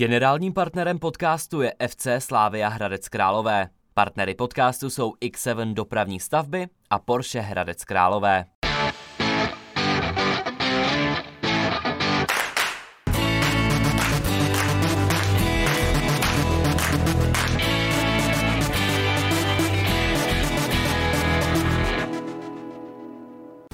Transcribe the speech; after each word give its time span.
Generálním 0.00 0.52
partnerem 0.52 0.98
podcastu 0.98 1.62
je 1.62 1.74
FC 1.88 2.06
Slávia 2.18 2.68
Hradec 2.68 3.08
Králové. 3.08 3.68
Partnery 3.94 4.34
podcastu 4.34 4.90
jsou 4.90 5.12
X7 5.24 5.74
dopravní 5.74 6.20
stavby 6.20 6.66
a 6.90 6.98
Porsche 6.98 7.40
Hradec 7.40 7.84
Králové. 7.84 8.44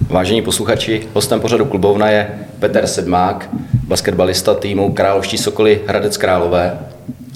Vážení 0.07 0.43
posluchači, 0.43 1.09
hostem 1.14 1.41
pořadu 1.41 1.64
klubovna 1.64 2.09
je 2.11 2.30
Petr 2.59 2.86
Sedmák, 2.86 3.50
basketbalista 3.88 4.55
týmu 4.55 4.93
Královští 4.93 5.38
Sokoly 5.38 5.80
Hradec 5.86 6.16
Králové. 6.16 6.79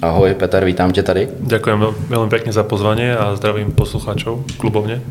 Ahoj 0.01 0.33
Petr, 0.33 0.65
vítám 0.65 0.91
tě 0.91 1.03
tady. 1.03 1.27
Ďakujem 1.39 1.79
veľmi 2.09 2.29
pekne 2.31 2.55
za 2.55 2.63
pozvanie 2.63 3.11
a 3.11 3.35
zdravím 3.35 3.75
poslucháčov 3.75 4.47
klubovne. 4.57 5.03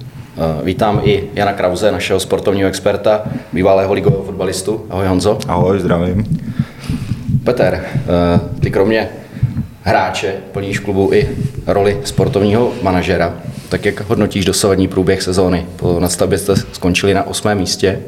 Vítám 0.65 1.05
i 1.05 1.31
Jana 1.37 1.53
Krauze, 1.53 1.93
našeho 1.93 2.21
sportovního 2.21 2.69
experta, 2.69 3.23
bývalého 3.53 3.93
ligového 3.93 4.25
fotbalistu. 4.25 4.87
Ahoj 4.91 5.07
Honzo. 5.07 5.39
Ahoj, 5.49 5.85
zdravím. 5.85 6.25
Petr, 7.45 7.85
ty 8.61 8.71
kromě 8.71 9.09
hráče 9.83 10.35
plníš 10.53 10.79
klubu 10.79 11.13
i 11.13 11.29
roli 11.67 12.01
sportovního 12.05 12.73
manažera. 12.83 13.35
Tak 13.71 13.85
jak 13.85 14.01
hodnotíš 14.01 14.45
dosavadní 14.45 14.89
průběh 14.89 15.23
sezóny? 15.23 15.67
Po 15.77 16.01
nadstavbě 16.01 16.39
jste 16.39 16.57
skončili 16.57 17.15
na 17.15 17.27
osmém 17.27 17.59
místě. 17.59 18.01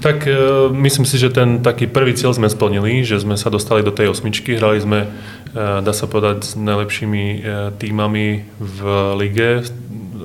Tak 0.00 0.26
e, 0.26 0.36
myslím 0.68 1.08
si, 1.08 1.16
že 1.18 1.32
ten 1.32 1.64
taký 1.64 1.88
prvý 1.88 2.12
cieľ 2.12 2.36
sme 2.36 2.52
splnili, 2.52 3.08
že 3.08 3.24
sme 3.24 3.40
sa 3.40 3.48
dostali 3.48 3.80
do 3.80 3.88
tej 3.88 4.12
osmičky, 4.12 4.60
hrali 4.60 4.76
sme, 4.76 5.08
e, 5.08 5.80
dá 5.80 5.96
sa 5.96 6.04
povedať, 6.04 6.44
s 6.44 6.60
najlepšími 6.60 7.24
e, 7.24 7.38
týmami 7.80 8.44
v 8.60 8.80
lige 9.16 9.64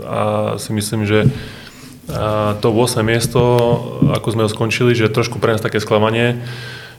a 0.04 0.54
si 0.60 0.76
myslím, 0.76 1.08
že 1.08 1.32
to 2.60 2.68
8. 2.74 3.06
miesto, 3.06 3.40
ako 4.12 4.28
sme 4.34 4.44
ho 4.44 4.50
skončili, 4.50 4.98
že 4.98 5.14
trošku 5.14 5.38
pre 5.40 5.54
nás 5.56 5.62
také 5.62 5.78
sklamanie, 5.80 6.42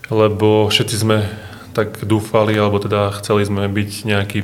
lebo 0.08 0.70
všetci 0.70 0.96
sme 0.96 1.26
tak 1.74 2.06
dúfali, 2.06 2.54
alebo 2.54 2.78
teda 2.78 3.10
chceli 3.18 3.42
sme 3.42 3.66
byť 3.66 3.90
nejaký 4.06 4.40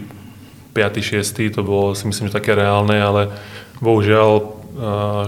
5. 0.76 1.24
6. 1.24 1.56
to 1.56 1.64
bolo 1.64 1.96
si 1.96 2.04
myslím, 2.04 2.28
že 2.28 2.36
také 2.36 2.52
reálne, 2.52 3.00
ale 3.00 3.32
bohužiaľ 3.80 4.56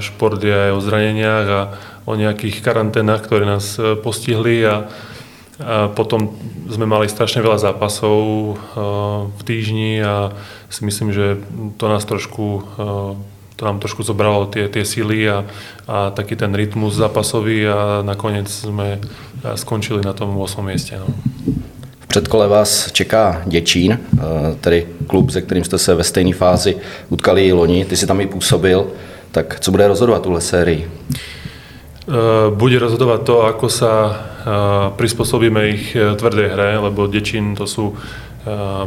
šport 0.05 0.37
je 0.37 0.53
aj 0.53 0.73
o 0.77 0.85
zraneniach 0.85 1.47
a 1.49 1.63
o 2.09 2.13
nejakých 2.17 2.65
karanténach, 2.65 3.25
ktoré 3.25 3.45
nás 3.45 3.77
e, 3.77 3.97
postihli 3.97 4.65
a, 4.65 4.89
a 5.61 5.93
potom 5.93 6.37
sme 6.69 6.89
mali 6.89 7.09
strašne 7.09 7.45
veľa 7.45 7.73
zápasov 7.73 8.21
e, 8.21 8.53
v 9.29 9.43
týždni 9.45 10.01
a 10.01 10.33
si 10.69 10.85
myslím, 10.85 11.13
že 11.13 11.41
to 11.77 11.85
nás 11.89 12.05
trošku 12.05 12.47
e, 12.77 13.37
to 13.59 13.67
nám 13.67 13.83
trošku 13.83 14.07
zobralo 14.07 14.47
tie, 14.47 14.71
tie 14.71 14.87
sily 14.87 15.27
a, 15.27 15.43
a 15.91 16.15
taký 16.15 16.39
ten 16.39 16.55
rytmus 16.55 16.95
zápasový 16.95 17.67
a 17.67 18.07
nakoniec 18.07 18.47
sme 18.47 19.03
skončili 19.59 19.99
na 19.99 20.15
tom 20.15 20.31
8. 20.31 20.63
mieste. 20.63 20.95
No 20.95 21.11
předkole 22.09 22.49
vás 22.49 22.93
čeká 22.93 23.43
Děčín, 23.47 23.93
eh, 24.01 24.21
tedy 24.61 24.87
klub, 25.07 25.31
se 25.31 25.43
kterým 25.43 25.65
jste 25.65 25.79
se 25.79 25.95
ve 25.95 26.05
stejné 26.05 26.33
fázi 26.33 26.77
utkali 27.09 27.47
i 27.47 27.53
loni. 27.53 27.85
Ty 27.85 27.97
si 27.97 28.07
tam 28.07 28.21
i 28.21 28.27
působil. 28.27 28.87
Tak 29.33 29.61
co 29.61 29.71
bude 29.71 29.89
rozhodovat 29.89 30.23
tuhle 30.23 30.41
sérii? 30.41 30.91
Eh, 32.09 32.15
bude 32.51 32.79
rozhodovať 32.79 33.21
to, 33.23 33.45
ako 33.45 33.69
sa 33.69 33.93
eh, 34.09 34.17
prispôsobíme 34.97 35.61
ich 35.69 35.93
tvrdej 35.93 36.49
hre, 36.49 36.81
lebo 36.81 37.07
Dečín 37.07 37.55
to 37.55 37.69
sú 37.69 37.95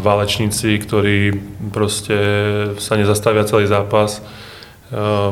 válečníci, 0.02 0.74
ktorí 0.80 1.38
proste 1.70 2.18
sa 2.82 2.98
nezastavia 2.98 3.46
celý 3.46 3.70
zápas. 3.70 4.26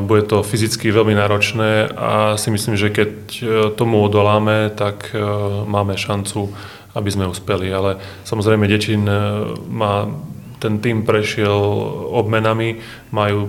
Bude 0.06 0.22
to 0.22 0.46
fyzicky 0.46 0.94
veľmi 0.94 1.18
náročné 1.18 1.90
a 1.98 2.38
si 2.38 2.54
myslím, 2.54 2.78
že 2.78 2.94
keď 2.94 3.10
tomu 3.74 3.98
odoláme, 3.98 4.70
tak 4.70 5.10
máme 5.66 5.98
šancu 5.98 6.54
aby 6.94 7.10
sme 7.10 7.30
uspeli. 7.30 7.70
Ale 7.72 7.96
samozrejme 8.24 8.66
Dečín 8.66 9.06
e, 9.06 9.14
má 9.68 10.10
ten 10.60 10.76
tým 10.78 11.08
prešiel 11.08 11.56
obmenami, 12.12 12.84
majú 13.10 13.48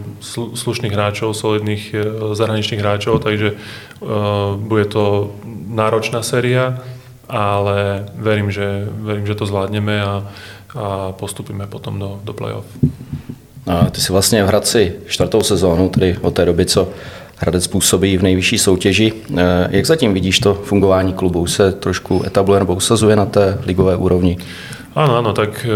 slušných 0.56 0.96
hráčov, 0.96 1.36
solidných 1.36 1.84
e, 1.92 1.98
zahraničných 2.32 2.80
hráčov, 2.80 3.20
takže 3.20 3.52
uh, 3.52 4.56
bude 4.56 4.88
to 4.88 5.36
náročná 5.68 6.24
séria, 6.24 6.80
ale 7.28 8.08
verím, 8.16 8.52
že, 8.52 8.88
verím, 8.88 9.28
že 9.28 9.36
to 9.36 9.46
zvládneme 9.46 10.00
a, 10.00 10.24
a 10.76 11.12
postupíme 11.12 11.68
potom 11.68 12.00
do, 12.00 12.20
do 12.24 12.34
play-off. 12.34 12.66
A 13.68 13.90
ty 13.90 14.02
si 14.02 14.12
vlastně 14.12 14.44
v 14.44 14.48
Hradci 14.48 14.94
čtvrtou 15.08 15.42
sezónu, 15.42 15.90
tedy 15.90 16.18
od 16.22 16.34
té 16.34 16.46
doby, 16.46 16.66
co 16.66 16.90
Hradec 17.42 17.68
působí 17.68 18.18
v 18.18 18.24
nejvyšší 18.24 18.58
soutěži. 18.58 19.14
Eh, 19.38 19.68
jak 19.70 19.86
zatím 19.86 20.14
vidíš 20.14 20.40
to 20.40 20.54
fungování 20.54 21.14
klubu? 21.14 21.48
Se 21.48 21.72
trošku 21.72 22.24
etabluje 22.26 22.60
nebo 22.60 22.76
usazuje 22.76 23.16
na 23.16 23.26
té 23.26 23.58
ligové 23.66 23.96
úrovni? 23.96 24.38
Áno, 24.92 25.24
áno, 25.24 25.32
tak 25.32 25.64
e, 25.64 25.72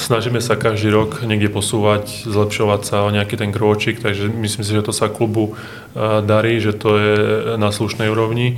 snažíme 0.00 0.40
sa 0.40 0.56
každý 0.56 0.88
rok 0.88 1.20
niekde 1.28 1.52
posúvať, 1.52 2.24
zlepšovať 2.24 2.80
sa 2.88 3.04
o 3.04 3.12
nejaký 3.12 3.36
ten 3.36 3.52
krôčik, 3.52 4.00
takže 4.00 4.32
myslím 4.32 4.64
si, 4.64 4.72
že 4.72 4.80
to 4.80 4.96
sa 4.96 5.12
klubu 5.12 5.52
e, 5.52 6.24
darí, 6.24 6.56
že 6.56 6.72
to 6.72 6.96
je 6.96 7.16
na 7.60 7.68
slušnej 7.68 8.08
úrovni. 8.08 8.56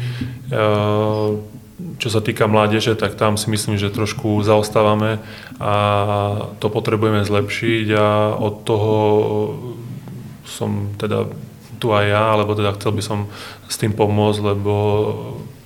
Čo 1.99 2.09
sa 2.15 2.23
týka 2.23 2.47
mládeže, 2.47 2.95
tak 2.95 3.19
tam 3.19 3.35
si 3.35 3.51
myslím, 3.51 3.75
že 3.75 3.91
trošku 3.91 4.39
zaostávame 4.47 5.19
a 5.59 5.75
to 6.63 6.71
potrebujeme 6.71 7.27
zlepšiť 7.27 7.87
a 7.99 8.39
od 8.39 8.55
toho 8.63 8.95
som 10.47 10.95
teda 10.95 11.27
tu 11.79 11.95
aj 11.95 12.05
ja, 12.11 12.25
alebo 12.35 12.59
teda 12.59 12.75
chcel 12.75 12.93
by 12.93 13.03
som 13.03 13.19
s 13.71 13.79
tým 13.79 13.95
pomôcť, 13.95 14.41
lebo 14.43 14.75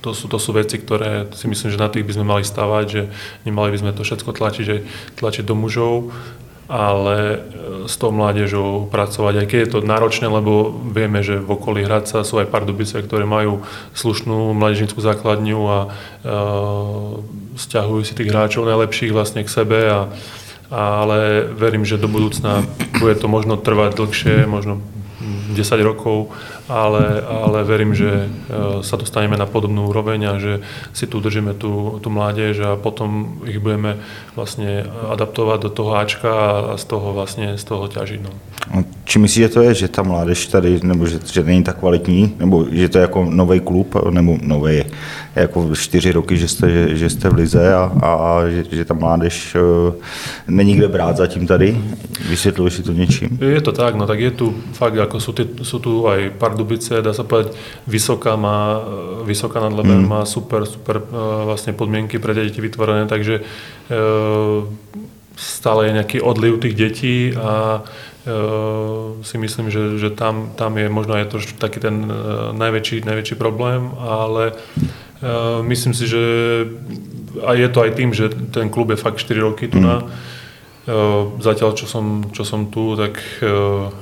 to 0.03 0.11
sú, 0.11 0.27
to 0.27 0.35
sú 0.35 0.51
veci, 0.51 0.77
ktoré 0.77 1.31
si 1.31 1.47
myslím, 1.47 1.69
že 1.71 1.79
na 1.79 1.87
tých 1.87 2.03
by 2.03 2.13
sme 2.19 2.25
mali 2.27 2.43
stavať, 2.43 2.85
že 2.91 3.01
nemali 3.47 3.71
by 3.71 3.77
sme 3.79 3.91
to 3.95 4.03
všetko 4.03 4.35
tlačiť, 4.35 4.63
že 4.67 4.77
tlačiť 5.15 5.47
do 5.47 5.55
mužov, 5.55 6.11
ale 6.67 7.15
e, 7.17 7.37
s 7.87 7.95
tou 7.95 8.11
mládežou 8.11 8.87
pracovať, 8.91 9.33
aj 9.43 9.47
keď 9.47 9.59
je 9.63 9.71
to 9.71 9.79
náročné, 9.83 10.27
lebo 10.27 10.75
vieme, 10.91 11.23
že 11.23 11.39
v 11.39 11.55
okolí 11.55 11.87
Hradca 11.87 12.23
sú 12.27 12.39
aj 12.39 12.51
Pardubice, 12.51 12.99
ktoré 12.99 13.23
majú 13.23 13.63
slušnú 13.95 14.55
mládežnickú 14.55 14.99
základňu 14.99 15.59
a 15.67 15.79
e, 15.79 15.87
stiahujú 17.55 18.03
si 18.03 18.15
tých 18.15 18.31
hráčov 18.31 18.67
najlepších 18.67 19.15
vlastne 19.15 19.43
k 19.43 19.53
sebe 19.53 19.87
a, 19.87 20.11
ale 20.73 21.47
verím, 21.53 21.85
že 21.85 22.01
do 22.01 22.09
budúcna 22.09 22.65
bude 22.97 23.15
to 23.19 23.27
možno 23.29 23.59
trvať 23.59 23.99
dlhšie, 23.99 24.49
možno 24.49 24.81
10 25.53 25.79
rokov, 25.85 26.33
ale, 26.67 27.21
ale 27.21 27.63
verím, 27.63 27.93
že 27.93 28.25
e, 28.25 28.27
sa 28.81 28.95
dostaneme 28.97 29.37
na 29.37 29.45
podobnú 29.45 29.87
úroveň 29.89 30.19
a 30.27 30.33
že 30.41 30.53
si 30.91 31.05
tu 31.05 31.21
držíme 31.21 31.53
tú, 31.55 32.01
tú 32.01 32.09
mládež 32.09 32.59
a 32.65 32.71
potom 32.75 33.39
ich 33.45 33.61
budeme 33.61 34.01
vlastne 34.33 34.83
adaptovať 35.09 35.59
do 35.65 35.69
toho 35.69 35.91
Ačka 35.97 36.33
a 36.33 36.73
z 36.75 36.85
toho 36.89 37.13
vlastne 37.13 37.55
z 37.55 37.63
toho 37.63 37.85
ťažiť. 37.87 38.19
No. 38.21 38.31
Či 39.13 39.21
myslíš, 39.21 39.45
že 39.45 39.53
to 39.53 39.61
je, 39.61 39.73
že 39.73 39.87
ta 39.93 40.01
mládež 40.01 40.47
tady, 40.47 40.79
nebo 40.83 41.05
že, 41.05 41.21
že 41.21 41.43
není 41.43 41.63
tak 41.63 41.77
kvalitní, 41.77 42.33
nebo 42.39 42.65
že 42.71 42.89
to 42.89 42.97
je 42.97 43.01
jako 43.01 43.29
nový 43.29 43.59
klub, 43.59 43.95
nebo 44.09 44.37
nový, 44.41 44.83
jako 45.35 45.75
čtyři 45.75 46.11
roky, 46.11 46.37
že 46.37 46.47
jste, 46.47 46.69
že, 46.69 46.97
že 46.97 47.09
jste 47.09 47.29
v 47.29 47.33
lize 47.33 47.73
a, 47.73 47.93
a 48.01 48.41
že, 48.49 48.65
že 48.71 48.85
ta 48.85 48.93
mládež 48.93 49.55
uh, 49.55 49.93
není 50.47 50.75
kde 50.75 50.87
brát 50.87 51.17
zatím 51.17 51.47
tady? 51.47 51.77
Vysvětluješ 52.29 52.73
si 52.73 52.83
to 52.83 52.93
něčím? 52.93 53.37
Je 53.41 53.61
to 53.61 53.71
tak, 53.71 53.95
no 53.95 54.07
tak 54.07 54.19
je 54.19 54.31
tu 54.31 54.55
fakt, 54.73 54.97
ako 54.97 55.19
sú, 55.21 55.31
tie, 55.37 55.45
sú 55.61 55.77
tu 55.77 56.09
aj 56.09 56.33
Pardubice, 56.41 57.05
dá 57.05 57.13
sa 57.13 57.21
povedať, 57.21 57.53
Vysoká 57.85 58.33
má, 58.33 58.81
Vysoká 59.29 59.61
nad 59.61 59.77
Lebem 59.77 60.01
mm. 60.01 60.09
má 60.09 60.25
super, 60.25 60.65
super 60.65 60.97
uh, 60.97 61.45
vlastne 61.45 61.77
podmienky 61.77 62.17
pre 62.17 62.33
deti 62.33 62.57
vytvorené, 62.57 63.05
takže 63.05 63.45
uh, 63.93 64.65
stále 65.35 65.87
je 65.87 65.95
nejaký 65.97 66.17
odliv 66.21 66.61
tých 66.61 66.75
detí 66.75 67.17
a 67.35 67.81
Uh, 68.23 69.19
si 69.19 69.35
myslím, 69.35 69.67
že, 69.67 69.99
že 69.99 70.07
tam, 70.07 70.55
tam 70.55 70.79
je 70.79 70.87
možno 70.87 71.19
aj 71.19 71.27
to 71.27 71.43
taký 71.59 71.83
ten 71.83 72.07
uh, 72.07 72.55
najväčší, 72.55 73.03
najväčší 73.03 73.35
problém, 73.35 73.91
ale 73.99 74.55
uh, 74.55 75.59
myslím 75.67 75.91
si, 75.91 76.07
že 76.07 76.23
a 77.43 77.51
je 77.51 77.67
to 77.67 77.83
aj 77.83 77.91
tým, 77.99 78.15
že 78.15 78.31
ten 78.55 78.71
klub 78.71 78.95
je 78.95 79.03
fakt 79.03 79.19
4 79.19 79.43
roky 79.43 79.67
tu 79.67 79.83
mm. 79.83 80.07
Na 80.83 80.93
Zatiaľ, 81.39 81.79
čo 81.79 81.87
som, 81.87 82.27
čo 82.35 82.43
som 82.43 82.67
tu, 82.67 82.99
tak 82.99 83.15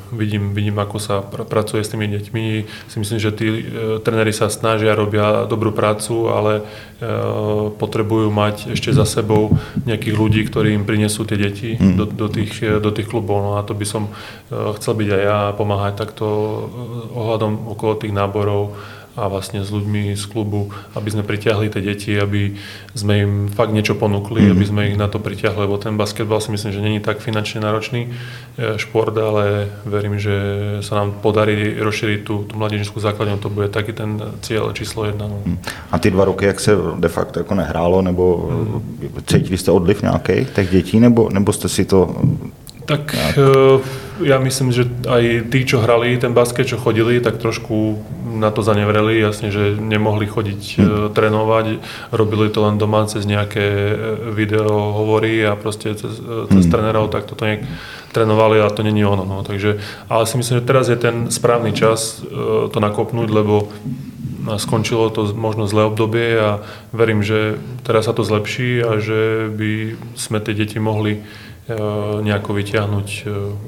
vidím, 0.09 0.57
vidím, 0.57 0.81
ako 0.81 0.97
sa 0.97 1.21
pr- 1.21 1.45
pracuje 1.45 1.85
s 1.85 1.93
tými 1.93 2.09
deťmi. 2.09 2.43
Si 2.89 2.97
myslím, 2.97 3.19
že 3.21 3.29
tí 3.29 3.47
tréneri 4.01 4.33
sa 4.33 4.49
snažia, 4.49 4.97
robia 4.97 5.45
dobrú 5.45 5.69
prácu, 5.69 6.33
ale 6.33 6.65
potrebujú 7.77 8.33
mať 8.33 8.73
ešte 8.73 8.93
za 8.97 9.05
sebou 9.05 9.53
nejakých 9.85 10.15
ľudí, 10.17 10.41
ktorí 10.49 10.73
im 10.73 10.85
prinesú 10.85 11.21
tie 11.25 11.37
deti 11.37 11.77
mm. 11.77 11.97
do, 11.97 12.05
do, 12.09 12.27
tých, 12.29 12.81
do 12.81 12.89
tých 12.89 13.05
klubov. 13.05 13.45
No 13.45 13.51
a 13.57 13.65
to 13.65 13.77
by 13.77 13.85
som 13.85 14.09
chcel 14.49 14.97
byť 14.97 15.09
aj 15.13 15.21
ja, 15.21 15.39
pomáhať 15.53 16.01
takto 16.01 16.25
ohľadom 17.13 17.69
okolo 17.77 17.93
tých 18.01 18.13
náborov 18.13 18.73
a 19.15 19.27
vlastne 19.27 19.59
s 19.59 19.69
ľuďmi 19.71 20.15
z 20.15 20.25
klubu, 20.31 20.71
aby 20.95 21.11
sme 21.11 21.27
pritiahli 21.27 21.67
tie 21.67 21.83
deti, 21.83 22.15
aby 22.15 22.55
sme 22.95 23.13
im 23.19 23.33
fakt 23.51 23.75
niečo 23.75 23.99
ponúkli, 23.99 24.47
mm. 24.47 24.51
aby 24.55 24.65
sme 24.65 24.81
ich 24.87 24.97
na 24.97 25.11
to 25.11 25.19
pritiahli, 25.19 25.67
lebo 25.67 25.75
ten 25.75 25.99
basketbal 25.99 26.39
si 26.39 26.51
myslím, 26.55 26.71
že 26.71 26.81
není 26.81 26.99
tak 27.03 27.19
finančne 27.19 27.59
náročný 27.59 28.07
e, 28.07 28.09
šport, 28.79 29.11
ale 29.17 29.67
verím, 29.83 30.15
že 30.15 30.35
sa 30.79 31.03
nám 31.03 31.19
podarí 31.19 31.75
rozšíriť 31.75 32.19
tú, 32.23 32.47
tú 32.47 32.53
mladížnickú 32.55 33.03
základňu, 33.03 33.43
to 33.43 33.51
bude 33.51 33.67
taký 33.67 33.91
ten 33.91 34.15
cieľ 34.39 34.71
číslo 34.71 35.03
jedna. 35.03 35.27
No. 35.27 35.43
Mm. 35.43 35.57
A 35.91 35.99
ty 35.99 36.11
dva 36.11 36.25
roky, 36.25 36.45
jak 36.45 36.59
se 36.59 36.71
de 36.99 37.09
facto 37.09 37.39
jako 37.39 37.55
nehrálo, 37.55 38.01
nebo 38.01 38.49
mm. 38.51 39.23
cítili 39.27 39.57
jste 39.57 39.71
odliv 39.71 40.01
nějaký 40.01 40.45
těch 40.55 40.69
dětí, 40.69 40.99
nebo, 40.99 41.29
nebo 41.29 41.53
jste 41.53 41.67
si 41.69 41.85
to 41.85 42.15
tak 42.85 43.13
uh, 43.13 43.77
ja 44.21 44.37
myslím, 44.41 44.73
že 44.73 44.89
aj 45.05 45.49
tí, 45.53 45.65
čo 45.65 45.81
hrali 45.81 46.17
ten 46.17 46.33
basket, 46.33 46.69
čo 46.69 46.81
chodili, 46.81 47.21
tak 47.21 47.37
trošku 47.37 48.01
na 48.37 48.49
to 48.49 48.65
zanevreli. 48.65 49.21
Jasne, 49.21 49.53
že 49.53 49.77
nemohli 49.77 50.25
chodiť 50.25 50.61
uh, 50.61 50.81
trénovať, 51.13 51.81
robili 52.13 52.49
to 52.49 52.65
len 52.65 52.81
doma 52.81 53.05
cez 53.05 53.25
nejaké 53.25 53.65
e, 53.65 53.95
video 54.33 54.93
hovory 54.93 55.45
a 55.45 55.57
proste 55.57 55.93
cez, 55.93 56.21
cez 56.49 56.63
hmm. 56.65 56.71
trénerov, 56.71 57.09
tak 57.09 57.25
toto 57.25 57.45
nejak 57.45 57.65
trénovali 58.11 58.61
a 58.61 58.69
to 58.69 58.81
není 58.83 59.05
ono. 59.05 59.25
No. 59.25 59.43
Takže, 59.43 59.81
ale 60.09 60.23
si 60.25 60.37
myslím, 60.37 60.61
že 60.61 60.69
teraz 60.69 60.85
je 60.89 60.97
ten 60.97 61.31
správny 61.31 61.73
čas 61.73 62.23
to 62.71 62.77
nakopnúť, 62.77 63.29
lebo 63.29 63.71
skončilo 64.57 65.13
to 65.13 65.29
možno 65.37 65.69
zlé 65.69 65.85
obdobie 65.85 66.39
a 66.39 66.65
verím, 66.89 67.21
že 67.21 67.61
teraz 67.85 68.09
sa 68.09 68.13
to 68.13 68.25
zlepší 68.25 68.81
a 68.81 68.97
že 68.97 69.51
by 69.53 69.95
sme 70.17 70.41
tie 70.41 70.57
deti 70.57 70.81
mohli 70.81 71.21
nejako 72.21 72.57
vyťahnuť 72.57 73.09
e, 73.21 73.23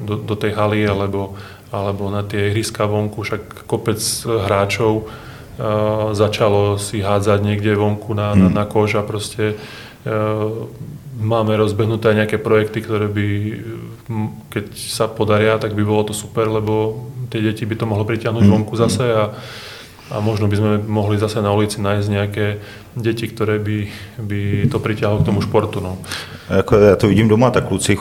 do, 0.05 0.15
do 0.17 0.35
tej 0.35 0.57
haly 0.57 0.81
alebo, 0.87 1.37
alebo 1.69 2.09
na 2.09 2.25
tie 2.25 2.49
ihriska 2.49 2.89
vonku, 2.89 3.21
však 3.21 3.69
kopec 3.69 4.01
hráčov 4.25 5.05
uh, 5.05 6.13
začalo 6.13 6.77
si 6.77 7.01
hádzať 7.01 7.39
niekde 7.41 7.73
vonku 7.73 8.13
na, 8.13 8.37
na, 8.37 8.49
na 8.49 8.65
kož 8.69 9.01
a 9.01 9.03
proste 9.05 9.57
máme 11.17 11.53
rozbehnuté 11.55 12.11
nejaké 12.17 12.41
projekty, 12.41 12.83
ktoré 12.83 13.07
by, 13.07 13.27
keď 14.49 14.65
sa 14.75 15.05
podaria, 15.07 15.55
tak 15.61 15.77
by 15.77 15.83
bolo 15.85 16.09
to 16.09 16.13
super, 16.13 16.49
lebo 16.49 17.05
tie 17.29 17.39
deti 17.39 17.63
by 17.63 17.75
to 17.77 17.85
mohlo 17.87 18.03
pritiahnuť 18.03 18.43
vonku 18.43 18.73
zase 18.75 19.05
a, 19.05 19.31
a 20.11 20.15
možno 20.19 20.49
by 20.49 20.55
sme 20.57 20.71
mohli 20.83 21.15
zase 21.21 21.39
na 21.39 21.53
ulici 21.53 21.79
nájsť 21.79 22.07
nejaké 22.09 22.47
deti, 22.95 23.27
ktoré 23.27 23.57
by, 23.59 23.77
by 24.21 24.41
to 24.69 24.77
pritiahlo 24.79 25.19
k 25.19 25.25
tomu 25.25 25.41
športu. 25.41 25.79
No. 25.79 25.97
Jako 26.49 26.75
já 26.75 26.95
to 26.95 27.07
vidím 27.07 27.27
doma, 27.27 27.49
tak 27.49 27.67
kluci 27.67 27.97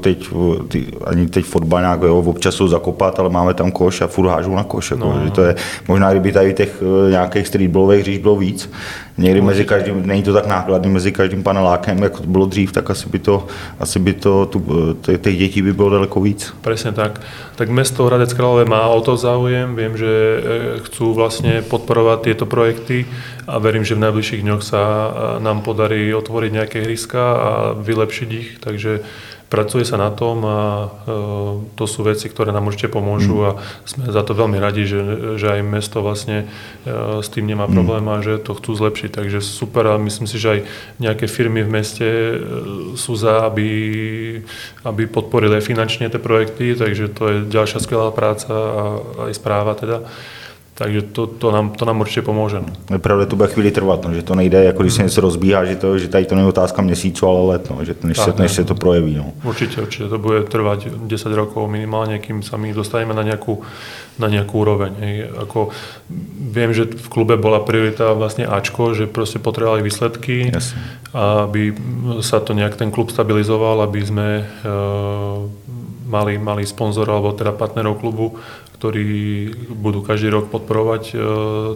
teď, 0.00 0.28
ty, 0.68 0.86
ani 1.04 1.26
teď 1.26 1.44
fotbal 1.44 1.80
nějak, 1.80 2.02
jo, 2.02 2.18
občas 2.18 2.54
jsou 2.54 2.68
zakopat, 2.68 3.20
ale 3.20 3.30
máme 3.30 3.54
tam 3.54 3.70
koš 3.70 4.00
a 4.00 4.06
furt 4.06 4.28
hážou 4.28 4.54
na 4.54 4.64
koš. 4.64 4.90
Jako, 4.90 5.04
no. 5.04 5.20
že 5.24 5.30
to 5.30 5.42
je, 5.42 5.54
možná 5.88 6.10
kdyby 6.10 6.32
tady 6.32 6.54
těch 6.54 6.82
eh, 6.82 7.10
nějakých 7.10 7.46
streetballových 7.46 8.00
hříš 8.00 8.18
bylo 8.18 8.36
víc, 8.36 8.70
někdy 9.18 9.40
mezi 9.40 9.64
každým, 9.64 10.06
není 10.06 10.22
to 10.22 10.32
tak 10.32 10.46
nákladný, 10.46 10.88
mezi 10.88 11.12
každým 11.12 11.42
panelákem, 11.42 12.02
jak 12.02 12.20
to 12.20 12.26
bylo 12.26 12.46
dřív, 12.46 12.72
tak 12.72 12.90
asi 12.90 13.08
by 13.08 13.18
to, 13.18 13.46
asi 13.80 13.98
by 13.98 14.12
to 14.12 14.46
tu, 14.46 14.62
eh, 15.08 15.18
těch 15.18 15.38
dětí 15.38 15.62
by 15.62 15.72
bylo 15.72 15.90
daleko 15.90 16.20
víc. 16.20 16.54
Presne 16.60 16.92
tak. 16.92 17.20
Tak 17.56 17.68
mesto 17.70 18.04
Hradec 18.04 18.32
Králové 18.32 18.64
má 18.64 18.86
o 18.86 19.00
to 19.00 19.16
záujem, 19.16 19.74
viem, 19.74 19.96
že 19.96 20.06
eh, 20.06 20.40
chcú 20.84 21.14
vlastne 21.14 21.62
podporovať 21.64 22.18
tieto 22.20 22.44
projekty 22.46 23.06
a 23.46 23.54
verím, 23.62 23.86
že 23.86 23.94
v 23.94 24.04
najbližších 24.10 24.42
dňoch 24.42 24.62
sa 24.62 24.82
nám 25.38 25.62
podarí 25.62 26.10
otvoriť 26.10 26.50
nejaké 26.50 26.78
hryska 26.82 27.22
a 27.22 27.50
vylepšiť 27.78 28.28
ich, 28.34 28.48
takže 28.58 29.06
pracuje 29.46 29.86
sa 29.86 29.94
na 29.94 30.10
tom 30.10 30.42
a 30.42 30.58
e, 30.58 30.86
to 31.78 31.84
sú 31.86 32.02
veci, 32.02 32.26
ktoré 32.26 32.50
nám 32.50 32.66
určite 32.66 32.90
pomôžu 32.90 33.38
mm. 33.38 33.46
a 33.46 33.50
sme 33.86 34.04
za 34.10 34.22
to 34.26 34.34
veľmi 34.34 34.58
radi, 34.58 34.82
že, 34.90 35.00
že 35.38 35.46
aj 35.58 35.60
mesto 35.62 36.02
vlastne 36.02 36.50
e, 36.82 37.22
s 37.22 37.30
tým 37.30 37.46
nemá 37.46 37.70
mm. 37.70 37.72
problém 37.72 38.04
a 38.10 38.18
že 38.26 38.42
to 38.42 38.58
chcú 38.58 38.74
zlepšiť. 38.74 39.10
Takže 39.14 39.38
super 39.38 39.86
a 39.94 40.02
myslím 40.02 40.26
si, 40.26 40.42
že 40.42 40.48
aj 40.50 40.60
nejaké 40.98 41.30
firmy 41.30 41.62
v 41.62 41.70
meste 41.70 42.06
e, 42.06 42.34
sú 42.98 43.14
za, 43.14 43.46
aby, 43.46 43.70
aby 44.82 45.02
podporili 45.06 45.62
finančne 45.62 46.10
tie 46.10 46.18
projekty, 46.18 46.74
takže 46.74 47.14
to 47.14 47.22
je 47.30 47.36
ďalšia 47.46 47.78
skvelá 47.78 48.10
práca 48.10 48.50
a 48.50 48.82
aj 49.30 49.32
správa 49.38 49.78
teda. 49.78 50.02
Takže 50.76 51.02
to, 51.02 51.26
to, 51.26 51.52
nám, 51.52 51.70
to 51.70 51.84
nám 51.84 52.00
určitě 52.00 52.22
pomůže. 52.22 52.60
No. 52.90 52.98
Pravda, 52.98 53.26
to 53.26 53.36
bude 53.36 53.48
chvíli 53.48 53.70
trvat, 53.70 54.04
no, 54.04 54.14
že 54.14 54.22
to 54.22 54.34
nejde, 54.34 54.64
jako 54.64 54.82
když 54.82 54.94
se 54.94 55.02
něco 55.02 55.20
rozbíhá, 55.20 55.64
že, 55.64 55.76
to, 55.76 55.98
že 55.98 56.08
tady 56.08 56.24
to 56.24 56.34
není 56.34 56.48
otázka 56.48 56.82
měsíců, 56.82 57.26
ale 57.26 57.40
let, 57.46 57.70
no, 57.70 57.84
že 57.84 57.94
než, 58.02 58.16
tak, 58.16 58.36
se, 58.36 58.42
než 58.42 58.52
se 58.52 58.64
to 58.64 58.74
projeví. 58.74 59.14
No. 59.14 59.32
Určitě, 59.44 59.80
určitě 59.82 60.08
to 60.08 60.18
bude 60.18 60.42
trvat 60.42 60.86
10 60.86 61.32
rokov 61.32 61.70
minimálně, 61.70 62.18
kým 62.18 62.42
sa 62.42 62.56
my 62.56 62.74
dostaneme 62.74 63.14
na 63.14 63.22
nějakou, 63.22 63.62
na 64.18 64.28
nějakou 64.28 64.58
úroveň. 64.58 64.92
Hej. 65.00 65.24
Ako, 65.38 65.68
viem, 66.52 66.74
že 66.74 66.84
v 66.84 67.08
klube 67.08 67.36
bola 67.36 67.60
priorita 67.60 68.12
vlastne 68.12 68.44
Ačko, 68.44 68.92
že 68.92 69.08
proste 69.08 69.38
potrebovali 69.38 69.82
výsledky, 69.82 70.52
yes. 70.52 70.76
aby 71.16 71.72
sa 72.20 72.40
to 72.40 72.52
nejak 72.52 72.76
ten 72.76 72.92
klub 72.92 73.12
stabilizoval, 73.12 73.80
aby 73.84 74.00
sme 74.04 74.28
uh, 74.44 75.44
mali, 76.06 76.38
mali 76.38 76.62
sponzora 76.62 77.18
alebo 77.18 77.34
teda 77.34 77.52
partnerov 77.52 77.98
klubu, 77.98 78.38
ktorí 78.76 79.56
budú 79.72 80.04
každý 80.04 80.28
rok 80.28 80.52
podporovať 80.52 81.02
e, 81.10 81.14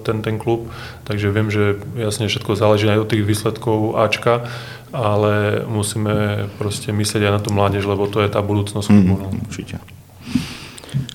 ten, 0.04 0.20
ten 0.20 0.36
klub. 0.36 0.68
Takže 1.08 1.32
viem, 1.32 1.48
že 1.48 1.80
jasne 1.96 2.28
všetko 2.28 2.60
záleží 2.60 2.84
aj 2.92 3.00
od 3.00 3.08
tých 3.08 3.24
výsledkov 3.24 3.96
Ačka, 3.96 4.44
ale 4.92 5.64
musíme 5.64 6.46
proste 6.60 6.92
myslieť 6.92 7.24
aj 7.24 7.32
na 7.32 7.40
tú 7.40 7.50
mládež, 7.56 7.88
lebo 7.88 8.04
to 8.04 8.20
je 8.20 8.28
tá 8.28 8.44
budúcnosť 8.44 8.88
mhm, 8.92 8.96
klubu. 9.00 9.14
Mm, 9.16 9.22
no. 9.24 9.28
Určite. 9.48 9.76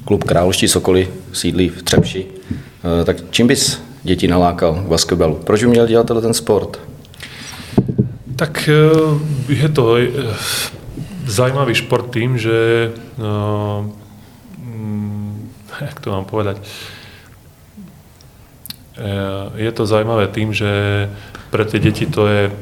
Klub 0.06 0.22
Královští 0.26 0.68
Sokoly 0.68 1.10
sídlí 1.34 1.70
v 1.70 1.80
Třepši. 1.84 2.22
E, 2.22 3.06
tak 3.06 3.18
čím 3.30 3.48
bys 3.48 3.82
děti 4.04 4.28
nalákal 4.28 4.74
k 4.86 4.90
basketbalu? 4.90 5.36
Proč 5.46 5.64
by 5.64 5.70
měl 5.70 5.88
dělat 5.88 6.08
ten 6.08 6.34
sport? 6.34 6.82
Tak 8.36 8.70
e, 8.70 8.74
je 9.54 9.70
to 9.70 9.98
zaujímavý 11.26 11.76
šport 11.76 12.10
tým, 12.10 12.38
že 12.38 12.54
jak 15.88 16.00
to 16.00 16.12
mám 16.12 16.26
povedať, 16.26 16.62
e, 18.98 19.12
je 19.60 19.72
to 19.72 19.84
zaujímavé 19.86 20.28
tým, 20.28 20.54
že 20.54 20.72
pre 21.52 21.66
tie 21.66 21.80
deti 21.80 22.06
to 22.08 22.28
je, 22.28 22.44
e, 22.50 22.54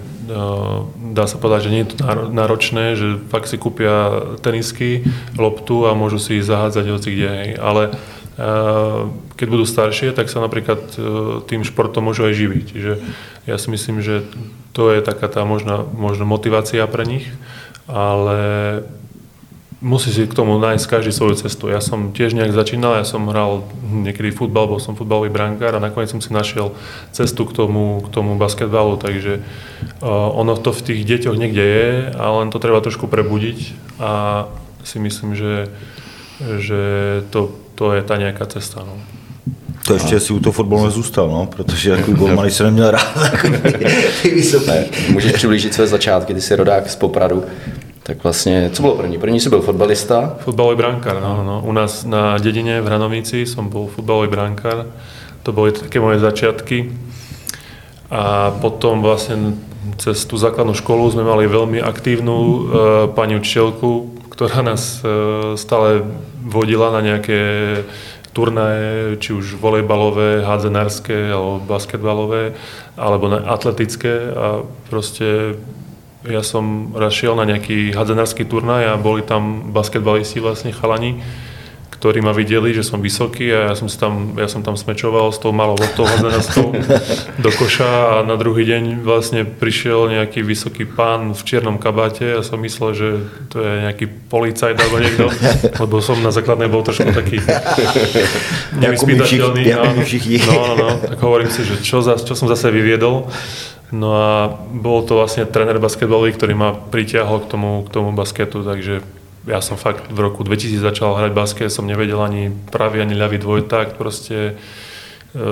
dá 1.13 1.25
sa 1.29 1.37
povedať, 1.37 1.69
že 1.69 1.73
nie 1.73 1.81
je 1.85 1.89
to 1.93 2.05
náročné, 2.33 2.95
že 2.97 3.21
fakt 3.29 3.49
si 3.49 3.57
kúpia 3.57 4.23
tenisky, 4.41 5.05
loptu 5.37 5.85
a 5.85 5.97
môžu 5.97 6.17
si 6.17 6.41
ich 6.41 6.47
zahádzať 6.47 6.85
hoci 6.89 7.09
kde. 7.13 7.29
Ale 7.57 7.83
e, 7.89 7.91
keď 9.33 9.47
budú 9.49 9.65
staršie, 9.65 10.13
tak 10.13 10.29
sa 10.29 10.41
napríklad 10.41 10.93
tým 11.49 11.61
športom 11.65 12.05
môžu 12.05 12.29
aj 12.29 12.37
živiť. 12.37 12.65
Čiže 12.69 12.93
ja 13.49 13.55
si 13.59 13.67
myslím, 13.73 13.99
že 13.99 14.23
to 14.73 14.89
je 14.89 15.05
taká 15.05 15.29
tá 15.29 15.45
možná, 15.45 15.85
možná 15.85 16.25
motivácia 16.25 16.81
pre 16.89 17.05
nich, 17.05 17.29
ale 17.85 18.81
musí 19.83 20.15
si 20.15 20.23
k 20.23 20.33
tomu 20.33 20.55
nájsť 20.63 20.87
každý 20.87 21.11
svoju 21.11 21.35
cestu. 21.35 21.67
Ja 21.67 21.83
som 21.83 22.15
tiež 22.15 22.31
nejak 22.31 22.55
začínal, 22.55 23.03
ja 23.03 23.05
som 23.05 23.27
hral 23.27 23.67
niekedy 23.83 24.31
futbal, 24.31 24.71
bol 24.71 24.79
som 24.79 24.95
futbalový 24.95 25.27
brankár 25.27 25.75
a 25.75 25.83
nakoniec 25.83 26.07
som 26.07 26.23
si 26.23 26.31
našiel 26.31 26.71
cestu 27.11 27.43
k 27.43 27.51
tomu, 27.51 27.99
k 27.99 28.09
tomu 28.15 28.39
basketbalu, 28.39 28.95
takže 28.95 29.43
uh, 29.43 30.39
ono 30.39 30.55
to 30.55 30.71
v 30.71 30.81
tých 30.81 31.01
deťoch 31.03 31.35
niekde 31.35 31.63
je, 31.63 31.87
ale 32.15 32.47
len 32.47 32.49
to 32.49 32.63
treba 32.63 32.79
trošku 32.79 33.11
prebudiť 33.11 33.75
a 33.99 34.47
si 34.87 35.03
myslím, 35.03 35.35
že, 35.35 35.67
že 36.63 36.81
to, 37.29 37.51
to 37.75 37.93
je 37.93 38.01
ta 38.07 38.15
nějaká 38.15 38.47
cesta. 38.47 38.87
No. 38.87 38.95
To 39.87 39.93
ještě 39.93 40.19
si 40.19 40.33
u 40.33 40.39
toho 40.39 40.53
fotbalu 40.53 40.85
nezůstal, 40.85 41.27
no, 41.27 41.45
protože 41.45 41.89
jako 41.89 42.11
golmany 42.11 42.51
se 42.51 42.63
neměl 42.63 42.91
rád. 42.91 43.17
Můžeš 45.09 45.31
přiblížit 45.31 45.73
své 45.73 45.87
začátky, 45.87 46.33
ty 46.33 46.41
jsi 46.41 46.55
rodák 46.55 46.89
z 46.89 46.95
Popradu. 46.95 47.43
Tak 48.03 48.23
vlastně, 48.23 48.69
co 48.73 48.81
bylo 48.81 48.95
první? 48.95 49.17
První 49.17 49.39
si 49.39 49.49
byl 49.49 49.61
fotbalista? 49.61 50.35
Fotbalový 50.39 50.77
brankár, 50.77 51.21
no, 51.21 51.43
no. 51.43 51.61
U 51.65 51.71
nás 51.71 52.05
na 52.05 52.37
dedine 52.37 52.81
v 52.81 52.87
Hranovici 52.87 53.47
som 53.47 53.71
bol 53.71 53.87
fotbalový 53.87 54.27
brankár. 54.27 54.91
To 55.43 55.55
boli 55.55 55.71
také 55.71 56.03
moje 56.03 56.19
začiatky. 56.19 56.91
A 58.11 58.51
potom 58.59 58.99
vlastne 58.99 59.55
cez 59.95 60.27
tú 60.27 60.35
základnú 60.35 60.75
školu 60.75 61.15
sme 61.15 61.23
mali 61.23 61.47
veľmi 61.47 61.79
aktívnu 61.79 62.35
uh, 62.35 62.59
pani 63.15 63.39
učiteľku, 63.39 64.19
ktorá 64.35 64.59
nás 64.67 64.99
uh, 64.99 65.55
stále 65.55 66.03
vodila 66.43 66.91
na 66.91 66.99
nejaké 66.99 67.39
turnaje, 68.35 69.15
či 69.23 69.31
už 69.31 69.55
volejbalové, 69.63 70.43
hádzenárske, 70.43 71.31
alebo 71.31 71.63
basketbalové, 71.63 72.51
alebo 72.99 73.31
atletické 73.31 74.33
a 74.35 74.67
proste 74.91 75.55
ja 76.23 76.41
som 76.43 76.95
raz 76.95 77.11
šiel 77.11 77.35
na 77.35 77.43
nejaký 77.43 77.91
hadzenársky 77.91 78.47
turnaj 78.47 78.95
a 78.95 79.01
boli 79.01 79.23
tam 79.23 79.75
basketbalisti 79.75 80.39
vlastne 80.39 80.71
chalani, 80.71 81.19
ktorí 82.03 82.19
ma 82.19 82.35
videli, 82.35 82.75
že 82.75 82.83
som 82.83 82.99
vysoký 82.99 83.47
a 83.55 83.71
ja 83.71 83.75
som, 83.79 83.87
tam, 83.87 84.35
ja 84.35 84.51
som 84.51 84.59
tam 84.59 84.75
smečoval 84.75 85.31
s 85.31 85.39
tou 85.39 85.55
malou 85.55 85.79
loptou 85.79 86.03
hádzanastou 86.03 86.75
do 87.39 87.49
koša 87.55 88.19
a 88.19 88.27
na 88.27 88.35
druhý 88.35 88.67
deň 88.67 89.07
vlastne 89.07 89.47
prišiel 89.47 90.11
nejaký 90.11 90.43
vysoký 90.43 90.83
pán 90.83 91.31
v 91.31 91.41
čiernom 91.47 91.79
kabáte 91.79 92.39
a 92.39 92.43
som 92.43 92.59
myslel, 92.59 92.91
že 92.91 93.07
to 93.47 93.63
je 93.63 93.87
nejaký 93.87 94.11
policajt 94.27 94.75
alebo 94.83 94.95
niekto, 94.99 95.31
lebo 95.87 96.03
som 96.03 96.19
na 96.19 96.35
základnej 96.35 96.67
bol 96.67 96.83
trošku 96.83 97.07
taký 97.07 97.39
nevyspytateľný. 98.83 99.63
No, 100.43 100.75
no, 100.75 100.75
no, 100.75 100.87
tak 101.07 101.19
hovorím 101.23 101.47
si, 101.51 101.63
že 101.63 101.79
čo, 101.79 102.03
za, 102.03 102.19
čo 102.19 102.35
som 102.35 102.51
zase 102.51 102.67
vyviedol. 102.67 103.31
No 103.93 104.09
a 104.17 104.49
bol 104.73 105.05
to 105.05 105.21
vlastne 105.21 105.45
tréner 105.45 105.77
basketbalový, 105.77 106.33
ktorý 106.33 106.57
ma 106.57 106.73
pritiahol 106.73 107.45
k 107.45 107.49
tomu, 107.53 107.85
k 107.85 107.93
tomu 107.93 108.09
basketu, 108.09 108.65
takže 108.65 109.05
ja 109.45 109.61
som 109.61 109.77
fakt 109.77 110.09
v 110.09 110.17
roku 110.17 110.41
2000 110.41 110.81
začal 110.81 111.13
hrať 111.13 111.31
basket, 111.37 111.69
som 111.69 111.85
nevedel 111.85 112.17
ani 112.17 112.49
pravý, 112.73 113.05
ani 113.05 113.13
ľavý 113.13 113.37
dvojtakt, 113.37 113.99
proste 114.01 114.57
e, 115.35 115.43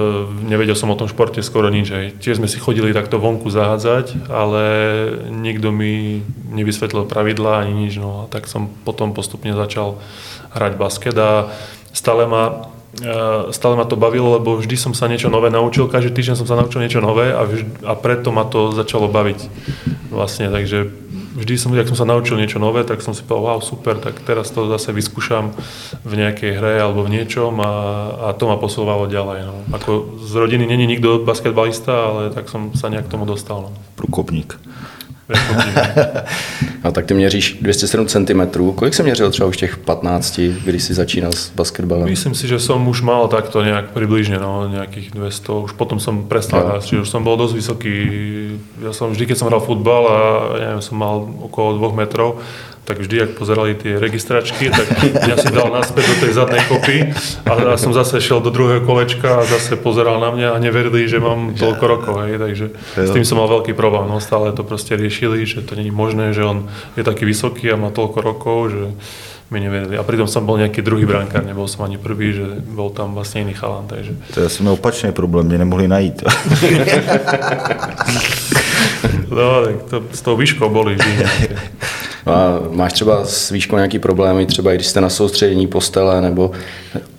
nevedel 0.42 0.74
som 0.74 0.90
o 0.90 0.98
tom 0.98 1.06
športe 1.06 1.44
skoro 1.46 1.70
nič. 1.70 1.94
Hej. 1.94 2.06
Tiež 2.18 2.42
sme 2.42 2.50
si 2.50 2.58
chodili 2.58 2.98
takto 2.98 3.22
vonku 3.22 3.52
zahádzať, 3.54 4.32
ale 4.34 4.64
nikto 5.30 5.70
mi 5.70 6.26
nevysvetlil 6.50 7.06
pravidlá 7.06 7.62
ani 7.62 7.86
nič, 7.86 8.02
no 8.02 8.26
a 8.26 8.32
tak 8.32 8.50
som 8.50 8.74
potom 8.82 9.14
postupne 9.14 9.54
začal 9.54 10.02
hrať 10.58 10.74
basket 10.82 11.16
a 11.20 11.54
stále 11.94 12.26
ma 12.26 12.74
stále 13.56 13.80
ma 13.80 13.88
to 13.88 13.96
bavilo, 13.96 14.36
lebo 14.36 14.60
vždy 14.60 14.76
som 14.76 14.92
sa 14.92 15.08
niečo 15.08 15.32
nové 15.32 15.48
naučil, 15.48 15.88
každý 15.88 16.12
týždeň 16.12 16.36
som 16.44 16.48
sa 16.48 16.60
naučil 16.60 16.84
niečo 16.84 17.00
nové 17.00 17.32
a, 17.32 17.48
vždy, 17.48 17.88
a 17.88 17.96
preto 17.96 18.36
ma 18.36 18.44
to 18.44 18.76
začalo 18.76 19.08
baviť 19.08 19.40
vlastne, 20.12 20.52
takže 20.52 20.92
vždy 21.32 21.54
som, 21.56 21.72
ak 21.72 21.88
som 21.88 22.00
sa 22.04 22.08
naučil 22.08 22.36
niečo 22.36 22.60
nové, 22.60 22.84
tak 22.84 23.00
som 23.00 23.16
si 23.16 23.24
povedal, 23.24 23.58
wow, 23.58 23.60
super, 23.64 23.96
tak 23.96 24.20
teraz 24.28 24.52
to 24.52 24.68
zase 24.68 24.92
vyskúšam 24.92 25.56
v 26.04 26.14
nejakej 26.20 26.60
hre 26.60 26.84
alebo 26.84 27.08
v 27.08 27.16
niečom 27.16 27.56
a, 27.64 27.72
a 28.32 28.36
to 28.36 28.52
ma 28.52 28.60
posúvalo 28.60 29.08
ďalej. 29.08 29.40
No. 29.48 29.56
Ako 29.72 30.20
z 30.20 30.34
rodiny 30.36 30.68
není 30.68 30.84
nikto 30.84 31.24
basketbalista, 31.24 32.12
ale 32.12 32.22
tak 32.36 32.52
som 32.52 32.76
sa 32.76 32.92
nejak 32.92 33.08
tomu 33.08 33.24
dostal. 33.24 33.72
No. 33.72 33.72
A 36.84 36.92
tak 36.92 37.06
ty 37.06 37.14
měříš 37.14 37.58
207 37.62 38.08
cm. 38.08 38.42
Kolik 38.76 38.94
jsem 38.94 39.06
měřil 39.06 39.32
třeba 39.32 39.50
už 39.50 39.58
těch 39.58 39.78
15, 39.78 40.40
když 40.40 40.84
si 40.84 40.94
začínal 40.94 41.32
s 41.32 41.52
basketbalem? 41.56 42.10
Myslím 42.10 42.36
si, 42.36 42.48
že 42.48 42.60
som 42.60 42.82
už 42.88 43.02
mal 43.06 43.28
takto 43.30 43.62
nejak 43.62 43.94
približne, 43.94 44.42
no, 44.42 44.66
nejakých 44.66 45.14
200. 45.14 45.70
Už 45.70 45.72
potom 45.78 46.02
som 46.02 46.26
prestal 46.26 46.66
hrať, 46.66 46.82
čiže 46.86 47.02
už 47.06 47.10
som 47.10 47.22
bol 47.22 47.38
dosť 47.38 47.54
vysoký. 47.54 47.96
Ja 48.82 48.98
som 48.98 49.14
vždy, 49.14 49.30
keď 49.30 49.38
som 49.38 49.48
hral 49.54 49.62
futbal 49.62 50.04
a 50.10 50.18
ja 50.58 50.68
neviem, 50.74 50.82
som 50.82 50.98
mal 50.98 51.22
okolo 51.22 51.78
2 51.78 52.02
metrov, 52.02 52.42
tak 52.82 52.98
vždy, 52.98 53.30
ak 53.30 53.32
pozerali 53.38 53.78
tie 53.78 54.02
registračky, 54.02 54.74
tak 54.74 54.88
ja 55.14 55.38
si 55.38 55.54
dal 55.54 55.70
naspäť 55.70 56.06
do 56.12 56.16
tej 56.26 56.32
zadnej 56.34 56.64
kopy 56.66 57.14
a 57.46 57.52
ja 57.74 57.78
som 57.78 57.94
zase 57.94 58.18
šiel 58.18 58.42
do 58.42 58.50
druhého 58.50 58.82
kolečka 58.82 59.42
a 59.42 59.46
zase 59.46 59.78
pozeral 59.78 60.18
na 60.18 60.34
mňa 60.34 60.48
a 60.54 60.58
neverili, 60.58 61.06
že 61.06 61.22
mám 61.22 61.54
toľko 61.54 61.86
rokov. 61.86 62.26
Hej, 62.26 62.42
takže 62.42 62.66
s 62.98 63.10
tým 63.14 63.22
som 63.22 63.38
mal 63.38 63.46
veľký 63.48 63.78
problém. 63.78 64.10
No, 64.10 64.18
stále 64.18 64.50
to 64.58 64.66
proste 64.66 64.98
riešili, 64.98 65.46
že 65.46 65.62
to 65.62 65.78
nie 65.78 65.94
je 65.94 65.96
možné, 65.96 66.34
že 66.34 66.42
on 66.42 66.74
je 66.98 67.06
taký 67.06 67.30
vysoký 67.30 67.70
a 67.70 67.78
má 67.78 67.94
toľko 67.94 68.18
rokov, 68.18 68.58
že 68.74 68.82
mi 69.52 69.60
nevedeli. 69.60 70.00
A 70.00 70.04
pritom 70.08 70.32
som 70.32 70.48
bol 70.48 70.56
nejaký 70.58 70.80
druhý 70.82 71.04
brankár, 71.04 71.44
nebol 71.44 71.68
som 71.68 71.84
ani 71.84 72.00
prvý, 72.00 72.34
že 72.34 72.48
bol 72.72 72.88
tam 72.90 73.12
vlastne 73.14 73.44
iný 73.44 73.54
chalan. 73.54 73.84
Takže... 73.84 74.16
To 74.34 74.40
je 74.40 74.46
asi 74.48 74.64
opačný 74.64 75.12
problém, 75.12 75.46
mě 75.46 75.58
nemohli 75.58 75.88
najít. 75.88 76.24
no, 79.30 79.66
tak 79.66 79.76
to, 79.90 80.04
s 80.12 80.22
tou 80.22 80.38
výškou 80.38 80.70
boli 80.70 80.96
vždy 80.96 81.18
nejaké. 81.18 81.56
A 82.26 82.60
máš 82.70 82.94
třeba 82.94 83.26
s 83.26 83.52
výškou 83.52 83.76
nějaký 83.76 84.00
problémy, 84.00 84.46
třeba 84.46 84.72
i 84.72 84.76
když 84.76 84.88
jste 84.88 85.02
na 85.02 85.10
soustředění 85.10 85.68
postele, 85.68 86.22
nebo 86.22 86.52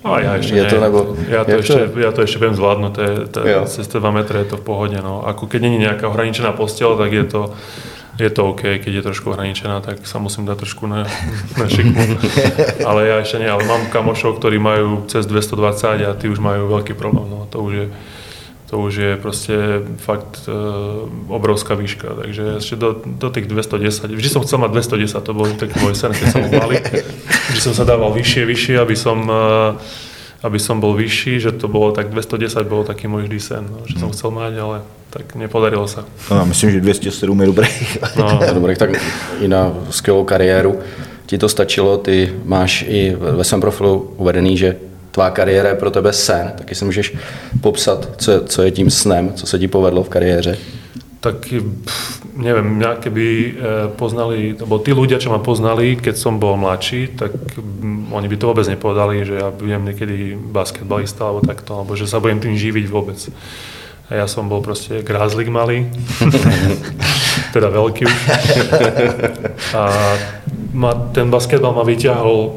a 0.03 0.19
ja 0.19 0.35
ešte 0.35 0.59
je 0.59 0.65
to, 0.67 0.77
nebo, 0.83 1.15
ja, 1.31 1.47
to 1.47 1.63
ešte, 1.63 1.87
to? 1.87 1.95
ja 1.95 2.11
to 2.11 2.19
ešte 2.27 2.37
viem 2.43 2.53
to, 2.59 3.39
cez 3.71 3.87
2 3.87 4.03
metre 4.11 4.43
je 4.43 4.47
to 4.51 4.57
v 4.59 4.63
pohode. 4.67 4.99
No. 4.99 5.23
Ako 5.23 5.47
keď 5.47 5.59
není 5.63 5.79
nejaká 5.79 6.11
ohraničená 6.11 6.51
postel, 6.51 6.99
tak 6.99 7.07
je 7.15 7.23
to, 7.23 7.41
je 8.19 8.27
to 8.27 8.51
OK, 8.51 8.83
keď 8.83 8.91
je 8.99 9.03
trošku 9.07 9.31
ohraničená, 9.31 9.79
tak 9.79 10.03
sa 10.03 10.19
musím 10.19 10.43
dať 10.43 10.59
trošku 10.59 10.91
na, 10.91 11.07
na 11.59 11.65
šikmu. 11.71 12.19
Ale 12.89 13.07
ja 13.07 13.15
ešte 13.23 13.39
nie, 13.39 13.47
ale 13.47 13.63
mám 13.63 13.87
kamošov, 13.95 14.43
ktorí 14.43 14.59
majú 14.59 15.07
cez 15.07 15.23
220 15.23 16.03
a 16.03 16.11
tí 16.19 16.27
už 16.27 16.43
majú 16.43 16.67
veľký 16.67 16.99
problém. 16.99 17.31
No. 17.31 17.47
To 17.55 17.63
už 17.63 17.73
je, 17.73 17.85
to 18.73 18.81
už 18.81 18.93
je 18.97 19.11
proste 19.21 19.85
fakt 20.01 20.49
e, 20.49 20.57
obrovská 21.29 21.77
výška. 21.77 22.25
Takže 22.25 22.57
ešte 22.57 22.73
do, 22.73 22.97
do 23.05 23.29
tých 23.29 23.45
210, 23.45 24.09
vždy 24.17 24.29
som 24.33 24.41
chcel 24.41 24.57
mať 24.65 24.97
210, 24.97 25.13
to 25.21 25.33
bol 25.37 25.45
taký 25.45 25.77
môj 25.77 25.93
sen, 25.93 26.09
keď 26.09 26.27
som 26.33 26.41
mali. 26.49 26.81
Vždy 27.53 27.61
som 27.61 27.77
sa 27.77 27.85
dával 27.85 28.09
vyššie, 28.17 28.49
vyššie, 28.49 28.75
aby 28.81 28.97
som, 28.97 29.29
e, 29.29 29.77
aby 30.41 30.57
som 30.57 30.81
bol 30.81 30.97
vyšší, 30.97 31.37
že 31.37 31.53
to 31.53 31.69
bolo 31.69 31.93
tak 31.93 32.09
210 32.09 32.65
bolo 32.65 32.81
taký 32.81 33.05
môj 33.05 33.29
vždy 33.29 33.37
sen, 33.37 33.61
no, 33.61 33.85
že 33.85 34.01
som 34.01 34.09
hmm. 34.09 34.17
chcel 34.17 34.29
mať, 34.33 34.53
ale 34.57 34.77
tak 35.13 35.37
nepodarilo 35.37 35.85
sa. 35.85 36.01
No, 36.33 36.49
myslím, 36.49 36.73
že 36.73 36.97
207 37.05 37.29
je 37.29 37.45
dobré. 37.45 37.69
No. 38.17 38.41
dobré, 38.57 38.73
tak 38.73 38.97
i 39.37 39.45
na 39.45 39.69
skvělou 39.93 40.25
kariéru 40.25 40.81
ti 41.29 41.37
to 41.37 41.45
stačilo, 41.45 42.01
ty 42.01 42.33
máš 42.41 42.85
i 42.89 43.13
ve 43.13 43.43
svém 43.43 43.61
profilu 43.61 44.17
uvedený, 44.17 44.57
že 44.57 44.69
tvá 45.13 45.29
kariéra 45.29 45.69
je 45.69 45.75
pro 45.75 45.91
tebe 45.91 46.13
sen, 46.13 46.51
taky 46.57 46.75
si 46.75 46.85
můžeš 46.85 47.13
popsat, 47.61 48.09
co 48.17 48.31
je, 48.31 48.41
co 48.41 48.61
je 48.61 48.71
tím 48.71 48.89
snem, 48.89 49.33
co 49.33 49.47
se 49.47 49.59
ti 49.59 49.67
povedlo 49.67 50.03
v 50.03 50.09
kariéře? 50.09 50.57
Tak 51.23 51.53
neviem, 52.35 52.67
mňa 52.67 52.99
keby 52.99 53.27
e, 53.31 53.51
poznali, 53.95 54.59
lebo 54.59 54.75
tí 54.75 54.91
ľudia, 54.91 55.23
čo 55.23 55.31
ma 55.31 55.39
poznali, 55.39 55.95
keď 55.95 56.19
som 56.19 56.35
bol 56.35 56.59
mladší, 56.59 57.15
tak 57.15 57.31
oni 58.11 58.27
by 58.27 58.35
to 58.35 58.49
vôbec 58.51 58.67
nepovedali, 58.67 59.23
že 59.23 59.39
ja 59.39 59.47
budem 59.47 59.87
niekedy 59.87 60.35
basketbalista 60.35 61.23
alebo 61.23 61.47
takto, 61.47 61.79
alebo 61.79 61.95
že 61.95 62.11
sa 62.11 62.19
budem 62.19 62.43
tým 62.43 62.59
živiť 62.59 62.85
vôbec. 62.91 63.15
A 64.11 64.19
ja 64.19 64.27
som 64.27 64.51
bol 64.51 64.59
proste 64.59 64.99
grázlik 64.99 65.47
malý, 65.47 65.87
teda 67.53 67.69
veľký 67.69 68.01
už. 68.09 68.19
A 69.77 69.81
ma, 70.73 70.91
ten 71.13 71.29
basketbal 71.29 71.77
ma 71.77 71.85
vyťahol 71.85 72.39
uh, 72.41 72.53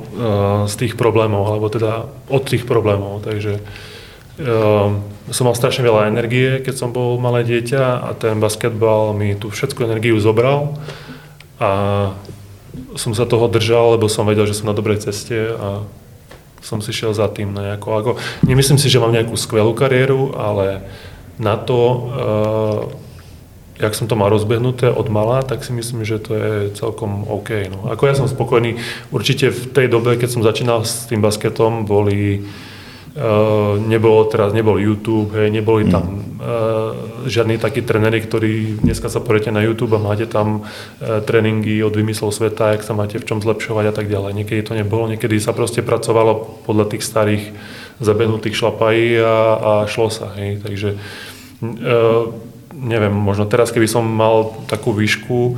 z 0.65 0.75
tých 0.81 0.95
problémov, 0.97 1.45
alebo 1.53 1.69
teda 1.69 2.09
od 2.33 2.43
tých 2.49 2.65
problémov, 2.65 3.21
takže 3.21 3.61
uh, 3.61 4.97
som 5.29 5.45
mal 5.45 5.55
strašne 5.59 5.85
veľa 5.85 6.09
energie, 6.09 6.65
keď 6.65 6.75
som 6.81 6.91
bol 6.97 7.21
malé 7.21 7.45
dieťa 7.45 8.09
a 8.09 8.11
ten 8.17 8.41
basketbal 8.41 9.12
mi 9.12 9.37
tú 9.37 9.53
všetku 9.53 9.85
energiu 9.85 10.17
zobral 10.17 10.81
a 11.61 11.71
som 12.97 13.12
sa 13.12 13.29
toho 13.29 13.49
držal, 13.49 13.97
lebo 13.97 14.09
som 14.09 14.29
vedel, 14.29 14.49
že 14.49 14.57
som 14.57 14.69
na 14.69 14.76
dobrej 14.76 15.05
ceste 15.05 15.53
a 15.57 15.85
som 16.61 16.83
si 16.83 16.91
šiel 16.91 17.15
za 17.15 17.31
tým 17.31 17.55
nejako. 17.55 17.88
Ako, 18.00 18.11
nemyslím 18.43 18.81
si, 18.81 18.91
že 18.91 18.99
mám 18.99 19.15
nejakú 19.15 19.38
skvelú 19.38 19.76
kariéru, 19.76 20.35
ale 20.35 20.83
na 21.37 21.55
to 21.61 21.79
uh, 21.79 23.05
jak 23.76 23.92
som 23.95 24.09
to 24.09 24.16
mal 24.16 24.33
rozbehnuté 24.33 24.88
od 24.88 25.09
mala, 25.12 25.45
tak 25.45 25.64
si 25.64 25.73
myslím, 25.73 26.04
že 26.04 26.18
to 26.18 26.33
je 26.35 26.52
celkom 26.76 27.28
OK. 27.28 27.68
No. 27.68 27.92
Ako 27.92 28.09
ja 28.09 28.14
som 28.16 28.28
spokojný, 28.28 28.80
určite 29.12 29.52
v 29.52 29.62
tej 29.73 29.87
dobe, 29.92 30.16
keď 30.16 30.28
som 30.33 30.42
začínal 30.45 30.85
s 30.85 31.09
tým 31.09 31.21
basketom, 31.21 31.85
boli 31.85 32.45
Uh, 33.16 33.80
nebolo 33.80 34.28
teraz, 34.28 34.52
nebol 34.52 34.76
YouTube, 34.76 35.33
hej, 35.40 35.49
neboli 35.49 35.88
tam 35.88 36.37
uh, 36.37 36.92
žiadni 37.25 37.56
takí 37.56 37.80
tréneri, 37.80 38.21
ktorí 38.21 38.85
dneska 38.85 39.09
sa 39.09 39.25
poriete 39.25 39.49
na 39.49 39.64
YouTube 39.64 39.97
a 39.97 40.04
máte 40.04 40.28
tam 40.28 40.68
uh, 40.68 41.25
tréningy 41.25 41.80
od 41.80 41.97
vymyslov 41.97 42.37
sveta, 42.37 42.76
jak 42.76 42.85
sa 42.85 42.92
máte 42.92 43.16
v 43.16 43.25
čom 43.25 43.40
zlepšovať 43.40 43.88
a 43.88 43.95
tak 43.97 44.12
ďalej. 44.12 44.37
Niekedy 44.37 44.61
to 44.68 44.76
nebolo, 44.76 45.09
niekedy 45.09 45.40
sa 45.40 45.56
proste 45.56 45.80
pracovalo 45.80 46.61
podľa 46.68 46.92
tých 46.92 47.09
starých 47.09 47.45
zabehnutých 48.04 48.52
šlapají 48.52 49.16
a, 49.25 49.37
a 49.56 49.73
šlo 49.88 50.12
sa. 50.12 50.37
Hej. 50.37 50.61
Takže 50.61 50.88
uh, 51.00 52.37
neviem, 52.76 53.12
možno 53.12 53.49
teraz, 53.49 53.73
keby 53.73 53.88
som 53.88 54.04
mal 54.04 54.52
takú 54.68 54.92
výšku, 54.92 55.56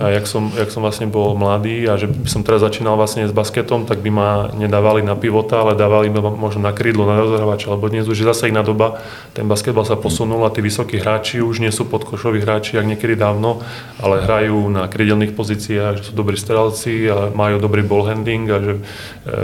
a 0.00 0.08
jak 0.08 0.24
som, 0.24 0.48
jak 0.56 0.72
som 0.72 0.80
vlastne 0.80 1.04
bol 1.04 1.36
mladý 1.36 1.84
a 1.92 2.00
že 2.00 2.08
by 2.08 2.24
som 2.24 2.40
teraz 2.40 2.64
začínal 2.64 2.96
vlastne 2.96 3.28
s 3.28 3.36
basketom, 3.36 3.84
tak 3.84 4.00
by 4.00 4.08
ma 4.08 4.48
nedávali 4.56 5.04
na 5.04 5.12
pivota, 5.12 5.60
ale 5.60 5.76
dávali 5.76 6.08
ma 6.08 6.32
možno 6.32 6.64
na 6.64 6.72
krídlo, 6.72 7.04
na 7.04 7.20
rozhrávača, 7.20 7.68
lebo 7.76 7.92
dnes 7.92 8.08
už 8.08 8.24
je 8.24 8.24
zase 8.24 8.48
iná 8.48 8.64
doba, 8.64 9.04
ten 9.36 9.44
basketbal 9.44 9.84
sa 9.84 10.00
posunul 10.00 10.40
a 10.48 10.54
tí 10.56 10.64
vysokí 10.64 10.96
hráči 10.96 11.44
už 11.44 11.60
nie 11.60 11.68
sú 11.68 11.84
podkošoví 11.84 12.40
hráči, 12.40 12.80
jak 12.80 12.88
niekedy 12.88 13.12
dávno, 13.12 13.60
ale 14.00 14.24
hrajú 14.24 14.72
na 14.72 14.88
krídelných 14.88 15.36
pozíciách, 15.36 16.00
že 16.00 16.06
sú 16.08 16.12
dobrí 16.16 16.40
strelci 16.40 17.04
a 17.12 17.28
majú 17.36 17.60
dobrý 17.60 17.84
ball 17.84 18.08
handling 18.08 18.48
a 18.48 18.58
že 18.64 18.72
e, 18.72 18.82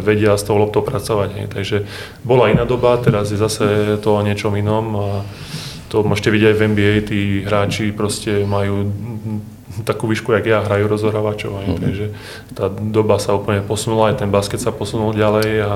vedia 0.00 0.40
s 0.40 0.48
tou 0.48 0.56
loptou 0.56 0.80
pracovať. 0.80 1.52
Takže 1.52 1.84
bola 2.24 2.48
iná 2.48 2.64
doba, 2.64 2.96
teraz 2.96 3.28
je 3.28 3.36
zase 3.36 4.00
to 4.00 4.16
o 4.16 4.24
niečom 4.24 4.56
inom 4.56 4.84
a 4.96 5.08
to 5.90 6.06
môžete 6.06 6.30
vidieť 6.30 6.48
aj 6.54 6.56
v 6.56 6.64
NBA, 6.70 6.94
tí 7.10 7.20
hráči 7.42 7.90
proste 7.90 8.46
majú 8.46 8.86
takú 9.82 10.06
výšku, 10.06 10.30
jak 10.32 10.46
ja, 10.46 10.62
hrajú 10.62 10.86
rozohrávačov. 10.86 11.50
Mm-hmm. 11.50 11.82
Takže 11.82 12.06
tá 12.54 12.70
doba 12.70 13.18
sa 13.18 13.34
úplne 13.34 13.66
posunula, 13.66 14.14
aj 14.14 14.22
ten 14.22 14.30
basket 14.30 14.62
sa 14.62 14.70
posunul 14.70 15.10
ďalej 15.18 15.50
a, 15.66 15.74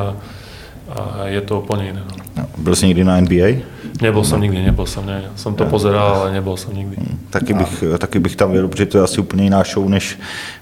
a 0.95 1.01
je 1.35 1.41
to 1.43 1.61
úplne 1.61 1.99
iné. 1.99 2.03
No. 2.37 2.47
Byl 2.59 2.75
jsi 2.77 2.87
někdy 2.87 3.05
na 3.05 3.21
NBA? 3.21 3.74
Nebol 4.03 4.27
som 4.27 4.43
nikdy, 4.43 4.59
nebol 4.59 4.91
som, 4.91 5.07
ne. 5.07 5.31
Som 5.39 5.55
to 5.55 5.71
pozeral, 5.71 6.27
ale 6.27 6.35
nebol 6.35 6.59
som 6.59 6.75
nikdy. 6.75 6.99
Taky 7.31 7.55
bych, 7.55 7.85
taky 7.99 8.19
bych 8.19 8.37
tam 8.37 8.51
věděl, 8.51 8.69
protože 8.69 8.87
to 8.87 8.99
je 8.99 9.05
asi 9.05 9.21
úplně 9.21 9.45
jiná 9.45 9.63
show, 9.63 9.89
než, 9.89 10.19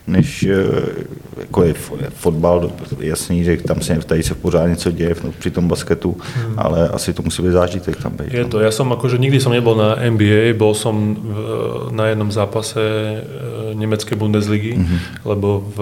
než 0.07 0.43
eh, 0.43 0.57
jako 1.41 1.63
je 1.65 1.73
fo- 1.73 1.97
je 2.01 2.11
fotbal. 2.11 2.71
Jasný, 3.01 3.45
že 3.45 3.57
tam 3.57 3.81
se 3.81 3.99
tady 3.99 4.23
se 4.23 4.35
pořád 4.35 4.67
něco 4.67 4.91
děje 4.91 5.15
no, 5.25 5.33
při 5.39 5.51
tom 5.51 5.69
basketu, 5.69 6.17
Hmm. 6.37 6.55
ale 6.59 6.89
asi 6.89 7.13
to 7.13 7.23
musí 7.23 7.43
být 7.43 7.51
zážitek 7.53 7.97
tam 8.03 8.13
být. 8.13 8.35
Je 8.35 8.45
to, 8.45 8.61
ja 8.61 8.71
som 8.71 8.93
akože 8.93 9.19
nikdy 9.19 9.41
som 9.41 9.53
nebol 9.53 9.77
na 9.77 9.97
NBA, 9.97 10.53
bol 10.57 10.75
som 10.77 11.17
v, 11.17 11.37
na 11.93 12.07
jednom 12.13 12.33
zápase 12.33 12.81
e, 12.81 13.75
nemeckej 13.75 14.17
Bundesligy, 14.19 14.77
mm-hmm. 14.77 14.99
lebo 15.25 15.65
v 15.77 15.79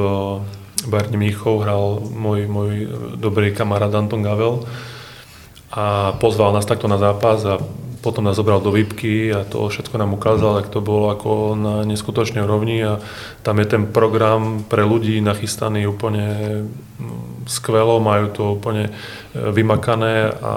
Bayern 0.90 1.16
Mníchov 1.18 1.62
hral 1.62 1.98
môj, 2.14 2.46
môj 2.48 2.88
dobrý 3.20 3.52
kamarát 3.52 3.94
Anton 3.94 4.22
Gavel 4.22 4.64
a 5.70 6.12
pozval 6.18 6.52
nás 6.52 6.66
takto 6.66 6.90
na 6.90 6.98
zápas 6.98 7.46
a 7.46 7.62
potom 8.00 8.24
nás 8.24 8.36
zobral 8.36 8.64
do 8.64 8.72
výpky 8.72 9.28
a 9.32 9.44
to 9.44 9.68
všetko 9.68 10.00
nám 10.00 10.16
ukázal, 10.16 10.64
ak 10.64 10.72
to 10.72 10.80
bolo 10.80 11.12
ako 11.12 11.54
na 11.54 11.74
neskutočnej 11.84 12.40
úrovni 12.42 12.80
a 12.80 12.98
tam 13.44 13.60
je 13.60 13.66
ten 13.68 13.84
program 13.86 14.64
pre 14.64 14.82
ľudí 14.88 15.20
nachystaný 15.20 15.84
úplne 15.84 16.26
mm, 16.96 17.44
skvelo, 17.44 18.00
majú 18.00 18.26
to 18.32 18.42
úplne 18.56 18.88
e, 18.88 18.92
vymakané 19.52 20.32
a 20.32 20.54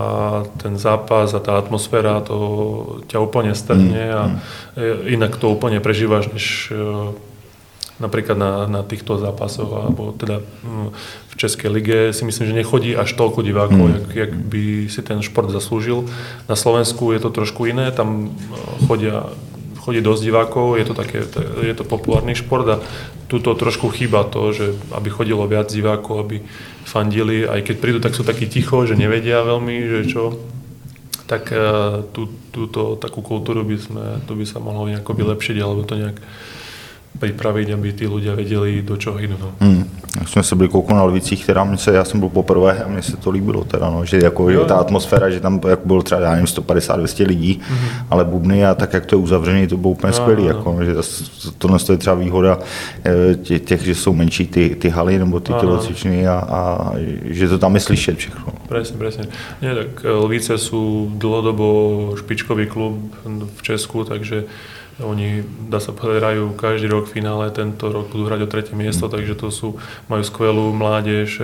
ten 0.56 0.80
zápas 0.80 1.36
a 1.36 1.44
tá 1.44 1.60
atmosféra 1.60 2.24
to 2.24 2.38
ťa 3.12 3.20
úplne 3.20 3.52
strhne 3.52 4.04
a 4.08 4.24
e, 4.80 5.12
inak 5.12 5.36
to 5.36 5.52
úplne 5.52 5.84
prežívaš, 5.84 6.32
než 6.32 6.72
e, 6.72 6.80
napríklad 8.02 8.38
na, 8.38 8.52
na 8.66 8.82
týchto 8.82 9.22
zápasoch, 9.22 9.70
alebo 9.70 10.14
teda 10.18 10.42
mm, 10.42 10.90
v 11.30 11.34
Českej 11.38 11.70
lige 11.70 12.00
si 12.14 12.26
myslím, 12.26 12.46
že 12.50 12.60
nechodí 12.60 12.92
až 12.98 13.14
toľko 13.14 13.46
divákov, 13.46 13.84
mm. 13.86 13.94
jak, 13.94 14.06
jak 14.16 14.32
by 14.34 14.64
si 14.90 15.02
ten 15.06 15.20
šport 15.22 15.50
zaslúžil. 15.54 16.10
Na 16.50 16.58
Slovensku 16.58 17.14
je 17.14 17.20
to 17.22 17.30
trošku 17.30 17.70
iné, 17.70 17.94
tam 17.94 18.34
e, 18.34 18.86
chodia 18.90 19.30
chodí 19.84 20.00
dosť 20.00 20.22
divákov, 20.24 20.80
je 20.80 20.86
to, 20.88 20.96
také, 20.96 21.20
je 21.60 21.76
to 21.76 21.84
populárny 21.84 22.32
šport 22.40 22.64
a 22.72 22.80
tuto 23.28 23.52
trošku 23.52 23.92
chýba 23.92 24.24
to, 24.24 24.56
že 24.56 24.80
aby 24.96 25.12
chodilo 25.12 25.44
viac 25.44 25.68
divákov, 25.68 26.24
aby 26.24 26.40
fandili, 26.88 27.44
aj 27.44 27.68
keď 27.68 27.76
prídu, 27.84 28.00
tak 28.00 28.16
sú 28.16 28.24
takí 28.24 28.48
ticho, 28.48 28.88
že 28.88 28.96
nevedia 28.96 29.44
veľmi, 29.44 29.76
že 29.84 30.00
čo, 30.08 30.40
tak 31.28 31.52
e, 31.52 31.60
tú, 32.16 32.32
túto 32.56 32.96
takú 32.96 33.20
kultúru 33.20 33.68
by 33.68 33.76
sme, 33.76 34.04
to 34.24 34.40
by 34.40 34.48
sa 34.48 34.64
mohlo 34.64 34.88
nejako 34.88 35.12
vylepšiť, 35.20 35.58
alebo 35.60 35.84
to 35.84 36.00
nejak 36.00 36.18
připravit, 37.20 37.74
aby 37.74 37.94
ty 37.94 38.08
ľudia 38.08 38.36
věděli, 38.36 38.82
do 38.82 38.98
čeho 38.98 39.20
jdou. 39.20 39.38
No. 39.42 39.52
Hmm. 39.60 39.90
Jak 40.20 40.30
jsme 40.30 40.44
se 40.44 40.56
byli 40.56 40.70
kouknout 40.70 40.98
na 40.98 41.04
Lvicích, 41.04 41.46
teda 41.46 41.64
mě 41.64 41.78
se, 41.78 41.94
já 41.94 42.06
jsem 42.06 42.20
byl 42.20 42.30
poprvé 42.30 42.84
a 42.84 42.88
mně 42.88 43.02
se 43.02 43.18
to 43.18 43.30
líbilo, 43.30 43.64
teda, 43.64 43.90
no, 43.90 44.06
že 44.06 44.18
jako 44.18 44.50
jo. 44.50 44.66
ta 44.66 44.76
atmosféra, 44.76 45.30
že 45.30 45.40
tam 45.40 45.62
jako 45.68 45.82
bylo 45.88 46.04
třeba, 46.04 46.22
já 46.22 46.32
nevím, 46.32 46.46
150-200 46.46 47.28
lidí, 47.28 47.62
mm-hmm. 47.62 48.06
ale 48.10 48.26
bubny 48.26 48.66
a 48.66 48.76
tak, 48.76 48.94
jak 48.94 49.06
to 49.06 49.16
je 49.16 49.20
uzavřený, 49.20 49.68
to 49.68 49.78
bylo 49.78 49.92
úplně 49.92 50.12
no, 50.12 50.18
skvělé. 50.18 50.42
No, 50.42 50.48
jako, 50.48 50.78
že 50.84 50.94
tohle 51.58 51.80
je 51.92 51.98
třeba 51.98 52.16
výhoda 52.16 52.60
těch, 53.42 53.62
těch, 53.62 53.82
že 53.84 53.96
jsou 53.96 54.14
menší 54.14 54.48
ty, 54.48 54.76
ty 54.76 54.90
haly 54.90 55.20
nebo 55.20 55.40
ty 55.40 55.54
tělocvičny 55.54 56.28
a, 56.28 56.34
a, 56.50 56.92
že 57.24 57.50
to 57.50 57.58
tam 57.58 57.76
je 57.76 57.82
slyšet 57.82 58.18
všechno. 58.18 58.54
Presne, 58.70 58.98
presne. 58.98 59.24
Nie, 59.62 59.76
tak 59.76 60.02
Lvice 60.02 60.58
sú 60.58 61.12
dlhodobo 61.14 62.18
špičkový 62.18 62.66
klub 62.66 62.98
v 63.56 63.62
Česku, 63.62 64.04
takže 64.04 64.50
oni, 65.02 65.42
dá 65.74 65.82
sa 65.82 65.90
povedať, 65.90 66.22
hrajú 66.22 66.44
každý 66.54 66.86
rok 66.86 67.10
v 67.10 67.18
finále, 67.18 67.50
tento 67.50 67.90
rok 67.90 68.14
budú 68.14 68.30
hrať 68.30 68.46
o 68.46 68.52
tretie 68.52 68.76
miesto, 68.78 69.10
mm. 69.10 69.12
takže 69.18 69.34
to 69.34 69.48
sú, 69.50 69.68
majú 70.06 70.22
skvelú 70.22 70.70
mládež, 70.70 71.42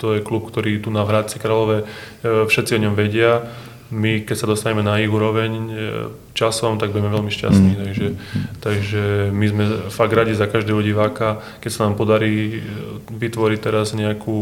to 0.00 0.06
je 0.16 0.24
klub, 0.24 0.48
ktorý 0.48 0.80
tu 0.80 0.88
na 0.88 1.04
Hradci 1.04 1.36
Králové, 1.36 1.84
všetci 2.24 2.80
o 2.80 2.82
ňom 2.88 2.94
vedia. 2.96 3.44
My, 3.86 4.26
keď 4.26 4.34
sa 4.34 4.50
dostaneme 4.50 4.82
na 4.82 4.98
ich 4.98 5.06
úroveň 5.06 5.50
časom, 6.34 6.74
tak 6.74 6.90
budeme 6.90 7.14
veľmi 7.14 7.30
šťastní. 7.30 7.72
Mm. 7.72 7.80
Takže, 7.86 8.06
takže 8.58 9.02
my 9.30 9.46
sme 9.46 9.64
fakt 9.94 10.10
radi 10.10 10.34
za 10.34 10.50
každého 10.50 10.82
diváka. 10.82 11.38
Keď 11.62 11.70
sa 11.70 11.86
nám 11.86 11.94
podarí 11.94 12.66
vytvoriť 13.06 13.58
teraz 13.62 13.94
nejakú, 13.94 14.38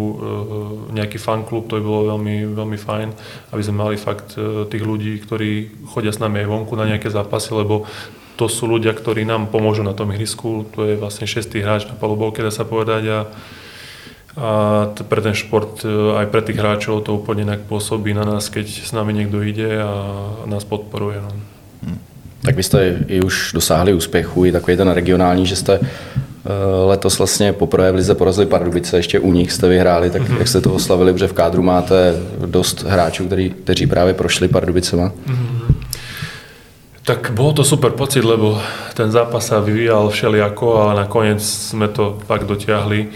nejaký 0.97 1.21
fanklub, 1.21 1.69
to 1.69 1.77
by 1.77 1.85
bolo 1.85 2.17
veľmi, 2.17 2.57
veľmi 2.57 2.79
fajn, 2.81 3.09
aby 3.53 3.63
sme 3.63 3.77
mali 3.85 3.97
fakt 4.01 4.33
tých 4.73 4.85
ľudí, 4.85 5.21
ktorí 5.21 5.85
chodia 5.93 6.17
s 6.17 6.25
nami 6.25 6.41
aj 6.41 6.49
vonku 6.49 6.73
na 6.73 6.89
nejaké 6.89 7.13
zápasy, 7.13 7.53
lebo 7.53 7.85
to 8.41 8.49
sú 8.49 8.67
ľudia, 8.67 8.97
ktorí 8.97 9.29
nám 9.29 9.53
pomôžu 9.53 9.87
na 9.87 9.93
tom 9.93 10.11
ihrisku. 10.11 10.67
To 10.75 10.89
je 10.89 10.99
vlastne 10.99 11.29
šestý 11.29 11.63
hráč 11.63 11.87
na 11.87 11.95
palubovke, 11.95 12.43
dá 12.43 12.51
sa 12.51 12.65
povedať. 12.65 13.03
A, 13.07 13.19
a 14.35 14.51
pre 15.09 15.21
ten 15.23 15.35
šport, 15.35 15.87
aj 16.19 16.27
pre 16.27 16.43
tých 16.43 16.59
hráčov 16.59 17.07
to 17.07 17.15
úplne 17.15 17.47
inak 17.47 17.71
pôsobí 17.71 18.15
na 18.15 18.27
nás, 18.27 18.51
keď 18.51 18.67
s 18.67 18.91
nami 18.91 19.15
niekto 19.15 19.39
ide 19.47 19.79
a 19.79 19.93
nás 20.47 20.67
podporuje. 20.67 21.23
No. 21.23 21.31
Hmm. 21.87 21.99
Tak 22.43 22.57
vy 22.57 22.63
jste 22.63 22.79
i 23.09 23.23
už 23.23 23.51
dosáhli 23.55 23.95
úspěchu, 23.95 24.45
i 24.45 24.53
takový 24.53 24.77
ten 24.77 24.89
regionální, 24.89 25.47
že 25.47 25.57
jste 25.57 25.81
letos 26.87 27.19
vlastně 27.19 27.53
poprvé 27.53 27.93
v 27.93 27.95
Lize 27.95 28.15
porazili 28.15 28.47
Pardubice, 28.47 28.97
ještě 28.97 29.21
u 29.21 29.33
nich 29.33 29.53
jste 29.53 29.69
vyhráli, 29.69 30.11
tak 30.11 30.23
mm-hmm. 30.23 30.39
jak 30.39 30.49
jste 30.49 30.61
to 30.61 30.75
oslavili, 30.75 31.13
protože 31.13 31.29
v 31.29 31.33
kádru 31.33 31.63
máte 31.63 32.15
dost 32.47 32.83
hráčů, 32.83 33.27
který, 33.27 33.51
kteří 33.51 33.87
právě 33.87 34.15
prošli 34.15 34.49
Pardubicema. 34.49 35.09
Mm-hmm. 35.09 35.75
Tak 37.05 37.31
bol 37.37 37.53
to 37.53 37.65
super 37.65 37.91
pocit, 37.91 38.25
lebo 38.25 38.61
ten 38.97 39.13
zápas 39.13 39.53
sa 39.53 39.61
vyvíjal 39.61 40.09
všelijako, 40.09 40.81
ale 40.81 41.05
nakoniec 41.05 41.45
sme 41.45 41.93
to 41.93 42.17
fakt 42.25 42.49
dotiahli. 42.49 43.13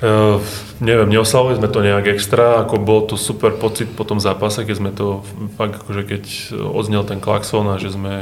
Uh, 0.00 0.40
neviem, 0.80 1.12
neoslavovali 1.12 1.60
sme 1.60 1.68
to 1.68 1.84
nejak 1.84 2.16
extra, 2.16 2.64
ako 2.64 2.80
bol 2.80 3.04
to 3.04 3.20
super 3.20 3.52
pocit 3.52 3.92
po 3.92 4.08
tom 4.08 4.16
zápase, 4.16 4.64
keď 4.64 4.76
sme 4.80 4.90
to 4.96 5.20
fakt, 5.60 5.76
akože 5.76 6.02
keď 6.08 6.22
odznel 6.72 7.04
ten 7.04 7.20
klakson 7.20 7.68
a 7.68 7.76
že, 7.76 7.92
sme, 7.92 8.16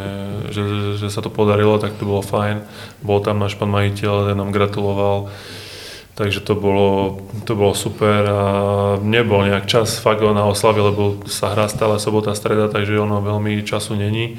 že, 0.50 0.98
že 0.98 1.06
sa 1.06 1.22
to 1.22 1.30
podarilo, 1.30 1.78
tak 1.78 1.94
to 1.94 2.02
bolo 2.02 2.18
fajn. 2.18 2.66
Bol 2.98 3.22
tam 3.22 3.38
náš 3.38 3.54
pán 3.54 3.70
majiteľ, 3.70 4.26
ten 4.26 4.34
nám 4.34 4.50
gratuloval. 4.50 5.30
Takže 6.18 6.42
to 6.42 6.58
bolo, 6.58 7.22
to 7.46 7.54
bolo 7.54 7.78
super 7.78 8.26
a 8.26 8.42
nebol 8.98 9.46
nejak 9.46 9.70
čas 9.70 10.02
fakt 10.02 10.18
na 10.18 10.50
oslavy, 10.50 10.82
lebo 10.82 11.22
sa 11.30 11.54
hrá 11.54 11.70
stále 11.70 12.02
sobota, 12.02 12.34
streda, 12.34 12.66
takže 12.66 12.98
ono 12.98 13.22
veľmi 13.22 13.62
času 13.62 13.94
není. 13.94 14.34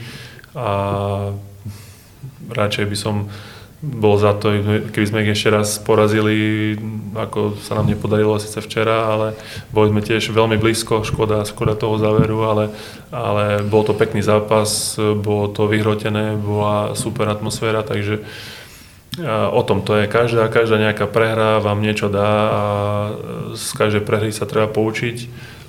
A 0.60 1.32
radšej 2.52 2.84
by 2.84 2.97
som 2.99 3.32
bol 3.80 4.20
za 4.20 4.36
to, 4.36 4.52
keby 4.92 5.06
sme 5.08 5.24
ich 5.24 5.39
ešte 5.39 5.56
raz 5.56 5.80
porazili, 5.80 6.76
ako 7.15 7.56
sa 7.63 7.80
nám 7.80 7.88
nepodarilo 7.88 8.36
síce 8.36 8.60
včera, 8.60 9.08
ale 9.08 9.39
boli 9.72 9.88
sme 9.88 10.04
tiež 10.04 10.36
veľmi 10.36 10.60
blízko, 10.60 11.08
škoda, 11.08 11.48
škoda 11.48 11.80
toho 11.80 11.96
záveru, 11.96 12.44
ale, 12.44 12.65
ale 13.08 13.63
bol 13.63 13.88
to 13.88 13.96
pekný 13.96 14.20
zápas, 14.20 15.00
bolo 15.00 15.48
to 15.48 15.72
vyhrotené, 15.72 16.36
bola 16.36 16.92
super 17.00 17.32
atmosféra, 17.32 17.88
takže 17.88 18.20
o 19.28 19.62
tom 19.63 19.82
to 19.82 19.96
je. 19.96 20.12
Každá, 20.12 20.52
každá 20.52 20.76
nejaká 20.80 21.08
prehra 21.08 21.63
vám 21.63 21.80
niečo 21.80 22.12
dá 22.12 22.32
a 22.52 22.63
z 23.56 23.68
každej 23.80 24.04
prehry 24.04 24.36
sa 24.36 24.44
treba 24.44 24.68
poučiť 24.68 25.18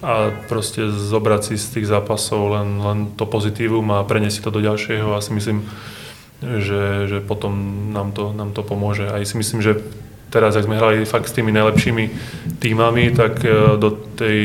a 0.00 0.32
proste 0.50 0.88
zobrať 0.90 1.40
si 1.52 1.54
z 1.60 1.66
tých 1.78 1.86
zápasov 1.86 2.58
len, 2.58 2.68
len 2.80 2.98
to 3.14 3.22
pozitívum 3.22 3.86
a 3.94 4.02
preniesť 4.02 4.48
to 4.48 4.50
do 4.50 4.60
ďalšieho 4.64 5.14
a 5.14 5.22
si 5.22 5.30
myslím, 5.36 5.62
že, 6.40 7.06
že 7.06 7.18
potom 7.20 7.52
nám 7.92 8.16
to, 8.16 8.32
nám 8.32 8.56
to 8.56 8.64
pomôže. 8.64 9.04
A 9.08 9.20
si 9.20 9.36
myslím, 9.36 9.60
že 9.60 9.80
teraz, 10.32 10.56
ak 10.56 10.64
sme 10.64 10.80
hrali 10.80 11.04
fakt 11.04 11.28
s 11.28 11.36
tými 11.36 11.52
najlepšími 11.52 12.04
týmami, 12.62 13.12
tak 13.12 13.44
e, 13.44 13.76
do 13.76 13.90
tej, 14.16 14.38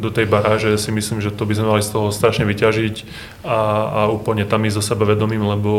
do 0.00 0.10
tej 0.10 0.26
baráže 0.26 0.74
si 0.80 0.90
myslím, 0.90 1.22
že 1.22 1.30
to 1.30 1.46
by 1.46 1.54
sme 1.54 1.70
mali 1.70 1.82
z 1.84 1.92
toho 1.94 2.08
strašne 2.10 2.48
vyťažiť 2.48 2.94
a, 3.46 3.58
a 3.86 4.00
úplne 4.10 4.48
tam 4.48 4.64
ísť 4.66 4.82
zo 4.82 4.82
sebavedomím, 4.82 5.46
lebo 5.46 5.72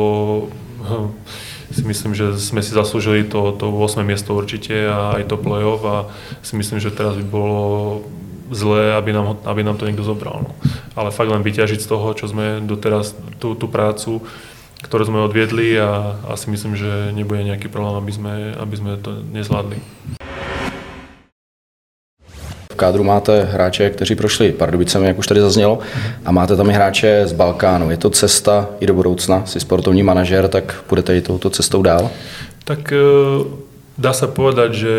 hm, 0.85 1.09
si 1.73 1.83
myslím, 1.83 2.15
že 2.15 2.39
sme 2.39 2.63
si 2.63 2.71
zaslúžili 2.71 3.27
to, 3.27 3.51
to 3.59 3.67
8. 3.67 3.99
miesto 4.07 4.31
určite 4.31 4.87
a 4.87 5.19
aj 5.19 5.27
to 5.27 5.35
play-off 5.35 5.83
a 5.83 5.97
si 6.39 6.55
myslím, 6.55 6.79
že 6.79 6.95
teraz 6.95 7.19
by 7.19 7.25
bolo 7.27 7.59
zlé, 8.47 8.95
aby 8.95 9.11
nám, 9.11 9.35
aby 9.43 9.59
nám 9.63 9.75
to 9.75 9.83
niekto 9.83 10.07
zobral. 10.07 10.39
No. 10.47 10.51
Ale 10.95 11.11
fakt 11.11 11.27
len 11.27 11.43
vyťažiť 11.43 11.83
z 11.83 11.89
toho, 11.91 12.07
čo 12.15 12.31
sme 12.31 12.63
doteraz, 12.63 13.11
tú, 13.43 13.59
tú 13.59 13.67
prácu, 13.67 14.23
ktoré 14.83 15.05
sme 15.05 15.25
odviedli 15.25 15.79
a 15.81 16.19
asi 16.29 16.49
myslím, 16.53 16.77
že 16.77 17.09
nebude 17.13 17.41
nejaký 17.43 17.67
problém, 17.67 17.97
aby 17.97 18.11
sme, 18.13 18.33
aby 18.53 18.75
sme 18.77 18.91
to 19.01 19.25
nezvládli. 19.33 19.77
V 22.73 22.75
kádru 22.77 23.03
máte 23.03 23.43
hráče, 23.43 23.89
kteří 23.89 24.15
prošli 24.15 24.51
Pardubicemi, 24.51 25.07
jak 25.07 25.17
už 25.17 25.27
tady 25.27 25.41
zaznělo, 25.41 25.79
a 26.25 26.31
máte 26.31 26.55
tam 26.55 26.69
i 26.69 26.73
hráče 26.73 27.27
z 27.27 27.33
Balkánu. 27.33 27.91
Je 27.91 27.97
to 27.97 28.09
cesta 28.09 28.67
i 28.79 28.85
do 28.85 28.93
budoucna? 28.93 29.45
Si 29.45 29.59
sportovní 29.59 30.03
manažer, 30.03 30.47
tak 30.47 30.83
budete 30.89 31.17
i 31.17 31.21
touto 31.21 31.49
cestou 31.49 31.81
dál? 31.81 32.09
Tak 32.63 32.93
dá 33.97 34.13
sa 34.13 34.27
povedať, 34.29 34.69
že 34.77 34.93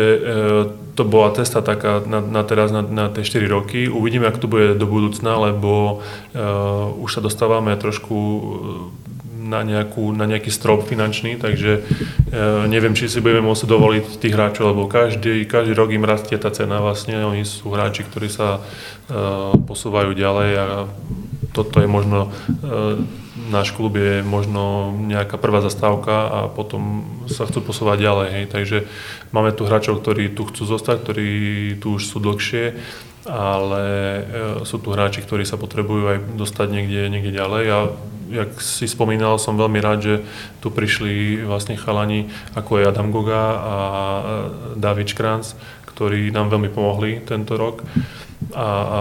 to 0.99 1.07
bola 1.07 1.31
cesta 1.31 1.63
taká 1.63 2.03
na, 2.03 2.19
na 2.19 2.43
teraz, 2.43 2.75
na, 2.75 2.83
na 2.83 3.07
tie 3.07 3.23
4 3.23 3.47
roky. 3.47 3.87
Uvidíme, 3.87 4.27
ak 4.27 4.43
to 4.43 4.51
bude 4.51 4.75
do 4.75 4.83
budúcna, 4.83 5.39
lebo 5.39 6.03
uh, 6.03 6.91
už 6.99 7.15
sa 7.15 7.21
dostávame 7.23 7.71
trošku 7.79 8.17
na, 9.49 9.65
nejakú, 9.65 10.13
na 10.13 10.29
nejaký 10.29 10.53
strop 10.53 10.85
finančný, 10.85 11.41
takže 11.41 11.81
e, 11.81 11.81
neviem, 12.69 12.93
či 12.93 13.09
si 13.09 13.17
budeme 13.17 13.41
môcť 13.41 13.65
dovoliť 13.65 14.05
tých 14.21 14.35
hráčov, 14.37 14.77
lebo 14.77 14.85
každý, 14.85 15.49
každý 15.49 15.73
rok 15.73 15.89
im 15.89 16.05
rastie 16.05 16.37
tá 16.37 16.53
cena 16.53 16.77
vlastne. 16.77 17.17
Oni 17.25 17.41
sú 17.41 17.73
hráči, 17.73 18.05
ktorí 18.05 18.29
sa 18.29 18.61
e, 18.61 18.61
posúvajú 19.65 20.13
ďalej 20.13 20.51
a 20.61 20.67
toto 21.49 21.81
je 21.81 21.89
možno, 21.89 22.29
e, 22.29 22.69
náš 23.47 23.71
klub 23.71 23.95
je 23.95 24.19
možno 24.19 24.91
nejaká 24.91 25.39
prvá 25.39 25.63
zastávka 25.63 26.27
a 26.27 26.39
potom 26.51 27.07
sa 27.31 27.47
chcú 27.47 27.63
posúvať 27.63 28.03
ďalej. 28.03 28.27
Hej. 28.35 28.45
Takže 28.51 28.77
máme 29.31 29.55
tu 29.55 29.63
hráčov, 29.63 30.03
ktorí 30.03 30.35
tu 30.35 30.43
chcú 30.43 30.67
zostať, 30.67 30.97
ktorí 30.99 31.29
tu 31.79 31.95
už 31.95 32.03
sú 32.03 32.19
dlhšie, 32.19 32.75
ale 33.29 33.83
e, 33.83 34.21
sú 34.67 34.83
tu 34.83 34.91
hráči, 34.91 35.23
ktorí 35.23 35.47
sa 35.47 35.55
potrebujú 35.55 36.03
aj 36.11 36.17
dostať 36.35 36.67
niekde, 36.67 37.01
niekde 37.07 37.31
ďalej 37.31 37.65
a 37.71 37.79
jak 38.29 38.61
si 38.61 38.85
spomínal, 38.85 39.41
som 39.41 39.57
veľmi 39.57 39.79
rád, 39.81 39.99
že 40.05 40.15
tu 40.61 40.69
prišli 40.69 41.41
vlastne 41.41 41.73
chalani, 41.73 42.29
ako 42.53 42.77
je 42.77 42.85
Adam 42.85 43.09
Goga 43.09 43.43
a 43.57 43.75
David 44.77 45.09
Škranc, 45.09 45.57
ktorí 45.89 46.29
nám 46.29 46.53
veľmi 46.53 46.69
pomohli 46.69 47.25
tento 47.25 47.57
rok 47.57 47.81
a, 48.55 48.65
a 48.65 48.97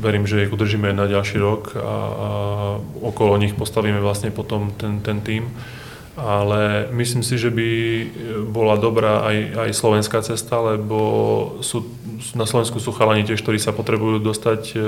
verím, 0.00 0.26
že 0.26 0.46
ich 0.46 0.52
udržíme 0.52 0.92
na 0.92 1.06
ďalší 1.06 1.38
rok 1.38 1.74
a, 1.76 1.80
a 1.80 2.28
okolo 3.02 3.36
nich 3.36 3.54
postavíme 3.54 4.00
vlastne 4.00 4.30
potom 4.30 4.70
ten, 4.78 5.02
ten 5.02 5.20
tým 5.20 5.50
ale 6.20 6.90
myslím 6.92 7.24
si, 7.24 7.40
že 7.40 7.48
by 7.48 7.68
bola 8.52 8.76
dobrá 8.76 9.24
aj, 9.24 9.36
aj 9.56 9.70
slovenská 9.72 10.20
cesta, 10.20 10.60
lebo 10.60 10.98
sú, 11.64 11.86
na 12.36 12.44
Slovensku 12.44 12.76
sú 12.76 12.92
chalani 12.92 13.24
tiež, 13.24 13.40
ktorí 13.40 13.56
sa 13.56 13.72
potrebujú 13.72 14.20
dostať, 14.20 14.76
e, 14.76 14.80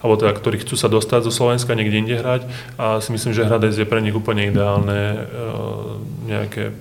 alebo 0.00 0.14
teda, 0.16 0.32
ktorí 0.32 0.64
chcú 0.64 0.80
sa 0.80 0.88
dostať 0.88 1.28
zo 1.28 1.32
Slovenska, 1.34 1.76
niekde 1.76 2.00
inde 2.00 2.16
hrať 2.16 2.48
a 2.80 3.02
si 3.04 3.12
myslím, 3.12 3.36
že 3.36 3.44
Hradec 3.44 3.76
je 3.76 3.84
pre 3.84 4.00
nich 4.00 4.16
úplne 4.16 4.48
ideálne 4.48 5.00
e, 5.04 5.20
nejaké, 6.32 6.72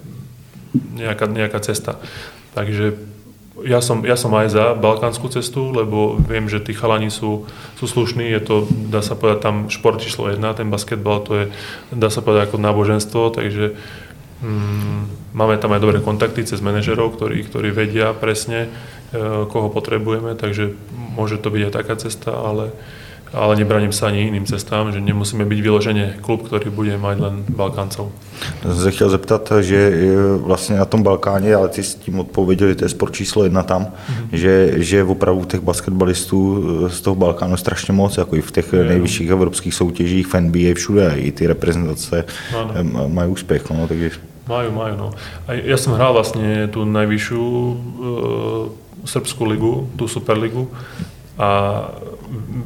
nejaká, 0.95 1.25
nejaká 1.27 1.59
cesta. 1.59 1.99
Takže 2.55 2.95
ja 3.61 3.85
som, 3.85 4.01
ja 4.01 4.17
som 4.17 4.33
aj 4.33 4.49
za 4.49 4.65
balkánsku 4.73 5.29
cestu, 5.29 5.69
lebo 5.69 6.17
viem, 6.17 6.49
že 6.49 6.57
tí 6.57 6.73
chalani 6.73 7.13
sú, 7.13 7.45
sú 7.77 7.85
slušní, 7.85 8.25
je 8.33 8.41
to, 8.41 8.55
dá 8.89 9.05
sa 9.05 9.13
povedať, 9.13 9.45
tam 9.45 9.55
šport 9.69 10.01
číslo 10.01 10.33
jedna, 10.33 10.57
ten 10.57 10.73
basketbal, 10.73 11.21
to 11.21 11.31
je, 11.37 11.45
dá 11.93 12.09
sa 12.09 12.25
povedať, 12.25 12.49
ako 12.49 12.57
náboženstvo, 12.57 13.21
takže 13.29 13.77
mm, 14.41 15.37
máme 15.37 15.61
tam 15.61 15.69
aj 15.77 15.81
dobré 15.85 16.01
kontakty 16.01 16.41
cez 16.41 16.65
manažerov, 16.65 17.13
ktorí, 17.13 17.45
ktorí 17.45 17.69
vedia 17.69 18.17
presne, 18.17 18.73
e, 19.13 19.45
koho 19.45 19.69
potrebujeme, 19.69 20.33
takže 20.33 20.73
môže 21.13 21.37
to 21.37 21.53
byť 21.53 21.61
aj 21.69 21.73
taká 21.77 21.93
cesta, 22.01 22.33
ale 22.33 22.73
ale 23.33 23.57
nebraním 23.57 23.89
sa 23.89 24.13
ani 24.13 24.29
iným 24.29 24.45
cestám, 24.45 24.93
že 24.93 25.01
nemusíme 25.01 25.41
byť 25.41 25.59
vyložene 25.59 26.05
klub, 26.21 26.45
ktorý 26.45 26.69
bude 26.69 26.93
mať 27.01 27.17
len 27.19 27.35
Balkáncov. 27.49 28.13
Jsem 28.61 28.75
se 28.75 28.91
chtěl 28.91 29.09
zeptat, 29.09 29.51
že 29.61 29.91
vlastně 30.37 30.75
na 30.77 30.85
tom 30.85 31.03
Balkáně, 31.03 31.55
ale 31.55 31.69
ty 31.69 31.83
s 31.83 31.95
tím 31.95 32.19
odpověděl, 32.19 32.67
že 32.69 32.75
to 32.75 32.85
je 32.85 32.89
sport 32.89 33.13
číslo 33.13 33.43
jedna 33.43 33.63
tam, 33.63 33.85
mm-hmm. 33.85 34.27
že, 34.31 34.73
že 34.75 35.03
opravdu 35.03 35.45
těch 35.45 35.59
basketbalistů 35.59 36.63
z 36.89 37.01
toho 37.01 37.15
Balkánu 37.15 37.57
strašně 37.57 37.93
moc, 37.93 38.17
jako 38.17 38.35
i 38.35 38.41
v 38.41 38.51
těch 38.51 38.73
je, 38.73 38.83
nejvyšších 38.83 39.29
evropských 39.29 39.73
soutěžích, 39.73 40.27
v 40.27 40.41
NBA, 40.41 40.73
všude, 40.75 41.13
i 41.15 41.31
ty 41.31 41.47
reprezentace 41.47 42.25
no, 42.81 43.09
mají 43.09 43.31
úspěch. 43.31 43.69
No, 43.69 43.87
takže... 43.87 44.11
Majú, 44.43 44.75
majú. 44.75 44.95
No. 44.99 45.07
A 45.47 45.55
ja 45.55 45.79
som 45.79 45.95
hral 45.95 46.11
vlastne 46.11 46.67
tú 46.67 46.83
najvyššiu 46.83 47.43
e, 47.47 47.73
srbskú 49.07 49.47
ligu, 49.47 49.87
tú 49.95 50.11
Superligu 50.11 50.67
a 51.39 51.87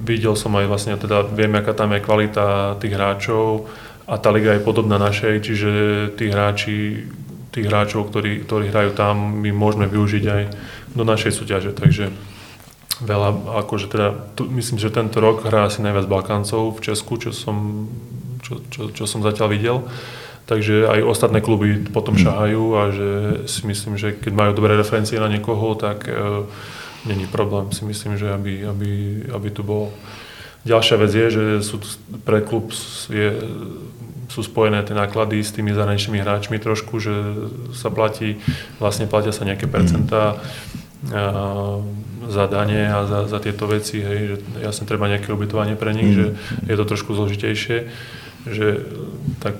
videl 0.07 0.35
som 0.39 0.55
aj 0.55 0.65
vlastne, 0.67 0.93
teda 0.95 1.27
viem, 1.27 1.51
aká 1.55 1.75
tam 1.75 1.91
je 1.91 2.03
kvalita 2.03 2.79
tých 2.79 2.95
hráčov 2.95 3.67
a 4.07 4.15
tá 4.15 4.31
liga 4.31 4.55
je 4.55 4.63
podobná 4.63 4.95
našej, 4.95 5.43
čiže 5.43 5.69
tí 6.15 6.31
hráči, 6.31 7.03
tých 7.51 7.65
hráčov, 7.67 8.07
ktorí, 8.07 8.47
ktorí 8.47 8.71
hrajú 8.71 8.95
tam, 8.95 9.43
my 9.43 9.51
môžeme 9.51 9.89
využiť 9.91 10.23
aj 10.23 10.43
do 10.95 11.03
našej 11.03 11.31
súťaže, 11.35 11.71
takže 11.75 12.15
veľa, 13.03 13.61
akože 13.67 13.85
teda, 13.91 14.07
tu, 14.33 14.47
myslím, 14.49 14.79
že 14.81 14.93
tento 14.93 15.19
rok 15.21 15.45
hrá 15.45 15.69
asi 15.69 15.83
najviac 15.83 16.09
Balkáncov 16.09 16.79
v 16.79 16.83
Česku, 16.87 17.19
čo 17.21 17.35
som, 17.35 17.89
čo, 18.41 18.63
čo, 18.71 18.89
čo 18.89 19.03
som 19.05 19.21
zatiaľ 19.21 19.47
videl. 19.51 19.77
Takže 20.47 20.87
aj 20.87 21.03
ostatné 21.03 21.43
kluby 21.43 21.91
potom 21.91 22.15
mm. 22.15 22.23
šahajú 22.23 22.63
a 22.79 22.81
že 22.95 23.09
si 23.51 23.67
myslím, 23.67 23.99
že 23.99 24.15
keď 24.15 24.31
majú 24.31 24.51
dobré 24.55 24.79
referencie 24.79 25.19
na 25.19 25.27
niekoho, 25.27 25.75
tak 25.75 26.07
e, 26.07 26.47
není 27.05 27.27
problém 27.27 27.71
si 27.71 27.85
myslím, 27.85 28.17
že 28.17 28.33
aby, 28.33 28.65
aby, 28.65 28.91
aby 29.33 29.49
tu 29.51 29.63
bol. 29.63 29.93
Ďalšia 30.65 30.95
vec 30.97 31.11
je, 31.13 31.27
že 31.31 31.43
sú 31.63 31.79
pre 32.27 32.41
klub 32.43 32.75
je, 33.07 33.39
sú 34.27 34.43
spojené 34.43 34.83
tie 34.83 34.97
náklady 34.97 35.39
s 35.39 35.55
tými 35.55 35.71
zahraničnými 35.71 36.19
hráčmi 36.19 36.59
trošku, 36.59 36.99
že 36.99 37.15
sa 37.71 37.87
platí, 37.87 38.43
vlastne 38.81 39.07
platia 39.07 39.31
sa 39.31 39.47
nejaké 39.47 39.69
percentá 39.71 40.35
za 42.27 42.45
dane 42.51 42.89
a 42.91 43.05
za, 43.07 43.19
za 43.29 43.39
tieto 43.39 43.69
veci, 43.69 44.03
hej, 44.03 44.19
že 44.27 44.35
jasne 44.59 44.83
treba 44.83 45.07
nejaké 45.07 45.31
ubytovanie 45.31 45.79
pre 45.79 45.95
nich, 45.95 46.11
že 46.11 46.35
je 46.67 46.75
to 46.75 46.83
trošku 46.83 47.15
zložitejšie, 47.15 47.87
že 48.49 48.67
tak 49.39 49.55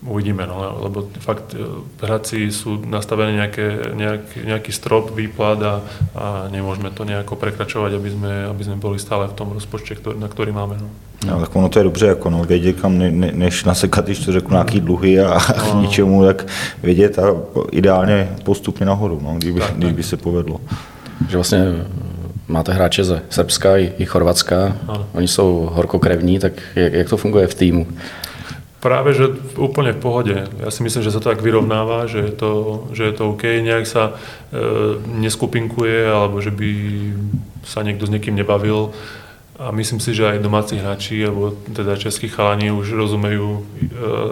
Uvidíme, 0.00 0.46
no, 0.46 0.80
lebo 0.80 1.12
fakt 1.20 1.52
e, 1.52 1.60
hráci 2.00 2.48
sú 2.48 2.80
nastavené 2.88 3.36
nejaké, 3.36 3.92
nejaký, 3.92 4.48
nejaký 4.48 4.72
strop, 4.72 5.12
výplat 5.12 5.60
a, 5.60 5.74
a 6.16 6.26
nemôžeme 6.48 6.88
to 6.88 7.04
nejako 7.04 7.36
prekračovať, 7.36 8.00
aby 8.00 8.08
sme, 8.08 8.32
aby 8.48 8.62
sme 8.64 8.76
boli 8.80 8.96
stále 8.96 9.28
v 9.28 9.36
tom 9.36 9.52
rozpočte, 9.52 10.00
ktorý, 10.00 10.16
na 10.16 10.32
ktorý 10.32 10.56
máme. 10.56 10.80
No. 10.80 10.88
No, 11.26 11.40
tak 11.40 11.56
ono 11.56 11.68
to 11.68 11.78
je 11.78 11.84
dobře, 11.84 12.06
jako 12.06 12.30
no, 12.30 12.44
vědět 12.44 12.80
kam, 12.80 12.98
ne, 12.98 13.10
ne, 13.10 13.32
než 13.34 13.64
nasekat, 13.64 14.04
když 14.04 14.18
to 14.18 14.32
řeknu, 14.32 14.50
nějaký 14.50 14.80
dluhy 14.80 15.20
a 15.20 15.38
no. 15.56 15.72
k 15.72 15.74
ničemu, 15.74 16.24
tak 16.24 16.46
vědět 16.82 17.18
a 17.18 17.36
ideálně 17.72 18.28
postupně 18.44 18.86
nahoru, 18.86 19.20
no, 19.22 19.34
kdyby, 19.34 19.60
tak, 19.60 19.76
kdyby 19.76 20.02
se 20.02 20.16
povedlo. 20.16 20.60
Že 21.28 21.36
vlastně 21.36 21.64
máte 22.48 22.72
hráče 22.72 23.04
ze 23.04 23.22
Srbska 23.30 23.76
i, 23.76 23.92
i 23.98 24.04
Chorvatska, 24.04 24.76
ano. 24.88 25.06
oni 25.12 25.28
jsou 25.28 25.70
horkokrevní, 25.72 26.38
tak 26.38 26.52
jak, 26.74 26.92
jak 26.92 27.08
to 27.08 27.16
funguje 27.16 27.46
v 27.46 27.54
týmu? 27.54 27.86
Práve, 28.80 29.12
že 29.12 29.28
úplne 29.60 29.92
v 29.92 30.00
pohode. 30.00 30.36
Ja 30.56 30.72
si 30.72 30.80
myslím, 30.80 31.04
že 31.04 31.12
sa 31.12 31.20
to 31.20 31.28
tak 31.28 31.44
vyrovnáva, 31.44 32.08
že 32.08 32.24
je 32.24 32.32
to, 32.32 32.52
že 32.96 33.12
je 33.12 33.14
to 33.14 33.36
OK. 33.36 33.44
Nejak 33.60 33.84
sa 33.84 34.16
e, 34.16 34.96
neskupinkuje, 35.20 36.08
alebo 36.08 36.40
že 36.40 36.48
by 36.48 36.70
sa 37.68 37.84
niekto 37.84 38.08
s 38.08 38.12
niekým 38.12 38.32
nebavil. 38.32 38.96
A 39.60 39.68
myslím 39.76 40.00
si, 40.00 40.16
že 40.16 40.32
aj 40.32 40.40
domáci 40.40 40.80
hráči, 40.80 41.20
alebo 41.20 41.52
teda 41.76 42.00
českí 42.00 42.32
chalani 42.32 42.72
už 42.72 42.96
rozumejú 42.96 43.48
e, 43.52 43.62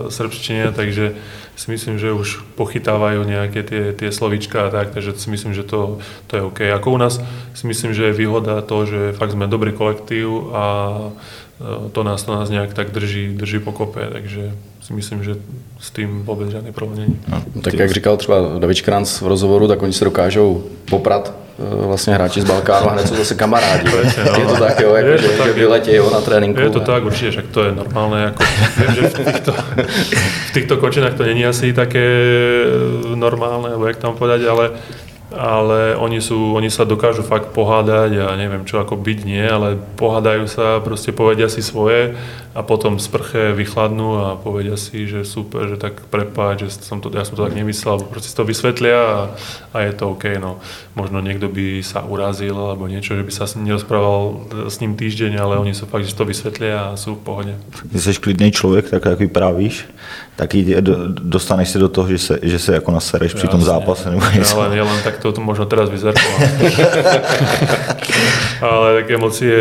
srbštine, 0.09 0.73
takže 0.73 1.13
si 1.53 1.67
myslím, 1.69 2.01
že 2.01 2.17
už 2.17 2.41
pochytávajú 2.57 3.29
nejaké 3.29 3.61
tie, 3.67 3.93
tie 3.93 4.09
slovíčka 4.09 4.65
a 4.65 4.73
tak, 4.73 4.97
takže 4.97 5.19
si 5.19 5.29
myslím, 5.29 5.53
že 5.53 5.67
to, 5.67 6.01
to 6.31 6.33
je 6.39 6.43
OK. 6.47 6.61
Ako 6.73 6.95
u 6.95 6.99
nás 7.03 7.21
si 7.53 7.65
myslím, 7.69 7.93
že 7.93 8.09
je 8.09 8.17
výhoda 8.17 8.65
to, 8.65 8.87
že 8.87 9.13
fakt 9.13 9.37
sme 9.37 9.45
dobrý 9.45 9.77
kolektív 9.77 10.57
a 10.57 10.65
to 11.93 12.03
nás, 12.03 12.23
to 12.23 12.35
nás 12.35 12.51
nejak 12.51 12.75
tak 12.75 12.91
drží, 12.91 13.35
drží 13.35 13.59
pokope, 13.59 14.09
takže 14.13 14.53
si 14.81 14.93
myslím, 14.93 15.25
že 15.25 15.37
s 15.81 15.91
tím 15.91 16.23
vůbec 16.25 16.51
žádný 16.51 16.73
problém 16.73 16.99
není. 16.99 17.21
No, 17.29 17.63
tak 17.63 17.75
jak 17.75 17.91
říkal 17.91 18.17
třeba 18.17 18.37
David 18.59 18.77
Škranc 18.77 19.21
v 19.21 19.27
rozhovoru, 19.27 19.69
tak 19.69 19.83
oni 19.83 19.93
se 19.93 20.05
dokážou 20.05 20.65
poprat 20.91 21.33
eh, 21.59 21.87
vlastně 21.87 22.15
hráči 22.15 22.41
z 22.41 22.45
Balkánu 22.45 22.91
a 22.91 22.93
hned 22.93 23.09
jsou 23.09 23.15
zase 23.15 23.35
kamarádi. 23.35 23.91
Presne, 24.01 24.25
no. 24.25 24.41
Je 24.41 24.47
to 24.47 24.57
tak, 24.57 24.81
jo, 24.81 24.95
jako, 24.95 25.09
je 25.09 25.19
že, 25.19 25.29
to 25.29 25.39
tak, 25.39 25.47
že 25.47 25.53
vyletí 25.53 25.95
jo, 25.95 26.11
na 26.11 26.21
tréninku. 26.21 26.61
Je 26.61 26.71
to 26.71 26.81
tak, 26.81 27.05
určitě, 27.05 27.31
však 27.31 27.47
to 27.47 27.65
je 27.65 27.73
normálne. 27.73 28.23
Jako, 28.23 28.45
viem, 28.79 28.95
že 28.95 29.03
v 29.09 29.15
týchto, 29.15 29.53
v 30.49 30.53
týchto 30.55 30.77
kočinách 30.77 31.15
to 31.15 31.23
není 31.23 31.47
asi 31.47 31.73
také 31.73 32.07
eh, 32.07 33.17
normálne, 33.17 33.69
alebo 33.69 33.87
jak 33.87 33.97
tam 33.97 34.17
povedať, 34.17 34.47
ale 34.47 34.71
ale 35.29 35.93
oni, 35.93 36.25
sú, 36.25 36.57
oni 36.57 36.73
sa 36.73 36.89
dokážu 36.89 37.21
fakt 37.21 37.53
pohádať 37.53 38.17
a 38.25 38.27
neviem 38.33 38.65
čo 38.65 38.81
ako 38.81 38.97
byť 38.97 39.19
nie, 39.29 39.45
ale 39.45 39.77
pohádajú 40.01 40.49
sa, 40.49 40.81
proste 40.81 41.13
povedia 41.13 41.53
si 41.53 41.61
svoje 41.61 42.17
a 42.59 42.63
potom 42.67 42.99
z 42.99 43.07
prche 43.07 43.55
vychladnú 43.55 44.19
a 44.19 44.27
povedia 44.35 44.75
si, 44.75 45.07
že 45.07 45.23
super, 45.23 45.71
že 45.71 45.79
tak 45.79 46.11
prepáč, 46.11 46.67
že 46.67 46.83
som 46.83 46.99
to, 46.99 47.07
ja 47.15 47.23
som 47.23 47.39
to 47.39 47.47
tak 47.47 47.55
nemyslel, 47.55 47.95
alebo 47.95 48.11
proste 48.11 48.35
si 48.35 48.37
to 48.37 48.43
vysvetlia 48.43 48.99
a, 48.99 49.19
a 49.71 49.87
je 49.87 49.95
to 49.95 50.11
OK. 50.11 50.43
No. 50.43 50.59
Možno 50.99 51.23
niekto 51.23 51.47
by 51.47 51.87
sa 51.87 52.03
urazil 52.03 52.59
alebo 52.59 52.91
niečo, 52.91 53.15
že 53.15 53.23
by 53.23 53.31
sa 53.31 53.47
s 53.47 53.55
ním 53.55 53.71
nerozprával 53.71 54.51
s 54.67 54.83
ním 54.83 54.99
týždeň, 54.99 55.39
ale 55.39 55.63
oni 55.63 55.71
sú 55.71 55.87
fakt, 55.87 56.03
že 56.03 56.19
to 56.19 56.27
vysvetlia 56.27 56.91
a 56.91 56.99
sú 56.99 57.15
v 57.15 57.23
pohode. 57.23 57.55
Ty 57.93 58.01
jsi 58.01 58.19
klidný 58.19 58.51
člověk, 58.51 58.91
tak 58.91 59.07
jak 59.07 59.19
vyprávíš, 59.19 59.87
tak 60.37 60.51
dostaneš 61.23 61.69
se 61.69 61.79
do 61.79 61.89
toho, 61.89 62.09
že 62.09 62.19
se, 62.19 62.39
že 62.43 62.59
se 62.59 62.75
jako 62.75 62.91
nasereš 62.91 63.35
při 63.35 63.49
tom 63.49 63.63
zápase. 63.63 64.11
Nebo 64.11 64.23
ja, 64.35 64.55
len, 64.59 64.73
ja 64.73 64.85
len 64.85 64.99
tak 65.07 65.23
to 65.23 65.31
možno 65.39 65.67
teraz 65.67 65.91
vyzerá. 65.91 66.19
Ale 68.63 69.03
tak 69.03 69.11
emócie 69.11 69.55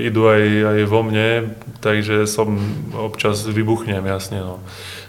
idú 0.00 0.28
aj, 0.28 0.42
aj 0.64 0.78
vo 0.88 1.00
mne, 1.04 1.52
takže 1.80 2.26
som 2.26 2.58
občas 2.94 3.46
vybuchnem, 3.46 4.04
jasne. 4.06 4.42
No. 4.42 4.58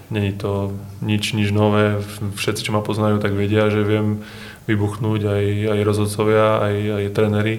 Není 0.09 0.33
to 0.33 0.73
nič, 1.05 1.37
nič 1.37 1.53
nové, 1.53 2.01
všetci, 2.33 2.65
čo 2.65 2.73
ma 2.73 2.81
poznajú, 2.81 3.21
tak 3.21 3.37
vedia, 3.37 3.69
že 3.69 3.85
viem 3.85 4.25
vybuchnúť 4.65 5.21
aj, 5.25 5.45
aj 5.77 5.79
rozhodcovia, 5.85 6.61
aj, 6.61 6.75
aj 6.97 7.05
trenery, 7.13 7.55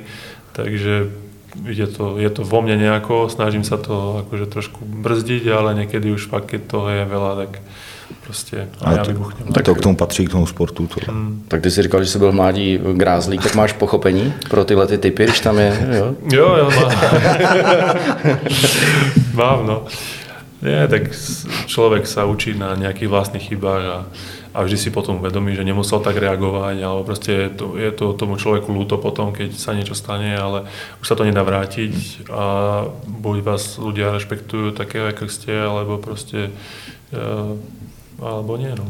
takže 0.55 1.11
je 1.66 1.87
to, 1.90 2.18
je 2.18 2.31
to 2.31 2.42
vo 2.46 2.62
mne 2.62 2.79
nejako, 2.79 3.27
snažím 3.27 3.66
sa 3.66 3.79
to 3.79 4.27
akože 4.27 4.46
trošku 4.46 4.87
brzdiť, 4.87 5.51
ale 5.51 5.75
niekedy 5.83 6.14
už 6.14 6.31
fakt, 6.31 6.55
keď 6.55 6.61
toho 6.70 6.87
je 6.90 7.05
veľa, 7.07 7.33
tak 7.46 7.51
proste 8.25 8.68
a 8.85 8.92
ja 8.92 9.03
vybuchnem. 9.03 9.53
Tak 9.53 9.64
to 9.64 9.75
k 9.75 9.81
tomu 9.81 9.96
patří, 9.96 10.27
k 10.27 10.31
tomu 10.31 10.46
sportu. 10.46 10.87
To. 10.87 11.12
Hmm. 11.12 11.42
Tak 11.49 11.62
ty 11.62 11.70
si 11.70 11.83
říkal, 11.83 12.05
že 12.05 12.11
jsi 12.11 12.18
byl 12.18 12.33
mládí 12.33 12.79
grázlík, 12.92 13.42
tak 13.42 13.55
máš 13.55 13.73
pochopení 13.73 14.35
pro 14.51 14.64
tyhle 14.64 14.87
ty 14.87 14.99
typy, 14.99 15.25
když 15.25 15.40
tam 15.40 15.59
je, 15.59 15.88
jo? 15.99 16.14
Jo, 16.33 16.57
jo, 16.57 16.70
mám. 16.70 16.92
mám, 19.35 19.66
no. 19.66 19.87
Nie, 20.61 20.85
tak 20.92 21.09
človek 21.73 22.05
sa 22.05 22.29
učí 22.29 22.53
na 22.53 22.77
nejakých 22.77 23.09
vlastných 23.09 23.49
chybách 23.49 23.85
a, 23.88 23.99
a 24.53 24.59
vždy 24.61 24.77
si 24.77 24.90
potom 24.92 25.16
uvedomí, 25.16 25.57
že 25.57 25.64
nemusel 25.64 26.05
tak 26.05 26.20
reagovať, 26.20 26.85
alebo 26.85 27.01
proste 27.01 27.49
je 27.49 27.51
to, 27.57 27.66
je 27.81 27.90
to 27.96 28.12
tomu 28.12 28.37
človeku 28.37 28.68
ľúto 28.68 29.01
potom, 29.01 29.33
keď 29.33 29.57
sa 29.57 29.73
niečo 29.73 29.96
stane, 29.96 30.37
ale 30.37 30.68
už 31.01 31.07
sa 31.09 31.16
to 31.16 31.25
nedá 31.25 31.40
vrátiť 31.40 32.29
a 32.29 32.44
buď 33.09 33.37
vás 33.40 33.81
ľudia 33.81 34.12
rešpektujú 34.12 34.77
také, 34.77 35.01
ako 35.01 35.33
ste, 35.33 35.49
alebo 35.57 35.96
proste 35.96 36.53
uh, 37.16 37.57
alebo 38.20 38.61
nie. 38.61 38.72
No. 38.76 38.85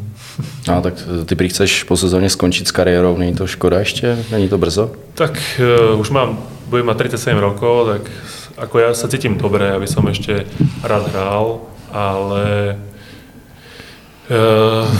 A 0.66 0.82
tak 0.82 0.98
ty 0.98 1.32
prý 1.38 1.48
chceš 1.48 1.86
po 1.86 1.94
sezóne 1.94 2.26
skončiť 2.26 2.66
s 2.66 2.74
kariérou, 2.74 3.14
není 3.14 3.32
to 3.32 3.46
škoda 3.46 3.80
ešte? 3.80 4.18
Není 4.34 4.50
to 4.50 4.58
brzo? 4.58 4.90
Tak 5.14 5.38
uh, 5.62 5.94
už 5.96 6.10
mám, 6.10 6.42
budem 6.66 6.86
mať 6.90 7.14
37 7.14 7.38
rokov, 7.38 7.74
tak 7.86 8.02
ako 8.58 8.76
ja 8.82 8.90
sa 8.92 9.08
cítim 9.08 9.38
dobre, 9.38 9.70
aby 9.70 9.86
som 9.86 10.04
ešte 10.10 10.44
rád 10.82 11.08
hral, 11.14 11.64
ale 11.94 12.76
uh, 14.28 14.90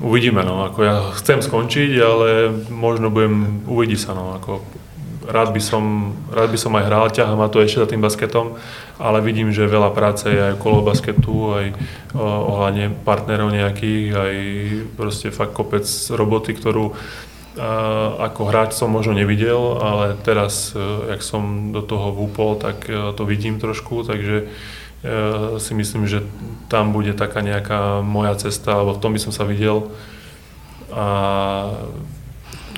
uvidíme, 0.00 0.46
no, 0.46 0.64
ako 0.70 0.78
ja 0.82 0.96
chcem 1.18 1.42
skončiť, 1.42 1.90
ale 2.00 2.28
možno 2.70 3.10
budem, 3.10 3.66
uvidí 3.66 3.98
sa, 3.98 4.14
no, 4.14 4.38
ako 4.38 4.62
rád 5.26 5.50
by 5.52 5.62
som, 5.62 6.14
rád 6.30 6.50
by 6.54 6.58
som 6.58 6.72
aj 6.78 6.84
hral, 6.86 7.06
ťahám 7.10 7.38
ma 7.38 7.48
to 7.50 7.60
ešte 7.60 7.82
za 7.82 7.90
tým 7.90 8.02
basketom, 8.02 8.56
ale 8.96 9.18
vidím, 9.20 9.52
že 9.52 9.68
veľa 9.68 9.92
práce 9.92 10.30
je 10.30 10.40
aj 10.40 10.56
okolo 10.56 10.86
basketu, 10.86 11.34
aj 11.52 11.66
ohľadne 12.16 12.94
partnerov 13.04 13.52
nejakých, 13.52 14.06
aj 14.14 14.34
proste 14.96 15.28
fakt 15.34 15.52
kopec 15.52 15.84
roboty, 16.14 16.54
ktorú 16.56 16.96
ako 18.20 18.52
hráč 18.52 18.76
som 18.76 18.92
možno 18.92 19.16
nevidel, 19.16 19.80
ale 19.80 20.12
teraz, 20.20 20.76
e, 20.76 20.80
jak 21.16 21.24
som 21.24 21.72
do 21.72 21.80
toho 21.80 22.12
vúpol, 22.12 22.60
tak 22.60 22.84
e, 22.84 23.16
to 23.16 23.24
vidím 23.24 23.56
trošku, 23.56 24.04
takže 24.04 24.44
e, 24.44 24.46
si 25.56 25.72
myslím, 25.72 26.04
že 26.04 26.20
tam 26.68 26.92
bude 26.92 27.16
taká 27.16 27.40
nejaká 27.40 28.04
moja 28.04 28.36
cesta, 28.36 28.76
alebo 28.76 29.00
v 29.00 29.00
tom 29.00 29.12
by 29.16 29.20
som 29.24 29.32
sa 29.32 29.48
videl. 29.48 29.88
A 30.92 31.72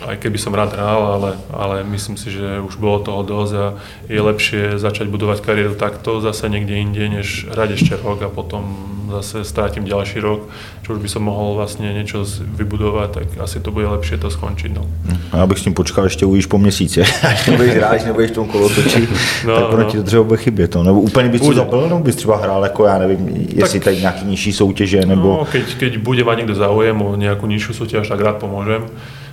aj 0.07 0.17
keby 0.23 0.39
som 0.39 0.55
rád 0.55 0.73
hral, 0.79 1.03
ale, 1.19 1.31
ale 1.51 1.77
myslím 1.85 2.17
si, 2.17 2.31
že 2.31 2.63
už 2.63 2.79
bolo 2.79 3.03
toho 3.03 3.23
dosť 3.23 3.55
a 3.55 3.67
je 4.07 4.21
lepšie 4.21 4.63
začať 4.79 5.11
budovať 5.11 5.43
kariéru 5.43 5.75
takto 5.75 6.21
zase 6.23 6.47
niekde 6.47 6.79
inde, 6.79 7.09
než 7.09 7.51
hrať 7.51 7.71
ešte 7.75 7.95
rok 7.99 8.23
a 8.23 8.31
potom 8.31 8.95
zase 9.09 9.45
strátim 9.45 9.85
ďalší 9.85 10.21
rok, 10.21 10.47
čo 10.85 10.93
už 10.93 11.01
by 11.01 11.09
som 11.09 11.23
mohol 11.25 11.57
vlastne 11.57 11.89
niečo 11.97 12.29
vybudovať, 12.45 13.09
tak 13.11 13.27
asi 13.41 13.61
to 13.61 13.73
bude 13.73 13.89
lepšie 13.89 14.21
to 14.21 14.29
skončiť. 14.29 14.71
No. 14.77 14.85
A 15.33 15.37
já 15.37 15.47
bych 15.47 15.59
s 15.59 15.63
tím 15.63 15.75
počkal, 15.75 16.05
ještě 16.05 16.27
uvidíš 16.27 16.47
po 16.47 16.59
měsíci. 16.59 17.01
Až 17.23 17.47
nebudeš 17.47 17.75
hrát, 17.75 18.07
nebudeš 18.07 18.31
v 18.31 18.35
tom 18.35 18.49
kolotočí, 18.49 19.09
no, 19.47 19.55
tak 19.57 19.73
ono 19.73 19.83
no. 19.83 19.91
ti 19.91 19.97
to 19.97 20.03
třeba 20.03 20.23
bude 20.23 20.39
chybět. 20.39 20.75
No. 20.75 20.83
Nebo 20.83 21.01
úplně 21.01 21.29
bys 21.29 21.41
to 21.41 21.55
zapil, 21.55 21.89
nebo 21.89 22.01
bys 22.01 22.17
třeba 22.17 22.37
hrál 22.37 22.63
jako, 22.63 22.85
já 22.85 22.99
nevím, 22.99 23.47
jestli 23.55 23.81
tak, 23.81 23.85
tady 23.85 23.97
nějaký 23.97 24.25
nižší 24.27 24.53
soutěže, 24.53 25.07
nebo... 25.07 25.29
No, 25.29 25.45
keď, 25.45 25.75
keď 25.75 25.99
bude 25.99 26.25
mať 26.25 26.37
niekto 26.39 26.55
záujem 26.55 26.97
o 27.03 27.17
nejakú 27.17 27.47
nižšiu 27.47 27.73
súťaž, 27.73 28.09
tak 28.09 28.21
rád 28.21 28.37
pomôžem. 28.41 28.85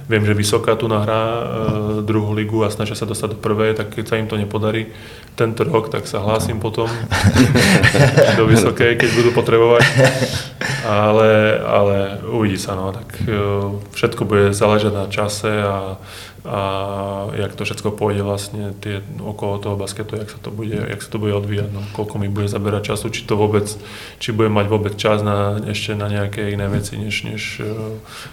Viem, 0.06 0.22
že 0.22 0.38
Vysoká 0.38 0.78
tu 0.78 0.86
nahrá 0.86 1.24
e, 1.26 1.44
druhú 2.06 2.30
ligu 2.38 2.62
a 2.62 2.70
snažia 2.70 2.94
sa 2.94 3.10
dostať 3.10 3.34
do 3.34 3.42
prvej, 3.42 3.74
tak 3.74 3.90
keď 3.90 4.06
sa 4.06 4.20
im 4.22 4.30
to 4.30 4.38
nepodarí 4.38 4.94
tento 5.34 5.66
rok, 5.66 5.90
tak 5.90 6.06
sa 6.06 6.22
hlásim 6.22 6.62
potom 6.62 6.86
do 8.38 8.46
Vysokej, 8.46 9.02
keď 9.02 9.10
budú 9.18 9.30
potrebovať. 9.34 9.82
Ale, 10.86 11.58
ale 11.66 12.22
uvidí 12.30 12.62
sa, 12.62 12.78
no. 12.78 12.94
Tak 12.94 13.10
e, 13.26 13.34
všetko 13.98 14.22
bude 14.30 14.54
záležať 14.54 14.94
na 14.94 15.10
čase 15.10 15.50
a 15.50 15.98
a 16.46 16.62
jak 17.34 17.58
to 17.58 17.66
všetko 17.66 17.90
pôjde 17.98 18.22
vlastne 18.22 18.78
tie, 18.78 19.02
okolo 19.18 19.58
toho 19.58 19.76
basketu, 19.76 20.16
jak 20.16 20.30
sa 20.30 20.38
to 20.38 20.54
bude, 20.54 20.78
jak 20.78 21.02
sa 21.02 21.10
to 21.10 21.18
bude 21.18 21.34
odvíjať, 21.34 21.70
no, 21.74 21.82
koľko 21.98 22.22
mi 22.22 22.30
bude 22.30 22.46
zaberať 22.46 22.94
času, 22.94 23.10
či 23.10 23.26
to 23.26 23.34
vôbec, 23.34 23.66
či 24.22 24.30
budem 24.30 24.54
mať 24.54 24.68
vôbec 24.70 24.94
čas 24.94 25.26
na, 25.26 25.58
ešte 25.66 25.98
na 25.98 26.06
nejaké 26.06 26.54
iné 26.54 26.70
veci, 26.70 27.02
než, 27.02 27.26
než 27.26 27.66
eh, 27.66 27.68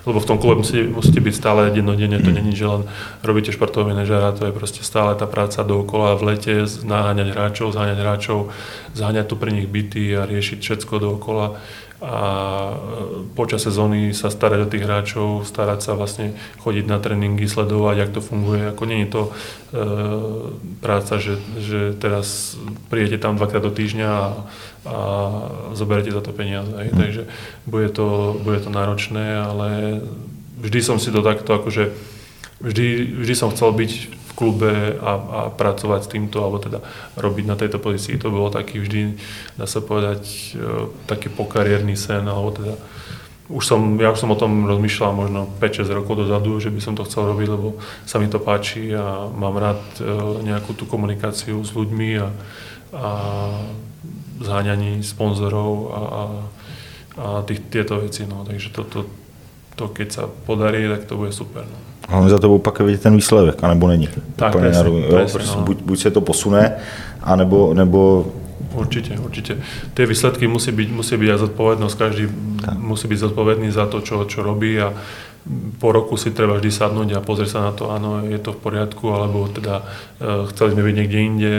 lebo 0.05 0.20
v 0.20 0.29
tom 0.29 0.37
klube 0.37 0.61
musíte, 0.61 0.92
musíte 0.92 1.20
byť 1.25 1.35
stále 1.35 1.72
dennodenne, 1.72 2.20
to 2.20 2.29
není, 2.29 2.53
že 2.53 2.68
len 2.68 2.85
robíte 3.25 3.53
športového 3.53 3.96
manažera, 3.96 4.37
to 4.37 4.44
je 4.44 4.53
proste 4.53 4.85
stále 4.85 5.16
tá 5.16 5.25
práca 5.25 5.64
dookola 5.64 6.20
v 6.20 6.37
lete, 6.37 6.55
naháňať 6.85 7.29
hráčov, 7.33 7.72
zháňať 7.72 7.98
hráčov, 7.98 8.53
zháňať 8.92 9.27
tu 9.27 9.35
pre 9.40 9.51
nich 9.51 9.66
byty 9.66 10.12
a 10.20 10.29
riešiť 10.29 10.59
všetko 10.61 10.94
dookola 11.01 11.57
a 12.03 12.19
e, 12.19 12.75
počas 13.38 13.62
sezóny 13.62 14.11
sa 14.11 14.27
starať 14.27 14.67
o 14.67 14.71
tých 14.71 14.83
hráčov, 14.83 15.47
starať 15.47 15.81
sa 15.87 15.93
vlastne 15.95 16.35
chodiť 16.59 16.85
na 16.91 16.99
tréningy, 16.99 17.47
sledovať, 17.47 17.97
jak 17.97 18.11
to 18.11 18.21
funguje. 18.21 18.75
Ako 18.75 18.83
nie 18.91 19.07
je 19.07 19.09
to 19.15 19.23
e, 19.23 19.31
práca, 20.83 21.23
že, 21.23 21.38
že 21.62 21.95
teraz 21.95 22.59
prídete 22.91 23.23
tam 23.23 23.38
dvakrát 23.38 23.62
do 23.62 23.71
týždňa 23.71 24.09
a, 24.11 24.27
a 24.83 24.97
zoberete 25.79 26.11
za 26.11 26.27
to 26.27 26.35
peniaze. 26.35 26.75
Hej. 26.75 26.91
Mm. 26.91 26.99
Takže 26.99 27.23
bude 27.71 27.88
to, 27.95 28.35
bude 28.43 28.59
to 28.67 28.71
náročné, 28.75 29.38
ale 29.38 30.03
vždy 30.59 30.81
som 30.83 30.99
si 30.99 31.15
to 31.15 31.23
takto 31.23 31.55
akože 31.55 31.95
vždy, 32.59 33.19
vždy 33.23 33.35
som 33.38 33.55
chcel 33.55 33.71
byť 33.75 33.93
v 34.33 34.37
klube 34.40 34.97
a, 34.97 35.12
a 35.12 35.40
pracovať 35.53 36.01
s 36.09 36.12
týmto, 36.12 36.40
alebo 36.40 36.57
teda 36.57 36.81
robiť 37.21 37.45
na 37.45 37.57
tejto 37.61 37.77
pozícii. 37.77 38.16
To 38.25 38.33
bolo 38.33 38.49
taký 38.49 38.81
vždy, 38.81 39.21
dá 39.61 39.68
sa 39.68 39.85
povedať, 39.85 40.25
e, 40.57 40.88
taký 41.05 41.29
pokariérny 41.29 41.92
sen, 41.92 42.25
alebo 42.25 42.57
teda 42.57 42.75
už 43.53 43.64
som, 43.68 44.01
ja 44.01 44.09
už 44.09 44.25
som 44.25 44.33
o 44.33 44.40
tom 44.40 44.64
rozmýšľal 44.64 45.12
možno 45.12 45.45
5-6 45.61 45.92
rokov 45.92 46.25
dozadu, 46.25 46.57
že 46.57 46.73
by 46.73 46.81
som 46.81 46.97
to 46.97 47.05
chcel 47.05 47.29
robiť, 47.29 47.49
lebo 47.53 47.77
sa 48.09 48.16
mi 48.16 48.33
to 48.33 48.40
páči 48.40 48.97
a 48.97 49.29
mám 49.29 49.61
rád 49.61 49.83
e, 50.01 50.03
nejakú 50.49 50.73
tú 50.73 50.88
komunikáciu 50.88 51.61
s 51.61 51.77
ľuďmi 51.77 52.16
a, 52.16 52.27
a 52.97 53.09
zháňaní 54.40 55.05
sponzorov 55.05 55.73
a, 55.92 56.01
a, 56.01 56.23
a 57.21 57.27
tých, 57.45 57.61
tieto 57.68 58.01
veci. 58.01 58.25
No. 58.25 58.49
Takže 58.49 58.73
to, 58.73 58.83
to, 58.88 59.01
to, 59.77 59.85
keď 59.92 60.09
sa 60.09 60.25
podarí, 60.27 60.88
tak 60.88 61.05
to 61.05 61.21
bude 61.21 61.37
super. 61.37 61.68
No. 61.68 61.91
Hlavně 62.12 62.31
za 62.31 62.38
tebou 62.38 62.59
pak 62.59 62.81
vidět 62.81 63.03
ten 63.03 63.16
výsledek, 63.16 63.64
anebo 63.64 63.88
není. 63.88 64.09
Tak, 64.37 64.57
presne, 64.57 64.88
jo, 64.88 65.27
presne, 65.33 65.57
no. 65.57 65.62
buď, 65.62 65.79
buď 65.83 65.98
se 65.98 66.11
to 66.11 66.20
posune, 66.20 66.72
anebo, 67.22 67.75
nebo 67.75 68.27
Určite, 68.72 69.18
určite. 69.20 69.61
Tie 69.92 70.07
výsledky 70.07 70.48
musí 70.48 70.72
byť, 70.72 70.88
musí 70.96 71.16
byť 71.16 71.29
aj 71.29 71.38
zodpovednosť, 71.38 71.98
každý 71.98 72.25
tak. 72.64 72.81
musí 72.81 73.05
byť 73.05 73.18
zodpovedný 73.18 73.68
za 73.68 73.85
to, 73.85 74.01
čo, 74.01 74.25
čo 74.25 74.40
robí 74.40 74.81
a 74.81 74.96
po 75.77 75.92
roku 75.92 76.16
si 76.16 76.31
treba 76.31 76.57
vždy 76.57 76.70
sadnúť 76.70 77.18
a 77.18 77.20
pozrieť 77.20 77.51
sa 77.53 77.61
na 77.68 77.72
to, 77.77 77.92
áno, 77.92 78.25
je 78.25 78.38
to 78.40 78.57
v 78.57 78.62
poriadku, 78.62 79.12
alebo 79.12 79.44
teda 79.51 79.83
e, 79.83 80.46
chceli 80.55 80.72
sme 80.72 80.83
byť 80.88 80.94
niekde 80.94 81.18
inde, 81.20 81.53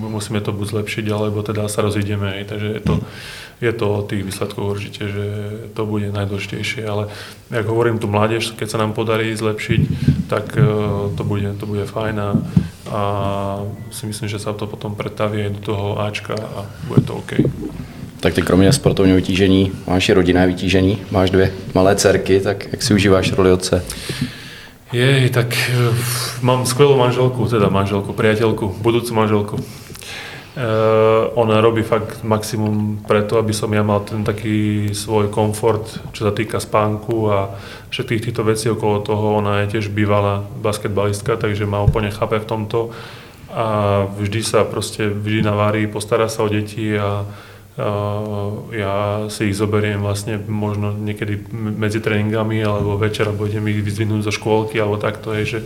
musíme 0.00 0.40
to 0.40 0.54
buď 0.54 0.66
zlepšiť, 0.80 1.04
alebo 1.12 1.42
teda 1.42 1.68
sa 1.68 1.82
rozídeme. 1.82 2.40
Takže 2.46 2.68
je 2.78 2.80
to, 2.80 2.94
mm 3.02 3.04
je 3.64 3.72
to 3.72 3.86
o 3.88 4.02
tých 4.04 4.24
výsledkoch 4.24 4.64
určite, 4.76 5.08
že 5.08 5.24
to 5.72 5.88
bude 5.88 6.12
najdôležitejšie, 6.12 6.84
ale 6.84 7.08
ako 7.48 7.70
hovorím, 7.72 7.98
tu 7.98 8.06
mládež, 8.06 8.52
keď 8.52 8.68
sa 8.68 8.80
nám 8.80 8.92
podarí 8.92 9.32
zlepšiť, 9.32 9.80
tak 10.28 10.52
e, 10.56 10.64
to 11.16 11.22
bude, 11.24 11.48
to 11.56 11.64
bude 11.64 11.88
fajn 11.88 12.16
a, 12.20 12.30
a 12.92 13.00
si 13.88 14.06
myslím, 14.06 14.28
že 14.28 14.38
sa 14.38 14.52
to 14.52 14.68
potom 14.68 14.94
pretaví 14.94 15.48
do 15.48 15.60
toho 15.64 16.00
Ačka 16.00 16.36
a 16.36 16.68
bude 16.88 17.00
to 17.00 17.14
OK. 17.14 17.32
Tak 18.20 18.34
ty 18.34 18.42
kromě 18.42 18.72
sportovního 18.72 19.16
vytížení 19.16 19.72
máš 19.86 20.08
i 20.08 20.12
rodinné 20.12 20.46
vytížení, 20.46 20.98
máš 21.10 21.30
dvě 21.30 21.52
malé 21.74 21.96
dcerky, 21.96 22.40
tak 22.40 22.72
jak 22.72 22.82
si 22.82 22.94
užíváš 22.94 23.32
roli 23.32 23.52
otce? 23.52 23.84
Jej, 24.92 25.30
tak 25.30 25.50
e, 25.50 25.90
mám 26.38 26.62
skvelú 26.62 26.94
manželku, 26.94 27.50
teda 27.50 27.66
manželku, 27.66 28.14
priateľku, 28.14 28.78
budúcu 28.78 29.10
manželku. 29.10 29.56
Uh, 30.54 31.34
ona 31.34 31.58
robí 31.58 31.82
fakt 31.82 32.22
maximum 32.22 33.02
preto, 33.02 33.42
aby 33.42 33.50
som 33.50 33.66
ja 33.74 33.82
mal 33.82 34.06
ten 34.06 34.22
taký 34.22 34.86
svoj 34.94 35.26
komfort, 35.26 35.98
čo 36.14 36.30
sa 36.30 36.30
týka 36.30 36.62
spánku 36.62 37.26
a 37.26 37.58
všetkých 37.90 38.30
týchto 38.30 38.46
vecí 38.46 38.70
okolo 38.70 39.02
toho. 39.02 39.42
Ona 39.42 39.66
je 39.66 39.74
tiež 39.74 39.90
bývalá 39.90 40.46
basketbalistka, 40.62 41.34
takže 41.34 41.66
ma 41.66 41.82
úplne 41.82 42.14
chápe 42.14 42.38
v 42.38 42.46
tomto 42.46 42.94
a 43.50 43.66
vždy 44.14 44.40
sa 44.46 44.62
proste, 44.62 45.10
vždy 45.10 45.42
navári, 45.42 45.90
postará 45.90 46.30
sa 46.30 46.46
o 46.46 46.48
deti 46.48 46.94
a 46.94 47.26
Uh, 47.74 48.70
ja 48.70 49.26
si 49.26 49.50
ich 49.50 49.58
zoberiem 49.58 49.98
vlastne 49.98 50.38
možno 50.38 50.94
niekedy 50.94 51.42
medzi 51.50 51.98
tréningami 51.98 52.62
alebo 52.62 52.94
večer, 52.94 53.26
alebo 53.26 53.50
idem 53.50 53.66
ich 53.66 53.82
vyzvinúť 53.82 54.30
zo 54.30 54.30
škôlky 54.30 54.78
alebo 54.78 54.94
takto 54.94 55.34
je, 55.34 55.58
že 55.58 55.60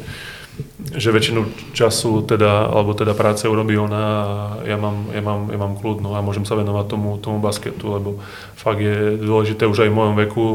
že 0.94 1.14
väčšinu 1.14 1.72
času 1.76 2.24
teda, 2.26 2.66
alebo 2.70 2.94
teda 2.94 3.14
práce 3.14 3.46
urobí 3.46 3.78
ona 3.78 4.02
a 4.02 4.26
ja 4.66 4.76
mám, 4.80 5.10
ja 5.14 5.22
mám, 5.22 5.52
ja 5.52 5.58
mám 5.58 5.74
kľud 5.78 6.02
no 6.02 6.16
a 6.16 6.24
môžem 6.24 6.42
sa 6.42 6.58
venovať 6.58 6.86
tomu, 6.88 7.18
tomu 7.22 7.38
basketu, 7.38 7.92
lebo 7.92 8.18
fakt 8.56 8.80
je 8.82 9.20
dôležité 9.20 9.68
už 9.68 9.86
aj 9.86 9.90
v 9.90 9.98
mojom 9.98 10.16
veku 10.16 10.46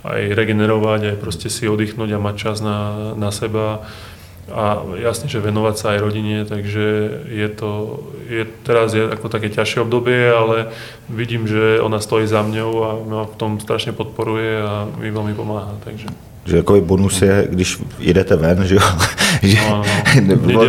aj 0.00 0.32
regenerovať, 0.32 1.00
aj 1.12 1.16
proste 1.20 1.52
si 1.52 1.68
oddychnúť 1.68 2.16
a 2.16 2.22
mať 2.22 2.34
čas 2.40 2.56
na, 2.64 3.12
na 3.20 3.28
seba 3.28 3.84
a 4.50 4.82
jasne, 4.98 5.30
že 5.30 5.38
venovať 5.38 5.74
sa 5.78 5.86
aj 5.94 6.02
rodine, 6.02 6.42
takže 6.42 6.84
je 7.30 7.48
to, 7.54 8.02
je, 8.26 8.42
teraz 8.66 8.90
je 8.90 9.06
ako 9.06 9.30
také 9.30 9.46
ťažšie 9.46 9.86
obdobie, 9.86 10.26
ale 10.26 10.74
vidím, 11.06 11.46
že 11.46 11.78
ona 11.78 12.02
stojí 12.02 12.26
za 12.26 12.42
mňou 12.42 12.72
a 12.82 12.88
ma 12.98 13.22
v 13.30 13.36
tom 13.38 13.62
strašne 13.62 13.94
podporuje 13.94 14.58
a 14.58 14.90
mi 14.98 15.10
veľmi 15.14 15.34
pomáha, 15.38 15.78
takže. 15.86 16.10
Že 16.48 16.66
takový 16.66 16.80
bonus 16.80 17.22
je, 17.22 17.48
když 17.50 17.78
jedete 18.00 18.36
ven, 18.36 18.66
že 18.66 18.74
jo? 18.74 18.86
Že, 19.42 19.58
No, 19.70 19.82
no. 20.52 20.60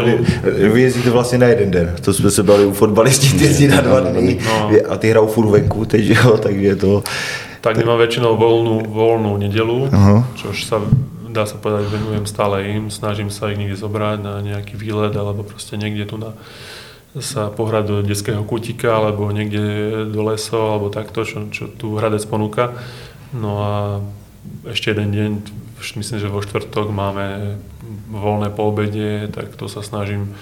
vy, 0.47 0.69
vy 0.69 0.82
jezdíte 0.82 1.10
vlastně 1.10 1.38
na 1.38 1.47
jeden 1.47 1.71
den, 1.71 1.95
to 2.02 2.13
jsme 2.13 2.32
se 2.32 2.43
bavili 2.43 2.67
u 2.67 2.74
fotbalistí, 2.74 3.38
ty 3.38 3.43
jezdí 3.43 3.67
na 3.67 3.82
dva 3.82 4.00
dny 4.00 4.39
No. 4.45 4.69
a 4.89 4.97
ty 4.97 5.10
hrajou 5.10 5.28
furt 5.28 5.50
venku 5.50 5.86
teď, 5.86 6.06
jo, 6.06 6.38
takže 6.38 6.76
to, 6.76 7.04
Tak 7.62 7.78
nemám 7.78 8.02
väčšinou 8.02 8.34
voľnú, 8.41 8.89
voľnú 8.89 9.38
nedelu, 9.38 9.86
Aha. 9.93 10.26
čož 10.34 10.65
sa 10.65 10.82
dá 11.30 11.45
sa 11.45 11.56
povedať, 11.62 11.88
venujem 11.93 12.26
stále 12.26 12.65
im, 12.74 12.89
snažím 12.91 13.30
sa 13.30 13.47
ich 13.54 13.58
niekde 13.58 13.78
zobrať 13.78 14.17
na 14.19 14.41
nejaký 14.41 14.76
výlet 14.76 15.13
alebo 15.15 15.43
proste 15.47 15.78
niekde 15.78 16.06
tu 16.10 16.17
na 16.17 16.34
sa 17.21 17.47
pohrať 17.54 17.84
do 17.88 17.95
detského 18.02 18.43
kútika 18.43 18.95
alebo 18.97 19.32
niekde 19.32 19.62
do 20.12 20.21
lesov 20.28 20.74
alebo 20.76 20.89
takto, 20.89 21.24
čo, 21.24 21.47
čo 21.52 21.67
tu 21.67 21.95
Hradec 21.95 22.24
ponúka. 22.26 22.71
No 23.36 23.52
a 23.63 23.71
ešte 24.71 24.91
jeden 24.91 25.12
deň, 25.12 25.32
myslím, 26.02 26.19
že 26.19 26.28
vo 26.34 26.41
štvrtok 26.41 26.88
máme 26.91 27.56
voľné 28.12 28.52
po 28.52 28.69
obede, 28.69 29.32
tak 29.32 29.56
to 29.56 29.71
sa 29.71 29.80
snažím 29.80 30.36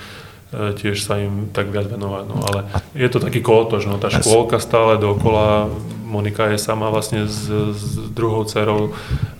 e, 0.49 0.73
tiež 0.73 0.97
sa 1.05 1.21
im 1.21 1.53
tak 1.53 1.69
viac 1.69 1.85
venovať. 1.85 2.23
No, 2.25 2.37
ale 2.41 2.59
je 2.97 3.07
to 3.07 3.21
taký 3.21 3.45
kolotoč, 3.45 3.85
no, 3.85 4.01
tá 4.01 4.09
škôlka 4.09 4.57
stále 4.57 4.97
dokola, 4.97 5.69
Monika 6.09 6.49
je 6.49 6.57
sama 6.57 6.89
vlastne 6.89 7.29
s, 7.29 7.45
s 7.77 7.83
druhou 8.09 8.41
dcerou 8.43 8.89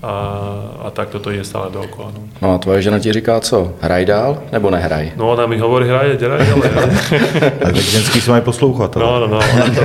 a, 0.06 0.14
a 0.86 0.88
tak 0.94 1.10
toto 1.10 1.34
je 1.34 1.42
stále 1.44 1.74
dookola. 1.74 2.14
No. 2.14 2.22
No 2.42 2.48
a 2.54 2.58
tvoje 2.62 2.82
žena 2.86 3.00
ti 3.02 3.10
říká 3.14 3.40
co? 3.42 3.74
Hraj 3.82 4.06
dál 4.06 4.38
nebo 4.54 4.70
nehraj? 4.70 5.12
no 5.18 5.34
ona 5.34 5.46
mi 5.50 5.58
hovorí, 5.58 5.90
hraj, 5.90 6.16
hraj, 6.22 6.46
ale 6.54 6.66
tak 7.60 7.76
ženský 7.76 8.22
jsou 8.22 8.32
mají 8.32 8.44
poslouchat. 8.44 8.98
ale- 8.98 9.06
No, 9.06 9.20
no, 9.20 9.28
no, 9.28 9.40
ona 9.42 9.66
to, 9.66 9.82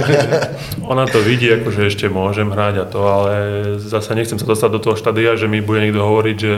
ona 0.84 1.04
to 1.06 1.18
vidí, 1.24 1.48
ako, 1.52 1.70
že 1.72 1.86
ešte 1.88 2.06
môžem 2.12 2.52
hrať 2.52 2.74
a 2.78 2.84
to, 2.84 3.00
ale 3.00 3.32
zase 3.80 4.12
nechcem 4.14 4.36
sa 4.38 4.44
dostať 4.44 4.70
do 4.70 4.78
toho 4.78 4.96
štadia, 5.00 5.34
že 5.40 5.48
mi 5.48 5.64
bude 5.64 5.80
niekto 5.80 6.04
hovoriť, 6.04 6.36
že 6.36 6.52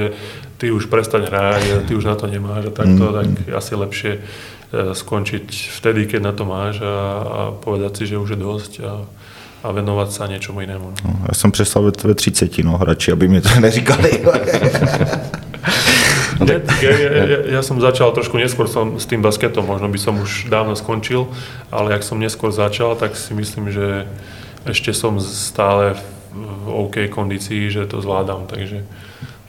ty 0.58 0.74
už 0.74 0.90
prestaň 0.90 1.30
hrať, 1.30 1.62
ty 1.86 1.94
už 1.94 2.04
na 2.04 2.18
to 2.18 2.26
nemáš 2.26 2.66
a 2.66 2.72
takto, 2.74 3.14
tak 3.14 3.28
asi 3.54 3.72
lepšie 3.78 4.12
e, 4.16 4.20
skončiť 4.92 5.46
vtedy, 5.78 6.10
keď 6.10 6.20
na 6.22 6.32
to 6.34 6.42
máš 6.44 6.82
a, 6.82 6.96
a 7.22 7.40
povedať 7.54 8.02
si, 8.02 8.04
že 8.10 8.18
už 8.18 8.34
je 8.34 8.40
dosť 8.40 8.72
a, 8.82 8.90
a 9.66 9.74
venovať 9.74 10.09
sa 10.14 10.31
niečomu 10.31 10.62
inému. 10.62 10.87
No. 10.90 10.96
No, 11.05 11.26
já 11.29 11.35
jsem 11.35 11.50
přestal 11.50 11.83
ve, 11.83 11.92
ve 12.05 12.14
30, 12.14 12.59
no, 12.59 12.79
radši, 12.81 13.12
aby 13.12 13.29
mi 13.29 13.40
to 13.40 13.48
neříkali. 13.61 14.11
Ja, 16.37 16.61
ja, 16.85 16.92
ja, 17.24 17.38
ja, 17.48 17.61
som 17.64 17.81
začal 17.81 18.12
trošku 18.12 18.37
neskôr 18.37 18.68
som 18.68 19.00
s 19.00 19.09
tým 19.09 19.24
basketom, 19.24 19.64
možno 19.64 19.88
by 19.88 19.96
som 19.96 20.20
už 20.20 20.52
dávno 20.52 20.76
skončil, 20.76 21.33
ale 21.72 21.96
ak 21.96 22.05
som 22.05 22.20
neskôr 22.20 22.52
začal, 22.52 22.92
tak 22.92 23.16
si 23.16 23.33
myslím, 23.33 23.72
že 23.72 24.05
ešte 24.68 24.92
som 24.92 25.16
stále 25.16 25.96
v, 25.96 26.02
v 26.37 26.66
OK 26.68 26.96
kondícii, 27.09 27.72
že 27.72 27.88
to 27.88 28.05
zvládam, 28.05 28.44
takže 28.46 28.85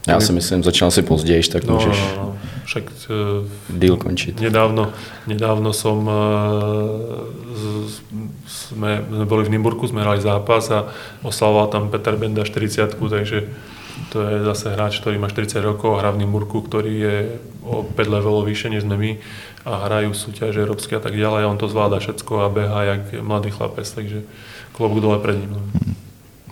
Já 0.08 0.20
si 0.20 0.32
myslím, 0.34 0.64
začal 0.64 0.92
si 0.92 1.02
později, 1.02 1.44
tak 1.44 1.64
no, 1.64 1.74
můžeš 1.74 1.98
no, 2.00 2.24
no, 2.24 2.38
však 2.66 2.84
e, 2.84 3.48
deal 3.70 3.98
končit. 3.98 4.40
nedávno, 4.42 4.92
nedávno 5.28 5.74
som, 5.74 6.10
e, 6.10 6.14
z, 7.56 8.02
sme, 8.48 9.04
sme 9.10 9.26
boli 9.26 9.44
v 9.44 9.50
Nimburku, 9.50 9.88
sme 9.88 10.02
hrali 10.02 10.22
zápas 10.22 10.72
a 10.72 10.86
oslavoval 11.24 11.68
tam 11.68 11.90
Peter 11.90 12.16
Benda 12.16 12.44
40 12.44 12.96
takže 13.10 13.44
to 14.14 14.22
je 14.22 14.44
zase 14.44 14.70
hráč, 14.70 15.00
ktorý 15.02 15.18
má 15.18 15.28
40 15.28 15.60
rokov, 15.64 16.00
hrá 16.00 16.12
v 16.12 16.24
Nimburku, 16.24 16.62
ktorý 16.62 16.94
je 17.00 17.16
o 17.66 17.84
5 17.84 17.98
levelov 18.08 18.46
vyššie 18.46 18.70
než 18.70 18.84
sme 18.84 18.96
my 18.98 19.12
a 19.66 19.92
hrajú 19.92 20.16
súťaže 20.16 20.64
európske 20.64 20.96
a 20.96 21.04
tak 21.04 21.18
ďalej 21.18 21.44
a 21.44 21.50
on 21.52 21.60
to 21.60 21.68
zvláda 21.68 22.00
všetko 22.00 22.34
a 22.40 22.48
beha 22.48 22.80
jak 22.84 23.02
mladý 23.20 23.52
chlapec, 23.52 23.84
takže 23.84 24.24
klobúk 24.72 25.04
dole 25.04 25.20
pred 25.20 25.36
ním. 25.36 25.52
No, 25.52 25.62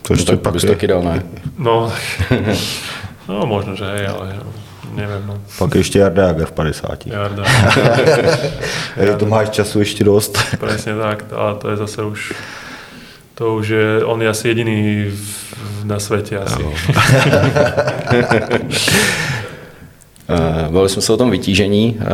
To 0.06 0.14
No, 0.14 0.16
ještě 0.16 0.32
tak 0.32 0.40
pak 0.42 0.56
je, 0.56 0.70
taky 0.70 0.88
dal, 0.88 1.04
ne? 1.04 1.24
no, 1.58 1.92
no 3.28 3.46
možno, 3.46 3.76
že 3.76 3.86
hej, 3.86 4.08
ale 4.08 4.40
neviem. 4.96 5.24
No. 5.28 5.42
pak 5.60 5.76
ještě 5.76 6.00
Jarda 6.00 6.28
Jager 6.28 6.46
v 6.46 6.52
50. 6.52 7.08
Jarda, 7.08 7.44
Ja. 8.98 9.18
To 9.18 9.26
máš 9.26 9.50
času 9.50 9.80
ještě 9.80 10.04
dost. 10.04 10.38
presne 10.60 10.96
tak, 10.96 11.26
ale 11.36 11.56
to 11.56 11.70
je 11.70 11.78
zase 11.78 12.04
už 12.04 12.34
to 13.36 13.56
už 13.56 13.68
je, 13.68 14.06
on 14.06 14.22
je 14.22 14.30
asi 14.30 14.48
jediný 14.48 15.06
v, 15.12 15.46
na 15.84 16.00
svete 16.00 16.40
asi. 16.40 16.64
Uh, 16.64 16.72
bavili 20.72 20.90
jsme 20.90 21.02
se 21.02 21.14
o 21.14 21.18
tom 21.18 21.32
vytížení. 21.32 21.98
Uh, 22.00 22.06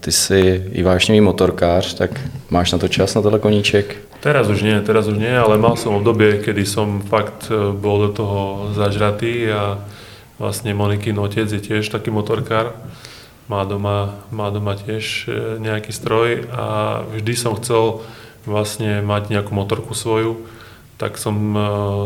ty 0.00 0.12
jsi 0.12 0.64
i 0.72 0.82
vášnivý 0.82 1.20
motorkář, 1.20 1.94
tak 1.94 2.10
máš 2.50 2.72
na 2.72 2.78
to 2.78 2.88
čas 2.88 3.14
na 3.14 3.22
tenhle 3.22 3.38
koníček? 3.38 3.96
Teraz 4.20 4.50
už 4.50 4.66
nie, 4.66 4.74
teraz 4.82 5.06
už 5.06 5.14
nie, 5.14 5.30
ale 5.30 5.62
mal 5.62 5.78
som 5.78 5.94
obdobie, 5.94 6.42
kedy 6.42 6.66
som 6.66 6.98
fakt 7.06 7.54
e, 7.54 7.70
bol 7.70 8.10
do 8.10 8.10
toho 8.10 8.40
zažratý 8.74 9.46
a 9.54 9.78
vlastne 10.38 10.70
Monikin 10.72 11.18
otec 11.18 11.50
je 11.50 11.60
tiež 11.60 11.90
taký 11.90 12.14
motorkár. 12.14 12.72
Má 13.50 13.66
doma, 13.66 14.22
má 14.30 14.48
doma 14.54 14.78
tiež 14.78 15.26
e, 15.26 15.28
nejaký 15.58 15.90
stroj 15.90 16.46
a 16.52 17.00
vždy 17.10 17.32
som 17.34 17.56
chcel 17.58 18.04
vlastne 18.46 19.02
mať 19.02 19.32
nejakú 19.34 19.52
motorku 19.56 19.96
svoju, 19.96 20.46
tak 21.00 21.16
som 21.16 21.36
e, 21.56 21.60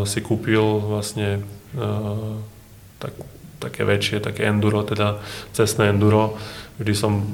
si 0.07 0.23
kúpil 0.23 0.63
vlastne 0.63 1.43
e, 1.75 1.83
tak, 3.03 3.15
také 3.59 3.83
väčšie, 3.83 4.23
také 4.23 4.47
enduro, 4.47 4.87
teda 4.87 5.19
cestné 5.51 5.91
enduro. 5.91 6.39
Vždy, 6.79 6.95
som, 6.95 7.27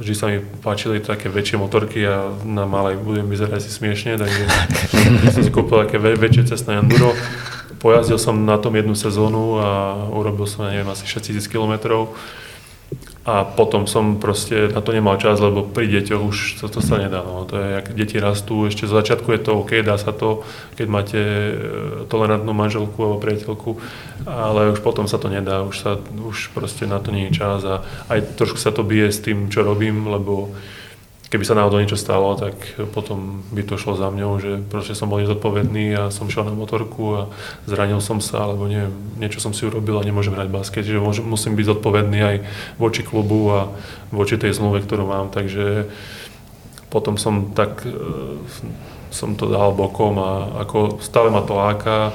vždy 0.00 0.14
sa 0.16 0.26
mi 0.32 0.40
páčili 0.64 1.04
také 1.04 1.28
väčšie 1.28 1.60
motorky 1.60 2.02
a 2.08 2.32
na 2.42 2.64
malej 2.64 2.98
budem 2.98 3.28
vyzerať 3.28 3.68
si 3.68 3.70
smiešne, 3.70 4.16
takže 4.16 4.42
som 5.36 5.42
si 5.44 5.52
kúpil 5.52 5.86
také 5.86 6.00
vä, 6.00 6.16
väčšie 6.16 6.56
cestné 6.56 6.80
enduro. 6.80 7.12
Pojazdil 7.82 8.18
som 8.22 8.46
na 8.46 8.62
tom 8.62 8.78
jednu 8.78 8.94
sezónu 8.94 9.58
a 9.58 9.68
urobil 10.14 10.46
som, 10.46 10.70
neviem, 10.70 10.86
asi 10.86 11.02
6000 11.02 11.50
km. 11.50 12.06
A 13.22 13.46
potom 13.46 13.86
som 13.86 14.18
proste 14.18 14.66
na 14.70 14.82
to 14.82 14.90
nemal 14.90 15.14
čas, 15.14 15.38
lebo 15.38 15.62
pri 15.62 15.86
deťoch 15.86 16.22
už 16.26 16.36
to, 16.58 16.66
to 16.66 16.82
sa 16.82 16.98
nedá. 16.98 17.22
No. 17.22 17.46
To 17.46 17.54
je, 17.54 17.66
jak 17.78 17.86
deti 17.94 18.18
rastú, 18.18 18.66
ešte 18.66 18.90
z 18.90 18.98
začiatku 18.98 19.30
je 19.30 19.40
to 19.42 19.62
OK, 19.62 19.78
dá 19.86 19.94
sa 19.94 20.10
to, 20.10 20.42
keď 20.74 20.86
máte 20.90 21.20
e, 21.22 21.54
tolerantnú 22.10 22.50
manželku 22.50 22.98
alebo 22.98 23.22
priateľku, 23.22 23.78
ale 24.26 24.74
už 24.74 24.82
potom 24.82 25.06
sa 25.06 25.22
to 25.22 25.30
nedá, 25.30 25.62
už, 25.62 25.76
sa, 25.78 26.02
už 26.02 26.50
proste 26.50 26.82
na 26.90 26.98
to 26.98 27.14
nie 27.14 27.30
je 27.30 27.38
čas 27.38 27.62
a 27.62 27.86
aj 28.10 28.42
trošku 28.42 28.58
sa 28.58 28.74
to 28.74 28.82
bije 28.82 29.14
s 29.14 29.22
tým, 29.22 29.46
čo 29.46 29.62
robím, 29.62 30.10
lebo 30.10 30.50
keby 31.32 31.48
sa 31.48 31.56
náhodou 31.56 31.80
niečo 31.80 31.96
stalo, 31.96 32.36
tak 32.36 32.52
potom 32.92 33.40
by 33.56 33.64
to 33.64 33.80
šlo 33.80 33.96
za 33.96 34.12
mňou, 34.12 34.32
že 34.36 34.60
proste 34.68 34.92
som 34.92 35.08
bol 35.08 35.24
nezodpovedný 35.24 35.96
a 35.96 36.02
som 36.12 36.28
šiel 36.28 36.44
na 36.44 36.52
motorku 36.52 37.16
a 37.16 37.22
zranil 37.64 38.04
som 38.04 38.20
sa, 38.20 38.44
alebo 38.44 38.68
neviem, 38.68 38.92
niečo 39.16 39.40
som 39.40 39.56
si 39.56 39.64
urobil 39.64 39.96
a 39.96 40.04
nemôžem 40.04 40.36
hrať 40.36 40.52
basket, 40.52 40.84
čiže 40.84 41.00
musím 41.24 41.56
byť 41.56 41.66
zodpovedný 41.72 42.20
aj 42.20 42.36
voči 42.76 43.00
klubu 43.00 43.48
a 43.48 43.72
voči 44.12 44.36
tej 44.36 44.52
zmluve, 44.52 44.84
ktorú 44.84 45.08
mám, 45.08 45.32
takže 45.32 45.88
potom 46.92 47.16
som 47.16 47.56
tak, 47.56 47.80
e, 47.88 47.96
som 49.08 49.32
to 49.32 49.48
dal 49.48 49.72
bokom 49.72 50.20
a 50.20 50.60
ako 50.68 51.00
stále 51.00 51.32
ma 51.32 51.40
to 51.40 51.56
láka, 51.56 52.12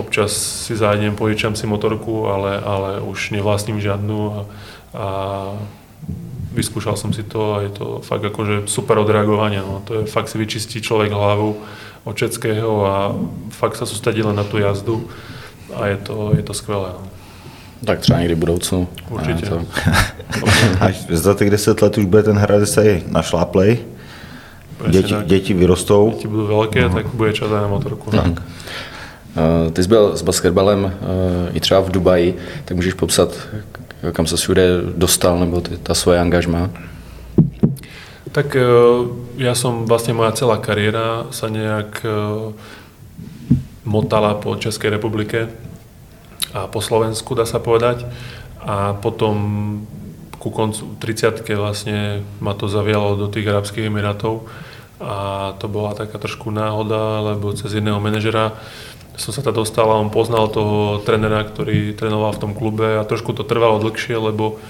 občas 0.00 0.32
si 0.64 0.72
zájdem, 0.72 1.12
požičam 1.12 1.52
si 1.52 1.68
motorku, 1.68 2.24
ale, 2.24 2.56
ale 2.56 2.90
už 3.04 3.36
nevlastním 3.36 3.84
žiadnu 3.84 4.18
a, 4.32 4.40
a 4.96 5.06
vyskúšal 6.56 6.96
som 6.96 7.12
si 7.12 7.20
to 7.22 7.60
a 7.60 7.68
je 7.68 7.70
to 7.76 8.00
fakt 8.00 8.24
akože 8.24 8.64
super 8.64 8.96
odreagovanie. 8.96 9.60
No. 9.60 9.84
To 9.84 10.00
je 10.00 10.02
fakt 10.08 10.32
si 10.32 10.40
vyčistí 10.40 10.80
človek 10.80 11.12
hlavu 11.12 11.60
od 12.08 12.14
všetkého 12.16 12.72
a 12.88 13.12
fakt 13.52 13.76
sa 13.76 13.84
sústredí 13.84 14.24
len 14.24 14.32
na 14.32 14.48
tú 14.48 14.56
jazdu 14.56 15.04
a 15.76 15.92
je 15.92 15.96
to, 16.00 16.32
je 16.32 16.42
to 16.42 16.54
skvelé. 16.56 16.88
No. 16.96 17.04
Tak 17.84 18.00
třeba 18.00 18.18
někdy 18.18 18.34
v 18.34 18.38
budoucnu. 18.38 18.88
Určitě. 19.10 19.46
To, 19.46 19.62
Až 20.80 21.06
za 21.10 21.34
těch 21.34 21.50
10 21.50 21.82
let 21.82 21.98
už 21.98 22.04
bude 22.04 22.22
ten 22.22 22.36
Hradec 22.36 22.74
tady 22.74 23.02
našláplej. 23.08 23.78
Děti, 24.88 25.14
tak. 25.14 25.26
děti 25.26 25.54
vyrostou. 25.54 26.12
Keď 26.20 26.28
budú 26.28 26.46
veľké, 26.52 26.84
tak 26.92 27.08
bude 27.16 27.32
čas 27.32 27.48
na 27.48 27.64
motorku. 27.64 28.10
tak. 28.12 28.44
Uh, 29.36 29.72
ty 29.72 29.82
jsi 29.82 29.88
byl 29.88 30.16
s 30.16 30.22
basketbalem 30.22 30.84
uh, 30.84 30.92
i 31.56 31.60
třeba 31.60 31.80
v 31.80 31.90
Dubaji, 31.90 32.36
tak 32.64 32.76
můžeš 32.76 32.94
popsat, 32.94 33.32
kam 34.12 34.26
se 34.26 34.36
všude 34.36 34.92
dostal, 34.96 35.38
nebo 35.38 35.60
ty, 35.60 35.76
ta 35.76 35.94
svoje 35.94 36.20
angažma? 36.20 36.70
Tak 38.32 38.56
e, 38.56 38.62
ja 39.40 39.56
som 39.56 39.88
vlastne 39.88 40.12
moja 40.12 40.36
celá 40.36 40.60
kariéra 40.60 41.30
sa 41.32 41.48
nejak 41.48 42.04
e, 42.04 42.08
motala 43.88 44.36
po 44.36 44.58
Českej 44.60 44.92
republike 44.92 45.48
a 46.52 46.68
po 46.68 46.84
Slovensku, 46.84 47.32
dá 47.32 47.48
sa 47.48 47.62
povedať. 47.62 48.04
A 48.60 48.92
potom 48.98 49.34
ku 50.36 50.52
koncu 50.52 50.98
30 51.00 51.42
vlastne 51.56 52.22
ma 52.42 52.52
to 52.52 52.68
zavialo 52.68 53.16
do 53.16 53.26
tých 53.32 53.48
Arabských 53.48 53.88
Emirátov 53.88 54.46
a 55.00 55.52
to 55.60 55.68
bola 55.68 55.92
taká 55.92 56.16
trošku 56.16 56.48
náhoda, 56.48 57.20
lebo 57.20 57.52
cez 57.52 57.72
jedného 57.72 58.00
manažera 58.00 58.56
som 59.16 59.32
sa 59.32 59.40
tam 59.40 59.56
dostal 59.56 59.88
a 59.88 59.96
on 59.96 60.12
poznal 60.12 60.52
toho 60.52 61.00
trénera, 61.02 61.42
ktorý 61.44 61.96
trénoval 61.96 62.36
v 62.36 62.42
tom 62.44 62.52
klube 62.52 63.00
a 63.00 63.08
trošku 63.08 63.32
to 63.32 63.42
trvalo 63.42 63.80
dlhšie, 63.80 64.16
lebo 64.16 64.60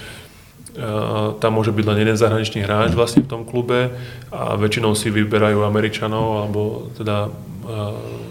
tam 1.41 1.57
môže 1.57 1.73
byť 1.73 1.85
len 1.89 1.97
jeden 2.05 2.17
zahraničný 2.21 2.61
hráč 2.61 2.93
vlastne 2.93 3.25
v 3.25 3.31
tom 3.33 3.41
klube 3.49 3.97
a 4.29 4.53
väčšinou 4.53 4.93
si 4.93 5.09
vyberajú 5.09 5.65
Američanov 5.65 6.45
alebo 6.45 6.93
teda 6.93 7.33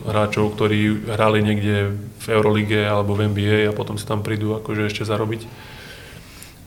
hráčov, 0.07 0.55
ktorí 0.55 1.11
hrali 1.11 1.43
niekde 1.43 1.91
v 2.23 2.27
Eurolige 2.31 2.87
alebo 2.87 3.19
v 3.19 3.35
NBA 3.35 3.67
a 3.67 3.77
potom 3.77 3.99
si 3.99 4.07
tam 4.07 4.23
prídu 4.23 4.55
akože 4.55 4.87
ešte 4.87 5.03
zarobiť. 5.03 5.43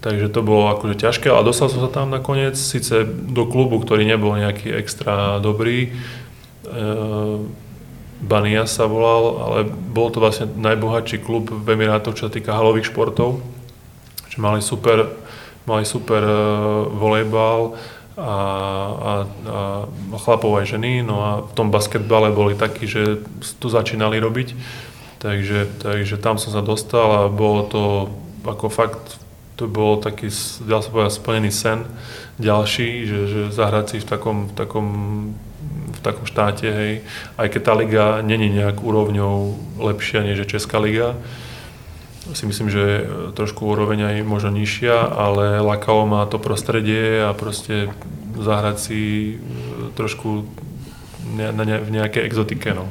Takže 0.03 0.31
to 0.31 0.43
bolo 0.43 0.71
akože 0.75 0.99
ťažké, 0.99 1.27
ale 1.31 1.47
dostal 1.47 1.71
som 1.71 1.83
sa 1.83 1.91
tam 1.91 2.11
nakoniec, 2.11 2.59
síce 2.59 3.03
do 3.07 3.47
klubu, 3.47 3.79
ktorý 3.79 4.03
nebol 4.03 4.35
nejaký 4.35 4.71
extra 4.75 5.39
dobrý, 5.39 5.95
Bania 8.19 8.67
sa 8.67 8.83
volal, 8.83 9.23
ale 9.39 9.57
bol 9.71 10.11
to 10.11 10.19
vlastne 10.19 10.51
najbohatší 10.59 11.23
klub 11.23 11.47
v 11.47 11.67
Emirátoch, 11.71 12.19
čo 12.19 12.27
sa 12.27 12.33
týka 12.35 12.51
halových 12.51 12.91
športov. 12.91 13.39
Že 14.27 14.37
mali 14.43 14.59
super, 14.59 15.07
mali 15.63 15.87
super 15.87 16.19
uh, 16.19 16.83
volejbal 16.91 17.79
a, 18.19 18.21
a, 18.21 18.31
a 18.99 19.11
chlapov 20.19 20.59
aj 20.59 20.75
ženy, 20.75 20.99
no 20.99 21.15
a 21.23 21.31
v 21.47 21.51
tom 21.55 21.71
basketbale 21.71 22.35
boli 22.35 22.59
takí, 22.59 22.83
že 22.83 23.23
to 23.63 23.71
začínali 23.71 24.19
robiť. 24.19 24.51
Takže, 25.19 25.83
takže 25.83 26.15
tam 26.19 26.35
som 26.39 26.51
sa 26.51 26.63
dostal 26.63 27.07
a 27.07 27.21
bolo 27.31 27.67
to 27.67 27.81
ako 28.43 28.67
fakt, 28.71 29.19
to 29.59 29.67
bol 29.67 29.99
taký, 29.99 30.31
dal 30.63 30.79
sa 30.79 30.91
povedať, 30.91 31.19
splnený 31.19 31.51
sen 31.51 31.83
ďalší, 32.39 33.03
že, 33.03 33.19
že 33.27 33.41
zahrať 33.51 33.85
si 33.91 33.97
v 33.99 34.07
takom, 34.07 34.37
v 34.47 34.53
takom 34.55 34.87
v 35.99 36.05
takom 36.07 36.23
štáte, 36.23 36.67
hej, 36.71 36.93
aj 37.35 37.47
keď 37.51 37.61
tá 37.61 37.73
liga 37.75 38.05
není 38.23 38.47
nejak 38.47 38.79
úrovňou 38.79 39.59
lepšia 39.83 40.23
než 40.23 40.47
Česká 40.47 40.79
liga, 40.79 41.19
si 42.33 42.45
myslím, 42.45 42.69
že 42.69 42.79
je 42.79 42.97
trošku 43.33 43.65
úroveň 43.65 44.05
aj 44.05 44.15
možno 44.21 44.53
nižšia, 44.53 44.95
ale 45.01 45.59
lakalo 45.65 46.05
má 46.05 46.25
to 46.29 46.37
prostredie 46.37 47.25
a 47.25 47.33
proste 47.33 47.89
zahrať 48.37 48.77
si 48.77 48.99
e, 49.01 49.35
trošku 49.97 50.45
ne, 51.35 51.49
ne, 51.51 51.77
v 51.81 51.89
nejakej 51.89 52.23
exotike. 52.29 52.69
No. 52.77 52.85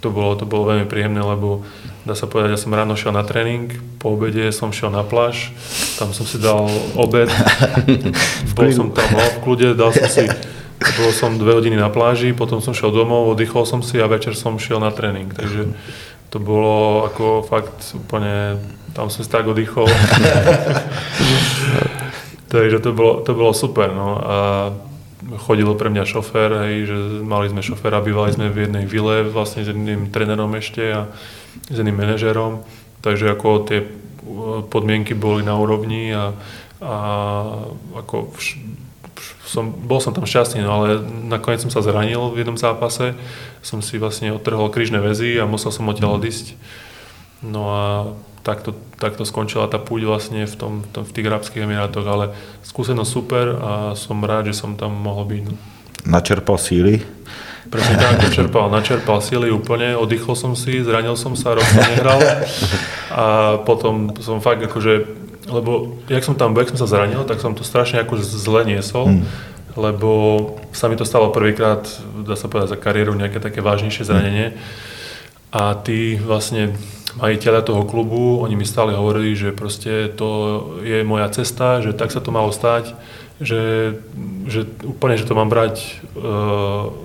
To 0.00 0.08
bolo, 0.12 0.36
to 0.36 0.48
bolo 0.48 0.72
veľmi 0.72 0.86
príjemné, 0.88 1.20
lebo 1.20 1.64
dá 2.04 2.14
sa 2.14 2.28
povedať, 2.28 2.56
ja 2.56 2.60
som 2.60 2.72
ráno 2.72 2.94
šiel 2.94 3.16
na 3.16 3.24
tréning, 3.26 3.72
po 3.98 4.14
obede 4.14 4.48
som 4.52 4.70
šiel 4.70 4.92
na 4.92 5.02
pláž, 5.02 5.50
tam 5.98 6.12
som 6.12 6.28
si 6.28 6.38
dal 6.38 6.68
obed, 6.94 7.28
bol 8.56 8.70
som 8.70 8.92
tam 8.92 9.08
no, 9.10 9.20
v 9.20 9.38
kľude, 9.42 9.68
dal 9.74 9.90
som 9.90 10.06
si 10.06 10.28
bol 10.76 11.10
som 11.12 11.40
dve 11.40 11.56
hodiny 11.56 11.76
na 11.76 11.88
pláži, 11.88 12.36
potom 12.36 12.60
som 12.60 12.76
šiel 12.76 12.92
domov, 12.92 13.32
oddychol 13.32 13.64
som 13.64 13.80
si 13.80 13.96
a 13.96 14.08
večer 14.08 14.36
som 14.36 14.60
šiel 14.60 14.80
na 14.80 14.92
tréning. 14.92 15.32
Takže 15.32 15.72
to 16.28 16.36
bolo 16.36 17.08
ako 17.08 17.46
fakt 17.48 17.96
úplne, 17.96 18.60
tam 18.92 19.08
som 19.08 19.24
si 19.24 19.30
tak 19.30 19.48
oddychol. 19.48 19.88
Takže 22.52 22.78
to 22.78 22.90
bolo, 22.92 23.24
to 23.24 23.32
bolo 23.32 23.52
super. 23.56 23.90
No. 23.92 24.20
A 24.20 24.36
chodilo 25.42 25.74
pre 25.74 25.90
mňa 25.90 26.04
šofér, 26.06 26.50
hej, 26.68 26.92
že 26.92 26.96
mali 27.24 27.50
sme 27.50 27.64
šoféra, 27.64 28.04
bývali 28.04 28.36
sme 28.36 28.52
v 28.52 28.68
jednej 28.68 28.84
vile 28.84 29.26
vlastne 29.26 29.64
s 29.64 29.72
jedným 29.72 30.12
trénerom 30.12 30.52
ešte 30.54 30.82
a 30.92 31.00
s 31.66 31.74
jedným 31.74 31.96
manažerom. 31.98 32.62
Takže 33.00 33.32
ako 33.32 33.48
tie 33.66 33.80
podmienky 34.70 35.14
boli 35.14 35.42
na 35.42 35.56
úrovni 35.58 36.10
a, 36.12 36.34
a 36.82 36.94
ako 37.96 38.34
som, 39.46 39.70
bol 39.70 40.02
som 40.02 40.12
tam 40.12 40.26
šťastný, 40.26 40.62
no 40.62 40.70
ale 40.82 41.00
nakoniec 41.26 41.62
som 41.62 41.72
sa 41.72 41.84
zranil 41.84 42.34
v 42.34 42.42
jednom 42.42 42.58
zápase. 42.58 43.16
Som 43.62 43.80
si 43.80 43.96
vlastne 43.96 44.34
odtrhol 44.34 44.70
krížne 44.70 45.00
väzy 45.02 45.38
a 45.40 45.48
musel 45.48 45.72
som 45.72 45.88
odtiaľ 45.88 46.18
odísť. 46.20 46.54
No 47.44 47.62
a 47.70 47.82
takto, 48.46 48.78
takto 49.02 49.26
skončila 49.26 49.66
tá 49.66 49.82
púť 49.82 50.06
vlastne 50.06 50.46
v, 50.46 50.54
tom, 50.54 50.72
v, 50.86 50.88
tom, 50.94 51.02
v 51.02 51.12
tých 51.12 51.26
Arabských 51.26 51.66
Emirátoch, 51.66 52.06
ale 52.06 52.24
skúsenosť 52.62 53.10
super 53.10 53.46
a 53.58 53.72
som 53.98 54.22
rád, 54.22 54.54
že 54.54 54.58
som 54.62 54.78
tam 54.78 54.94
mohol 54.94 55.26
byť. 55.26 55.42
No. 55.50 55.54
Načerpal 56.06 56.58
síly? 56.62 57.02
Presne 57.66 57.98
tak, 57.98 58.22
načerpal, 58.22 58.70
načerpal 58.70 59.18
síly 59.18 59.50
úplne, 59.50 59.98
oddychol 59.98 60.38
som 60.38 60.54
si, 60.54 60.78
zranil 60.86 61.18
som 61.18 61.34
sa, 61.34 61.58
rok 61.58 61.66
som 61.66 61.82
nehral 61.82 62.22
a 63.10 63.24
potom 63.66 64.14
som 64.22 64.38
fakt 64.38 64.62
akože 64.62 65.25
lebo 65.46 65.98
jak 66.10 66.24
som 66.26 66.34
tam, 66.34 66.54
jak 66.58 66.70
som 66.74 66.80
sa 66.84 66.90
zranil, 66.90 67.22
tak 67.24 67.38
som 67.38 67.54
to 67.54 67.62
strašne 67.62 68.02
ako 68.02 68.18
zle 68.20 68.66
niesol, 68.66 69.10
mm. 69.10 69.24
lebo 69.78 70.10
sa 70.74 70.90
mi 70.90 70.98
to 70.98 71.06
stalo 71.06 71.30
prvýkrát, 71.30 71.86
dá 72.26 72.34
sa 72.34 72.50
povedať, 72.50 72.76
za 72.76 72.78
kariéru 72.78 73.14
nejaké 73.14 73.38
také 73.38 73.62
vážnejšie 73.62 74.06
zranenie. 74.06 74.58
A 75.54 75.72
tí 75.78 76.18
vlastne 76.20 76.74
majiteľa 77.16 77.64
toho 77.64 77.82
klubu, 77.88 78.44
oni 78.44 78.58
mi 78.58 78.68
stále 78.68 78.92
hovorili, 78.92 79.32
že 79.32 79.56
proste 79.56 80.12
to 80.12 80.28
je 80.84 81.00
moja 81.00 81.32
cesta, 81.32 81.80
že 81.80 81.96
tak 81.96 82.12
sa 82.12 82.20
to 82.20 82.28
malo 82.28 82.52
stať, 82.52 82.92
že, 83.40 83.96
že 84.48 84.64
úplne, 84.84 85.16
že 85.16 85.28
to 85.28 85.36
mám 85.36 85.48
brať 85.48 85.80
e, 85.80 85.88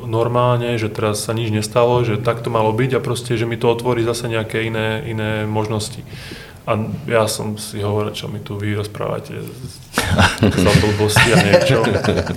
normálne, 0.08 0.80
že 0.80 0.92
teraz 0.92 1.24
sa 1.24 1.36
nič 1.36 1.52
nestalo, 1.52 2.04
že 2.08 2.20
tak 2.20 2.39
to 2.44 2.52
malo 2.52 2.72
byť 2.72 2.92
a 2.96 3.04
proste, 3.04 3.36
že 3.36 3.48
mi 3.48 3.60
to 3.60 3.72
otvorí 3.72 4.04
zase 4.04 4.32
nejaké 4.32 4.64
iné, 4.68 5.04
iné 5.08 5.32
možnosti. 5.44 6.04
A 6.62 6.78
ja 7.09 7.26
som 7.26 7.57
si 7.57 7.82
hovoril, 7.82 8.14
čo 8.14 8.30
mi 8.30 8.38
tu 8.38 8.53
vy 8.53 8.78
rozprávate 8.78 9.34
za 10.45 10.72
blbosti 10.78 11.34
a 11.34 11.38
niečo. 11.41 11.82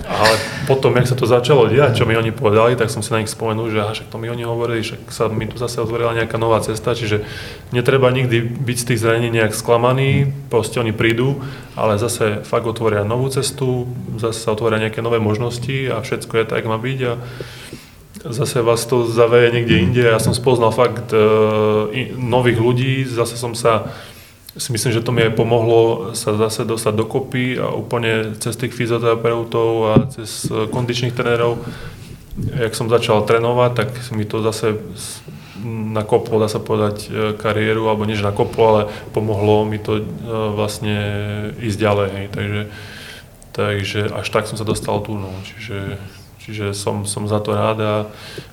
Ale 0.01 0.35
potom, 0.65 0.97
jak 0.97 1.05
sa 1.05 1.13
to 1.13 1.29
začalo 1.29 1.69
diať, 1.69 2.01
čo 2.01 2.09
mi 2.09 2.17
oni 2.17 2.33
povedali, 2.33 2.73
tak 2.73 2.89
som 2.89 3.05
si 3.05 3.13
na 3.13 3.21
nich 3.21 3.29
spomenul, 3.29 3.69
že 3.69 3.85
však 3.85 4.09
to 4.09 4.17
mi 4.17 4.25
oni 4.33 4.41
hovorili, 4.41 4.81
že 4.81 4.97
sa 5.13 5.29
mi 5.29 5.45
tu 5.45 5.61
zase 5.61 5.77
otvorila 5.77 6.17
nejaká 6.17 6.41
nová 6.41 6.57
cesta, 6.65 6.97
čiže 6.97 7.21
netreba 7.69 8.09
nikdy 8.09 8.41
byť 8.41 8.77
z 8.81 8.87
tých 8.89 9.01
zranení 9.05 9.29
nejak 9.29 9.53
sklamaný, 9.53 10.33
proste 10.49 10.81
oni 10.81 10.89
prídu, 10.89 11.45
ale 11.77 12.01
zase 12.01 12.41
fakt 12.41 12.65
otvoria 12.65 13.05
novú 13.05 13.29
cestu, 13.29 13.85
zase 14.17 14.41
sa 14.41 14.57
otvoria 14.57 14.81
nejaké 14.81 15.05
nové 15.05 15.21
možnosti 15.21 15.85
a 15.93 16.01
všetko 16.01 16.33
je 16.41 16.45
tak, 16.49 16.65
má 16.65 16.81
byť 16.81 16.99
a 17.05 17.13
zase 18.25 18.65
vás 18.65 18.89
to 18.89 19.05
zaveje 19.05 19.53
niekde 19.53 19.75
inde. 19.77 20.01
Ja 20.01 20.17
som 20.17 20.33
spoznal 20.33 20.73
fakt 20.73 21.13
uh, 21.13 21.93
nových 22.17 22.57
ľudí, 22.57 23.05
zase 23.05 23.37
som 23.37 23.53
sa 23.53 23.93
si 24.55 24.71
myslím, 24.71 24.91
že 24.95 25.03
to 25.03 25.11
mi 25.11 25.27
aj 25.27 25.35
pomohlo 25.35 26.15
sa 26.15 26.35
zase 26.39 26.63
dostať 26.63 26.93
dokopy 26.95 27.59
a 27.59 27.75
úplne 27.75 28.39
cez 28.39 28.55
tých 28.55 28.71
fyzioterapeutov 28.71 29.69
a 29.91 29.93
cez 30.07 30.47
kondičných 30.47 31.11
trénerov, 31.11 31.59
jak 32.35 32.71
som 32.75 32.87
začal 32.87 33.27
trénovať, 33.27 33.71
tak 33.75 33.89
mi 34.15 34.23
to 34.23 34.39
zase 34.39 34.79
nakoplo, 35.65 36.39
dá 36.39 36.51
sa 36.51 36.59
povedať, 36.59 37.07
e, 37.07 37.33
kariéru, 37.33 37.87
alebo 37.87 38.05
než 38.05 38.21
nakoplo, 38.21 38.63
ale 38.67 38.81
pomohlo 39.15 39.63
mi 39.65 39.79
to 39.79 39.99
e, 39.99 40.03
vlastne 40.53 40.97
ísť 41.63 41.79
ďalej. 41.79 42.09
Hej. 42.11 42.27
Takže, 42.35 42.61
takže 43.55 44.01
až 44.11 44.27
tak 44.29 44.45
som 44.51 44.59
sa 44.59 44.67
dostal 44.67 44.99
tu. 45.01 45.15
No. 45.15 45.31
Čiže 45.47 45.97
Čiže 46.45 46.77
som, 46.77 47.09
som 47.09 47.25
za 47.25 47.41
to 47.41 47.57
rád 47.57 47.77
a, 47.81 47.95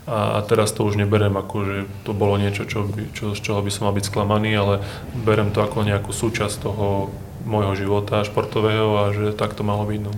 a 0.09 0.40
teraz 0.49 0.72
to 0.72 0.80
už 0.80 0.97
neberem 0.97 1.36
ako, 1.36 1.57
že 1.68 1.76
to 2.09 2.16
bolo 2.16 2.40
niečo, 2.40 2.64
čo 2.64 2.88
by, 2.88 3.12
čo, 3.12 3.36
z 3.36 3.40
čoho 3.45 3.61
by 3.61 3.68
som 3.68 3.84
mal 3.84 3.93
byť 3.93 4.09
sklamaný, 4.09 4.57
ale 4.57 4.80
berem 5.12 5.53
to 5.53 5.61
ako 5.61 5.84
nejakú 5.84 6.09
súčasť 6.09 6.64
toho 6.64 7.12
môjho 7.45 7.76
života 7.76 8.24
športového 8.24 8.97
a 8.97 9.12
že 9.12 9.36
tak 9.36 9.53
to 9.53 9.61
malo 9.61 9.84
byť. 9.84 10.01
No. 10.09 10.12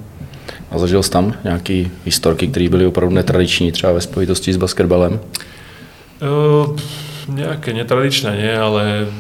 A 0.71 0.79
zažil 0.79 1.03
jsi 1.03 1.11
tam 1.11 1.35
nějaký 1.45 1.91
historky, 2.05 2.47
které 2.47 2.69
byly 2.69 2.87
opravdu 2.87 3.15
netradiční, 3.15 3.73
třeba 3.73 3.93
ve 3.93 4.01
spojitosti 4.01 4.53
s 4.53 4.57
basketbalem? 4.57 5.21
Uh, 6.23 6.79
nejaké 7.29 7.75
netradičné 7.75 8.37
nie, 8.39 8.55
ale 8.55 9.11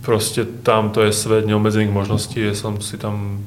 proste 0.00 0.44
tam 0.44 0.90
to 0.90 1.02
je 1.02 1.12
svet 1.12 1.46
neobmedzených 1.46 1.92
možností. 1.92 2.40
Ja 2.40 2.54
som 2.54 2.80
si 2.80 2.96
tam 2.96 3.44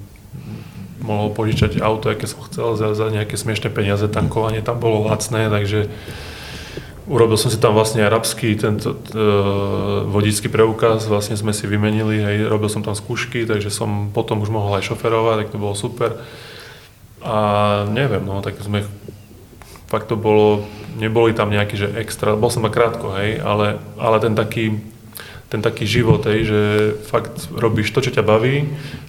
mohol 1.05 1.29
požičať 1.29 1.77
auto, 1.79 2.09
aké 2.09 2.25
som 2.25 2.41
chcel, 2.49 2.73
za, 2.73 2.97
za 2.97 3.13
nejaké 3.13 3.37
smiešné 3.37 3.69
peniaze, 3.69 4.09
tankovanie 4.09 4.65
tam 4.65 4.81
bolo 4.81 5.05
lacné, 5.05 5.47
takže 5.53 5.87
urobil 7.05 7.37
som 7.37 7.53
si 7.53 7.61
tam 7.61 7.77
vlastne 7.77 8.01
arabský 8.01 8.57
tento 8.57 8.97
e, 9.13 9.21
vodický 10.09 10.49
preukaz, 10.49 11.05
vlastne 11.05 11.37
sme 11.37 11.53
si 11.53 11.69
vymenili, 11.69 12.17
hej, 12.25 12.37
robil 12.49 12.67
som 12.67 12.81
tam 12.81 12.97
skúšky, 12.97 13.45
takže 13.45 13.69
som 13.69 14.09
potom 14.09 14.41
už 14.41 14.49
mohol 14.49 14.81
aj 14.81 14.89
šoferovať, 14.89 15.45
tak 15.45 15.51
to 15.53 15.61
bolo 15.61 15.77
super. 15.77 16.17
A 17.21 17.37
neviem, 17.89 18.25
no, 18.25 18.41
tak 18.41 18.57
sme, 18.61 18.85
fakt 19.85 20.09
to 20.09 20.17
bolo, 20.17 20.65
neboli 20.97 21.33
tam 21.37 21.53
nejaký, 21.53 21.75
že 21.77 21.87
extra, 21.93 22.33
bol 22.33 22.49
som 22.49 22.65
ma 22.65 22.73
krátko, 22.73 23.13
hej, 23.21 23.37
ale, 23.41 23.77
ale 24.01 24.17
ten 24.17 24.33
taký 24.33 24.81
ten 25.49 25.61
taký 25.61 25.85
život, 25.85 26.25
hej, 26.25 26.49
že 26.49 26.61
fakt 27.05 27.49
robíš 27.53 27.93
to, 27.93 28.01
čo 28.01 28.11
ťa 28.11 28.25
baví, 28.25 28.65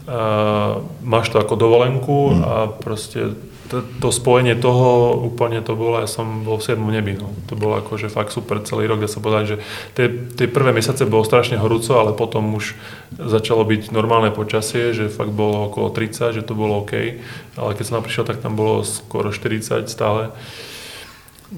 a 0.06 0.78
máš 1.02 1.32
to 1.34 1.40
ako 1.42 1.58
dovolenku 1.58 2.36
mm. 2.36 2.40
a 2.44 2.54
proste 2.70 3.34
to, 3.66 3.82
to 3.98 4.08
spojenie 4.14 4.54
toho 4.54 5.18
úplne 5.18 5.58
to 5.62 5.74
bolo, 5.74 5.98
ja 5.98 6.06
som 6.06 6.46
bol 6.46 6.62
v 6.62 6.66
7. 6.70 6.78
nebi, 6.78 7.18
no. 7.18 7.34
to 7.50 7.58
bolo 7.58 7.82
akože 7.82 8.06
fakt 8.06 8.30
super 8.30 8.62
celý 8.62 8.86
rok, 8.86 9.02
dá 9.02 9.10
sa 9.10 9.18
povedať, 9.18 9.44
že 9.46 9.56
tie, 9.98 10.06
tie 10.38 10.46
prvé 10.46 10.70
mesiace 10.70 11.02
bolo 11.06 11.26
strašne 11.26 11.58
horúco, 11.58 11.98
ale 11.98 12.14
potom 12.14 12.54
už 12.54 12.78
začalo 13.18 13.66
byť 13.66 13.90
normálne 13.90 14.30
počasie, 14.30 14.94
že 14.94 15.10
fakt 15.10 15.34
bolo 15.34 15.66
okolo 15.66 15.90
30, 15.90 16.38
že 16.38 16.46
to 16.46 16.54
bolo 16.54 16.86
OK, 16.86 17.18
ale 17.58 17.70
keď 17.74 17.84
som 17.84 18.02
prišiel, 18.02 18.26
tak 18.26 18.38
tam 18.38 18.54
bolo 18.54 18.86
skoro 18.86 19.34
40 19.34 19.90
stále, 19.90 20.30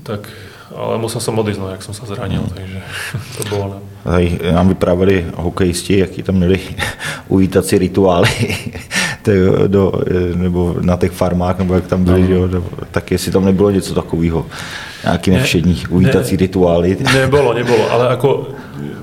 tak 0.03 0.29
ale 0.69 1.01
musel 1.01 1.21
som 1.21 1.39
odísť, 1.39 1.61
no, 1.61 1.73
jak 1.73 1.81
som 1.81 1.97
sa 1.97 2.05
zranil, 2.05 2.45
takže 2.53 2.79
to 3.37 3.43
bolo... 3.49 3.65
Ne. 3.73 3.81
Tady 4.05 4.39
nám 4.53 4.69
vyprávěli 4.69 5.27
hokejisti, 5.37 5.99
jaký 5.99 6.23
tam 6.23 6.35
měli 6.35 6.61
uvítací 7.29 7.79
rituály. 7.79 8.29
do, 9.67 9.93
nebo 10.35 10.77
na 10.81 10.97
těch 10.97 11.13
farmách, 11.13 11.59
nebo 11.59 11.75
jak 11.75 11.87
tam 11.87 12.05
byli, 12.05 12.23
no. 12.23 12.29
jo, 12.29 12.65
tak 12.91 13.11
jestli 13.11 13.33
tam 13.33 13.45
nebylo 13.45 13.71
něco 13.71 13.95
takového, 13.95 14.47
nějaký 15.05 15.31
nevšední 15.31 15.83
uvítací 15.91 16.33
ne, 16.33 16.41
rituály. 16.41 16.97
Nebolo, 17.15 17.53
nebolo, 17.53 17.91
ale 17.93 18.09
ako 18.09 18.49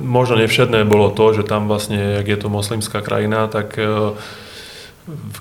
možno 0.02 0.42
nevšedné 0.42 0.82
bolo 0.86 1.14
to, 1.14 1.34
že 1.34 1.44
tam 1.46 1.68
vlastne, 1.70 2.18
jak 2.22 2.28
je 2.28 2.38
to 2.38 2.50
moslimská 2.50 3.02
krajina, 3.02 3.48
tak 3.48 3.78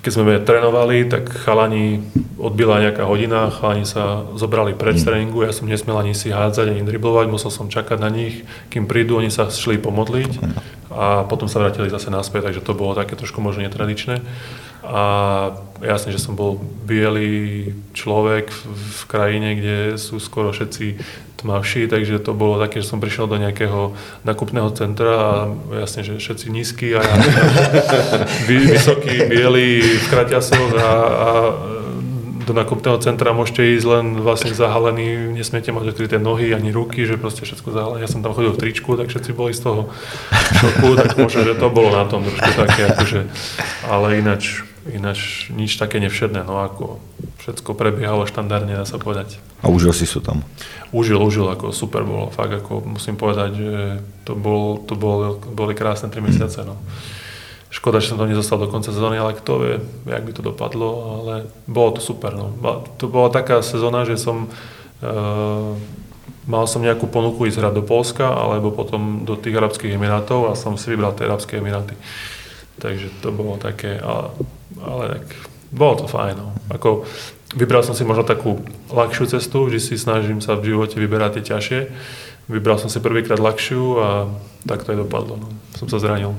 keď 0.05 0.11
sme 0.13 0.37
trénovali, 0.45 1.09
tak 1.09 1.33
chalani 1.33 2.05
odbila 2.37 2.85
nejaká 2.85 3.09
hodina, 3.09 3.49
chalani 3.49 3.89
sa 3.89 4.29
zobrali 4.37 4.77
pred 4.77 5.01
mm. 5.01 5.05
tréningu, 5.05 5.41
ja 5.41 5.57
som 5.57 5.65
nesmel 5.65 5.97
ani 5.97 6.13
si 6.13 6.29
hádzať, 6.29 6.69
ani 6.69 6.85
driblovať, 6.85 7.33
musel 7.33 7.49
som 7.49 7.73
čakať 7.73 7.97
na 7.97 8.13
nich, 8.13 8.45
kým 8.69 8.85
prídu, 8.85 9.17
oni 9.17 9.33
sa 9.33 9.49
šli 9.49 9.81
pomodliť 9.81 10.33
a 10.93 11.25
potom 11.25 11.49
sa 11.49 11.65
vrátili 11.65 11.89
zase 11.89 12.13
naspäť, 12.13 12.53
takže 12.53 12.61
to 12.61 12.77
bolo 12.77 12.93
také 12.93 13.17
trošku 13.17 13.41
možno 13.41 13.65
netradičné. 13.65 14.21
A 14.85 15.03
jasne, 15.81 16.13
že 16.13 16.21
som 16.21 16.37
bol 16.37 16.61
biely 16.85 17.73
človek 17.97 18.53
v, 18.53 18.61
v 18.73 19.03
krajine, 19.09 19.49
kde 19.57 19.77
sú 19.97 20.21
skoro 20.21 20.53
všetci 20.53 21.01
tmavší, 21.45 21.89
takže 21.93 22.25
to 22.25 22.33
bolo 22.33 22.57
také, 22.57 22.81
že 22.81 22.89
som 22.89 23.05
prišiel 23.05 23.29
do 23.29 23.37
nejakého 23.37 23.93
nakupného 24.25 24.73
centra 24.73 25.13
a 25.13 25.33
jasne, 25.85 26.01
že 26.01 26.17
všetci 26.17 26.47
nízky 26.49 26.97
a 26.97 27.05
ja 27.05 27.15
vy, 28.49 28.65
vysoký, 28.65 29.29
biely, 29.29 29.85
v 29.85 30.07
kraťasoch 30.09 30.73
a, 30.81 30.89
a 30.89 31.29
do 32.45 32.53
nakupného 32.53 33.01
centra 33.01 33.33
môžete 33.33 33.77
ísť 33.77 33.87
len 33.89 34.07
vlastne 34.21 34.53
zahalený, 34.53 35.33
nesmiete 35.33 35.73
mať 35.73 35.97
odkryté 35.97 36.17
nohy 36.21 36.53
ani 36.53 36.73
ruky, 36.73 37.09
že 37.09 37.17
proste 37.17 37.49
všetko 37.49 37.73
zahalené. 37.73 38.05
Ja 38.05 38.13
som 38.13 38.21
tam 38.21 38.37
chodil 38.37 38.53
v 38.53 38.61
tričku, 38.61 39.01
tak 39.01 39.09
všetci 39.09 39.33
boli 39.33 39.57
z 39.57 39.65
toho 39.65 39.89
šoku, 40.61 40.97
tak 40.97 41.17
možno, 41.17 41.41
že 41.41 41.57
to 41.57 41.73
bolo 41.73 41.93
na 41.97 42.05
tom 42.05 42.21
trošku 42.21 42.53
také, 42.53 42.93
akože, 42.93 43.21
ale 43.89 44.21
ináč 44.21 44.61
ináč 44.93 45.49
nič 45.49 45.81
také 45.81 45.97
nevšedné, 46.01 46.45
no 46.45 46.61
ako 46.61 47.01
všetko 47.41 47.73
prebiehalo 47.73 48.29
štandardne, 48.29 48.77
dá 48.77 48.85
sa 48.85 49.01
povedať. 49.01 49.41
A 49.65 49.73
užil 49.73 49.97
si 49.97 50.05
sa 50.05 50.21
tam? 50.21 50.45
Užil, 50.93 51.17
užil, 51.21 51.49
ako 51.49 51.73
super 51.73 52.05
bolo, 52.05 52.29
fakt 52.29 52.53
ako 52.53 52.85
musím 52.85 53.17
povedať, 53.17 53.51
že 53.57 53.73
to, 54.29 54.37
bol, 54.37 54.81
to 54.85 54.93
bol, 54.93 55.41
boli 55.41 55.73
krásne 55.73 56.13
3 56.13 56.21
mesiace, 56.21 56.61
no. 56.65 56.77
Škoda, 57.73 57.99
že 57.99 58.15
som 58.15 58.21
tam 58.21 58.31
nezostal 58.31 58.61
do 58.61 58.71
konca 58.71 58.95
sezóny, 58.95 59.19
ale 59.19 59.35
kto 59.35 59.53
vie, 59.59 59.75
jak 60.07 60.23
by 60.23 60.33
to 60.37 60.47
dopadlo, 60.47 60.89
ale 61.21 61.51
bolo 61.67 61.99
to 61.99 62.01
super, 62.05 62.37
no. 62.37 62.53
To 63.01 63.09
bola 63.09 63.33
taká 63.33 63.65
sezóna, 63.65 64.07
že 64.07 64.21
som 64.21 64.47
uh, 64.47 65.75
mal 66.45 66.65
som 66.69 66.85
nejakú 66.85 67.09
ponuku 67.09 67.49
ísť 67.49 67.61
hrať 67.61 67.75
do 67.75 67.85
Polska, 67.85 68.29
alebo 68.29 68.69
potom 68.69 69.25
do 69.25 69.35
tých 69.35 69.57
Arabských 69.57 69.97
Emirátov 69.97 70.53
a 70.53 70.57
som 70.57 70.77
si 70.77 70.93
vybral 70.93 71.17
tie 71.17 71.25
Arabské 71.25 71.59
Emiráty. 71.59 71.97
Takže 72.79 73.09
to 73.25 73.33
bolo 73.33 73.57
také, 73.57 73.97
ale 73.97 74.35
ale 74.83 75.09
tak 75.09 75.25
bolo 75.75 75.95
to 75.95 76.07
fajn. 76.07 76.35
No. 76.39 76.55
Ako, 76.71 77.05
vybral 77.57 77.83
som 77.83 77.95
si 77.95 78.07
možno 78.07 78.23
takú 78.23 78.63
ľahšiu 78.91 79.27
cestu, 79.27 79.71
že 79.71 79.83
si 79.83 79.99
snažím 79.99 80.39
sa 80.39 80.55
v 80.55 80.75
živote 80.75 80.97
vyberať 80.99 81.39
tie 81.39 81.43
ťažšie. 81.55 81.81
Vybral 82.49 82.79
som 82.79 82.93
si 82.93 83.01
prvýkrát 83.01 83.41
ľahšiu 83.41 83.83
a 83.99 84.09
tak 84.69 84.85
to 84.85 84.93
aj 84.93 84.99
dopadlo. 85.03 85.35
No. 85.41 85.49
Som 85.75 85.89
sa 85.89 85.99
zranil. 85.99 86.35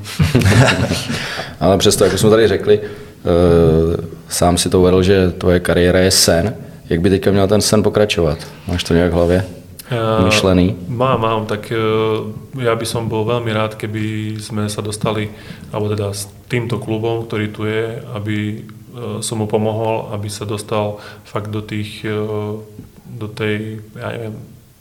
ale 1.59 1.77
přesto, 1.77 2.03
jako 2.03 2.17
jsme 2.17 2.29
tady 2.29 2.47
řekli, 2.47 2.79
e, 2.79 2.87
sám 4.29 4.57
si 4.57 4.69
to 4.69 4.79
uvedl, 4.79 5.03
že 5.03 5.31
tvoje 5.31 5.59
kariéra 5.59 5.99
je 5.99 6.11
sen. 6.11 6.55
Jak 6.89 7.01
by 7.01 7.09
teďka 7.09 7.31
měl 7.31 7.47
ten 7.47 7.61
sen 7.61 7.83
pokračovat? 7.83 8.37
Máš 8.67 8.83
to 8.83 8.93
nějak 8.93 9.11
v 9.11 9.15
hlavě? 9.15 9.45
Myšlený? 9.93 10.89
Mám, 10.89 11.21
mám, 11.21 11.41
tak 11.45 11.69
e, 11.69 11.77
ja 12.57 12.73
by 12.73 12.85
som 12.85 13.05
bol 13.05 13.25
veľmi 13.25 13.53
rád, 13.53 13.77
keby 13.77 14.35
sme 14.41 14.65
sa 14.65 14.81
dostali, 14.81 15.29
alebo 15.69 15.93
teda 15.93 16.09
s 16.09 16.25
týmto 16.49 16.81
klubom, 16.81 17.25
ktorý 17.29 17.45
tu 17.53 17.69
je, 17.69 18.01
aby 18.17 18.37
e, 18.37 18.59
som 19.21 19.41
mu 19.41 19.45
pomohol, 19.45 20.09
aby 20.15 20.25
sa 20.31 20.49
dostal 20.49 20.97
fakt 21.27 21.53
do 21.53 21.61
tých, 21.61 22.01
do 23.05 23.27
tej, 23.29 23.85
ja 23.93 24.09
neviem, 24.13 24.35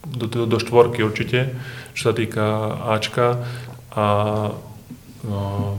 do, 0.05 0.25
do, 0.29 0.45
do 0.45 0.59
štvorky 0.61 1.01
určite, 1.05 1.53
čo 1.93 2.11
sa 2.11 2.13
týka 2.17 2.45
Ačka 2.93 3.41
a 3.93 4.07
no, 5.25 5.79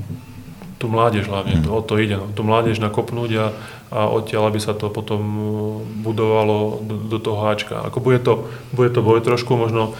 tú 0.85 0.93
mládež 0.93 1.25
hlavne, 1.25 1.65
to, 1.65 1.73
o 1.73 1.81
to 1.81 1.97
ide, 1.97 2.21
no, 2.21 2.29
tú 2.29 2.45
mládež 2.45 2.77
nakopnúť 2.77 3.31
a, 3.41 3.45
a 3.89 3.99
odtiaľ, 4.05 4.53
aby 4.53 4.61
sa 4.61 4.77
to 4.77 4.93
potom 4.93 5.17
budovalo 6.05 6.77
do, 6.85 6.95
do 7.09 7.17
toho 7.17 7.41
háčka. 7.41 7.81
Ako 7.89 8.05
bude 8.05 8.21
to, 8.21 8.45
bude 8.69 8.93
to 8.93 9.01
boj 9.01 9.25
trošku, 9.25 9.57
možno 9.57 9.97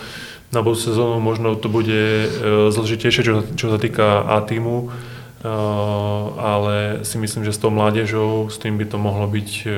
na 0.54 0.62
budúcu 0.62 0.94
sezónu 0.94 1.18
možno 1.18 1.58
to 1.58 1.74
bude 1.74 1.90
e, 1.90 2.28
zložitejšie, 2.70 3.26
čo, 3.26 3.34
čo 3.58 3.66
sa 3.74 3.82
týka 3.82 4.22
A 4.30 4.46
týmu, 4.46 4.94
e, 5.42 5.50
ale 6.38 7.02
si 7.02 7.18
myslím, 7.18 7.42
že 7.42 7.58
s 7.58 7.58
tou 7.58 7.74
mládežou, 7.74 8.54
s 8.54 8.62
tým 8.62 8.78
by 8.78 8.86
to 8.86 9.02
mohlo 9.02 9.26
byť, 9.26 9.50
e, 9.66 9.70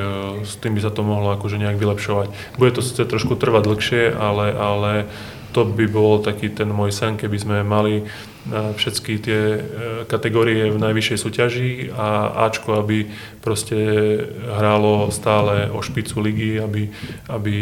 s 0.43 0.59
tým 0.59 0.75
by 0.75 0.83
sa 0.83 0.91
to 0.91 1.07
mohlo 1.07 1.31
akože 1.39 1.55
nejak 1.55 1.79
vylepšovať. 1.79 2.59
Bude 2.59 2.75
to 2.75 2.83
sice 2.83 2.99
trošku 2.99 3.39
trvať 3.39 3.63
dlhšie, 3.63 4.03
ale, 4.11 4.51
ale 4.51 4.91
to 5.57 5.65
by 5.65 5.89
bol 5.89 6.21
taký 6.21 6.53
ten 6.53 6.69
môj 6.69 6.93
sen, 6.93 7.17
keby 7.17 7.37
sme 7.41 7.57
mali 7.65 8.05
všetky 8.53 9.13
tie 9.17 9.41
e, 9.57 9.59
kategórie 10.05 10.69
v 10.69 10.77
najvyššej 10.77 11.17
súťaži 11.17 11.71
a 11.97 12.37
Ačko, 12.45 12.77
aby 12.77 13.09
proste 13.41 13.75
hrálo 14.45 15.09
stále 15.09 15.65
o 15.73 15.81
špicu 15.81 16.21
ligy, 16.21 16.61
aby, 16.61 16.93
aby 17.25 17.57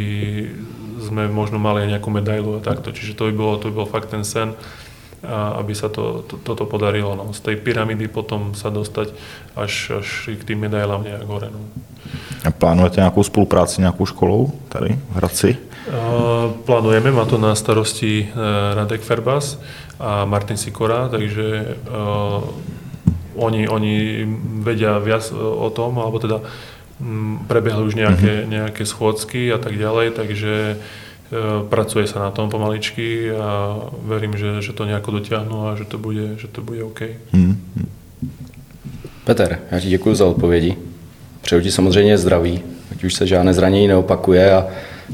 sme 0.99 1.31
možno 1.31 1.55
mali 1.55 1.87
aj 1.87 1.97
nejakú 1.97 2.09
medailu 2.11 2.59
a 2.59 2.61
takto. 2.61 2.91
Čiže 2.91 3.15
to 3.15 3.31
by 3.31 3.33
bolo, 3.33 3.53
to 3.63 3.71
by 3.71 3.75
bol 3.79 3.87
fakt 3.87 4.11
ten 4.11 4.27
sen, 4.27 4.51
aby 5.31 5.73
sa 5.73 5.89
to, 5.89 6.27
to, 6.27 6.35
toto 6.37 6.69
podarilo. 6.69 7.15
No. 7.17 7.31
Z 7.31 7.47
tej 7.49 7.55
pyramidy 7.63 8.11
potom 8.11 8.53
sa 8.53 8.69
dostať 8.69 9.15
až, 9.57 10.03
až 10.03 10.07
k 10.37 10.43
tým 10.43 10.67
medailám 10.67 11.01
nejak 11.01 11.25
hore. 11.25 11.49
No. 11.49 11.63
A 12.45 12.53
plánujete 12.53 13.01
nejakú 13.01 13.25
spolupráci, 13.25 13.81
nejakú 13.81 14.05
školou 14.05 14.53
tady 14.69 14.93
v 14.93 15.13
Hradci? 15.17 15.49
Plánujeme, 16.65 17.11
má 17.11 17.25
to 17.25 17.37
na 17.37 17.53
starosti 17.53 18.25
e, 18.25 18.27
Radek 18.73 19.01
Ferbas 19.01 19.61
a 19.99 20.25
Martin 20.25 20.57
Sikora, 20.57 21.07
takže 21.09 21.77
uh, 21.87 22.43
oni, 23.35 23.67
oni 23.67 24.25
vedia 24.59 24.99
viac 24.99 25.31
o 25.31 25.69
tom, 25.71 25.99
alebo 25.99 26.19
teda 26.19 26.43
prebehli 27.47 27.83
už 27.83 27.95
nejaké, 27.95 28.43
mm-hmm. 28.43 28.51
nejaké 28.51 28.83
schôdzky 28.83 29.55
a 29.55 29.59
tak 29.59 29.79
ďalej, 29.79 30.11
takže 30.19 30.75
uh, 30.75 31.63
pracuje 31.71 32.11
sa 32.11 32.27
na 32.27 32.31
tom 32.35 32.51
pomaličky 32.51 33.31
a 33.31 33.79
verím, 34.03 34.35
že, 34.35 34.59
že 34.59 34.75
to 34.75 34.83
nejako 34.83 35.23
dotiahnu 35.23 35.71
a 35.71 35.79
že 35.79 35.87
to 35.87 35.95
bude, 35.95 36.35
že 36.35 36.51
to 36.51 36.59
bude 36.59 36.83
OK. 36.83 37.15
Mm-hmm. 37.31 37.87
Peter, 39.23 39.59
já 39.71 39.79
ti 39.79 39.89
děkuji 39.89 40.15
za 40.15 40.25
odpovědi. 40.25 40.75
Přeju 41.41 41.61
ti 41.61 41.71
samozřejmě 41.71 42.17
zdraví, 42.17 42.63
ať 42.91 43.03
už 43.03 43.13
se 43.13 43.27
žádné 43.27 43.53
zranění 43.53 43.87
neopakuje 43.87 44.53
a 44.53 44.67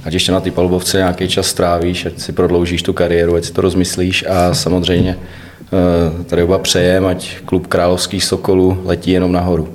ať 0.04 0.14
ještě 0.14 0.32
na 0.32 0.40
ty 0.40 0.52
palubovce 0.52 0.98
nějaký 0.98 1.28
čas 1.28 1.48
strávíš, 1.48 2.06
ať 2.06 2.20
si 2.20 2.32
prodloužíš 2.32 2.84
tu 2.84 2.94
kariéru, 2.94 3.36
ať 3.36 3.46
si 3.46 3.54
to 3.54 3.62
rozmyslíš 3.62 4.26
a 4.30 4.54
samozřejmě 4.54 5.18
eh, 5.18 6.24
tady 6.24 6.44
oba 6.44 6.58
přejem, 6.58 7.06
ať 7.06 7.38
klub 7.46 7.68
Královských 7.68 8.24
Sokolů 8.24 8.82
letí 8.86 9.12
jenom 9.12 9.32
nahoru. 9.32 9.70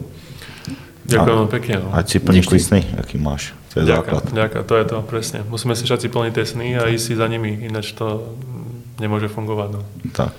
Ďakujem 1.07 1.47
pekne. 1.47 1.75
No. 1.87 1.95
Ať 1.95 2.07
si 2.09 2.19
plníš 2.19 2.47
ty 2.47 2.59
sny, 2.59 2.81
aký 2.99 3.19
máš. 3.19 3.55
To 3.75 3.81
je 3.81 3.87
ďakujem, 3.87 4.15
základ. 4.15 4.35
Ďakujem, 4.35 4.65
to 4.65 4.75
je 4.77 4.85
to, 4.85 4.97
presne. 5.03 5.39
Musíme 5.49 5.77
si 5.79 5.85
všetci 5.87 6.09
plniť 6.09 6.33
tie 6.35 6.47
sny 6.47 6.67
a 6.83 6.91
ísť 6.91 7.05
si 7.07 7.13
za 7.15 7.27
nimi, 7.31 7.63
ináč 7.63 7.95
to 7.95 8.27
nemôže 8.99 9.31
fungovať. 9.31 9.69
No. 9.71 9.81
Tak. 10.13 10.33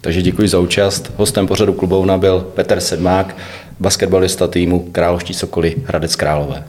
Takže 0.00 0.22
děkuji 0.22 0.48
za 0.48 0.58
účast. 0.58 1.12
Hostem 1.16 1.46
pořadu 1.46 1.72
klubovna 1.72 2.18
byl 2.18 2.40
Petr 2.40 2.80
Sedmák, 2.80 3.36
basketbalista 3.80 4.46
týmu 4.46 4.88
Královští 4.92 5.34
Sokoly 5.34 5.76
Hradec 5.86 6.16
Králové. 6.16 6.64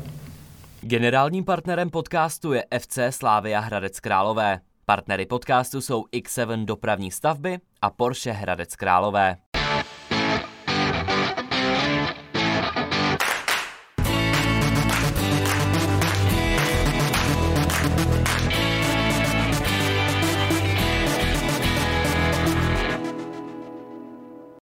Generálním 0.81 1.45
partnerem 1.45 1.89
podcastu 1.89 2.53
je 2.53 2.65
FC 2.79 2.99
Slávia 3.09 3.59
Hradec 3.59 3.99
Králové. 3.99 4.59
Partnery 4.85 5.25
podcastu 5.25 5.81
jsou 5.81 6.03
X7 6.03 6.65
dopravní 6.65 7.11
stavby 7.11 7.59
a 7.81 7.89
Porsche 7.89 8.31
Hradec 8.31 8.75
Králové. 8.75 9.37